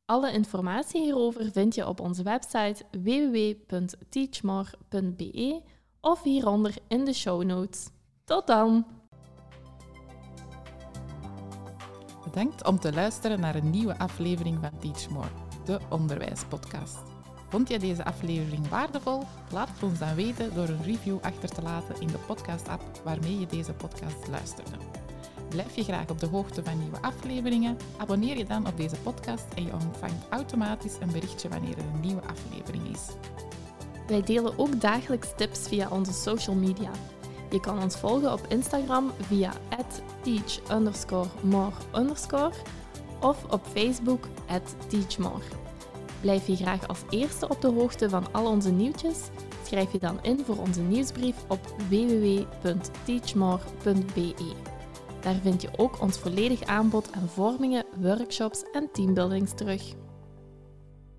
Alle 0.06 0.32
informatie 0.32 1.02
hierover 1.02 1.52
vind 1.52 1.76
je 1.76 1.88
op 1.88 2.00
onze 2.00 2.24
website 2.24 2.84
www.teachmore.be 2.92 5.62
of 6.02 6.24
hieronder 6.24 6.76
in 6.88 7.06
de 7.06 7.14
show 7.14 7.44
notes. 7.44 7.90
Tot 8.26 8.48
dan! 8.48 8.86
Bedankt 12.24 12.66
om 12.66 12.80
te 12.80 12.94
luisteren 12.94 13.40
naar 13.40 13.56
een 13.56 13.70
nieuwe 13.70 13.98
aflevering 13.98 14.58
van 14.62 14.80
Teach 14.80 15.10
More, 15.10 15.28
de 15.66 15.80
onderwijspodcast. 15.90 17.02
Vond 17.50 17.70
je 17.70 17.80
deze 17.80 18.06
aflevering 18.06 18.68
waardevol? 18.68 19.24
Laat 19.52 19.70
het 19.70 19.84
ons 19.84 20.00
dan 20.00 20.16
weten 20.16 20.56
door 20.56 20.68
een 20.68 20.84
review 20.84 21.18
achter 21.22 21.50
te 21.50 21.62
laten 21.62 22.02
in 22.02 22.08
de 22.08 22.18
podcast-app 22.18 23.02
waarmee 23.04 23.40
je 23.40 23.46
deze 23.46 23.74
podcast 23.74 24.28
luisterde. 24.28 24.78
Blijf 25.50 25.76
je 25.76 25.84
graag 25.84 26.10
op 26.10 26.20
de 26.20 26.28
hoogte 26.28 26.64
van 26.64 26.80
nieuwe 26.80 27.02
afleveringen? 27.02 27.78
Abonneer 27.98 28.38
je 28.38 28.46
dan 28.46 28.68
op 28.68 28.78
deze 28.78 28.96
podcast 28.96 29.46
en 29.56 29.66
je 29.66 29.74
ontvangt 29.74 30.30
automatisch 30.30 30.98
een 31.00 31.12
berichtje 31.12 31.50
wanneer 31.50 31.78
er 31.78 31.86
een 31.94 32.00
nieuwe 32.00 32.22
aflevering 32.22 32.88
is. 32.88 33.08
Wij 34.08 34.22
delen 34.22 34.60
ook 34.60 34.82
dagelijks 34.82 35.28
tips 35.36 35.60
via 35.68 35.90
onze 35.90 36.14
social 36.14 36.56
media. 36.56 36.92
Je 37.54 37.60
kan 37.60 37.82
ons 37.82 37.96
volgen 37.96 38.32
op 38.32 38.46
Instagram 38.48 39.12
via 39.20 39.54
teach 40.22 40.60
of 43.22 43.46
op 43.52 43.62
Facebook 43.74 44.28
teachmore. 44.88 45.44
Blijf 46.22 46.48
je 46.48 46.56
graag 46.56 46.88
als 46.88 47.00
eerste 47.10 47.50
op 47.50 47.62
de 47.62 47.68
hoogte 47.68 48.10
van 48.10 48.26
al 48.32 48.46
onze 48.46 48.72
nieuwtjes? 48.72 49.18
Schrijf 49.66 49.92
je 49.92 50.00
dan 50.00 50.20
in 50.22 50.46
voor 50.46 50.58
onze 50.58 50.82
nieuwsbrief 50.82 51.36
op 51.48 51.76
www.teachmore.be. 51.90 54.54
Daar 55.22 55.40
vind 55.42 55.62
je 55.62 55.70
ook 55.78 56.02
ons 56.02 56.18
volledig 56.18 56.64
aanbod 56.64 57.12
aan 57.12 57.30
vormingen, 57.30 57.86
workshops 58.02 58.64
en 58.72 58.90
teambuildings 58.92 59.52
terug. 59.56 59.94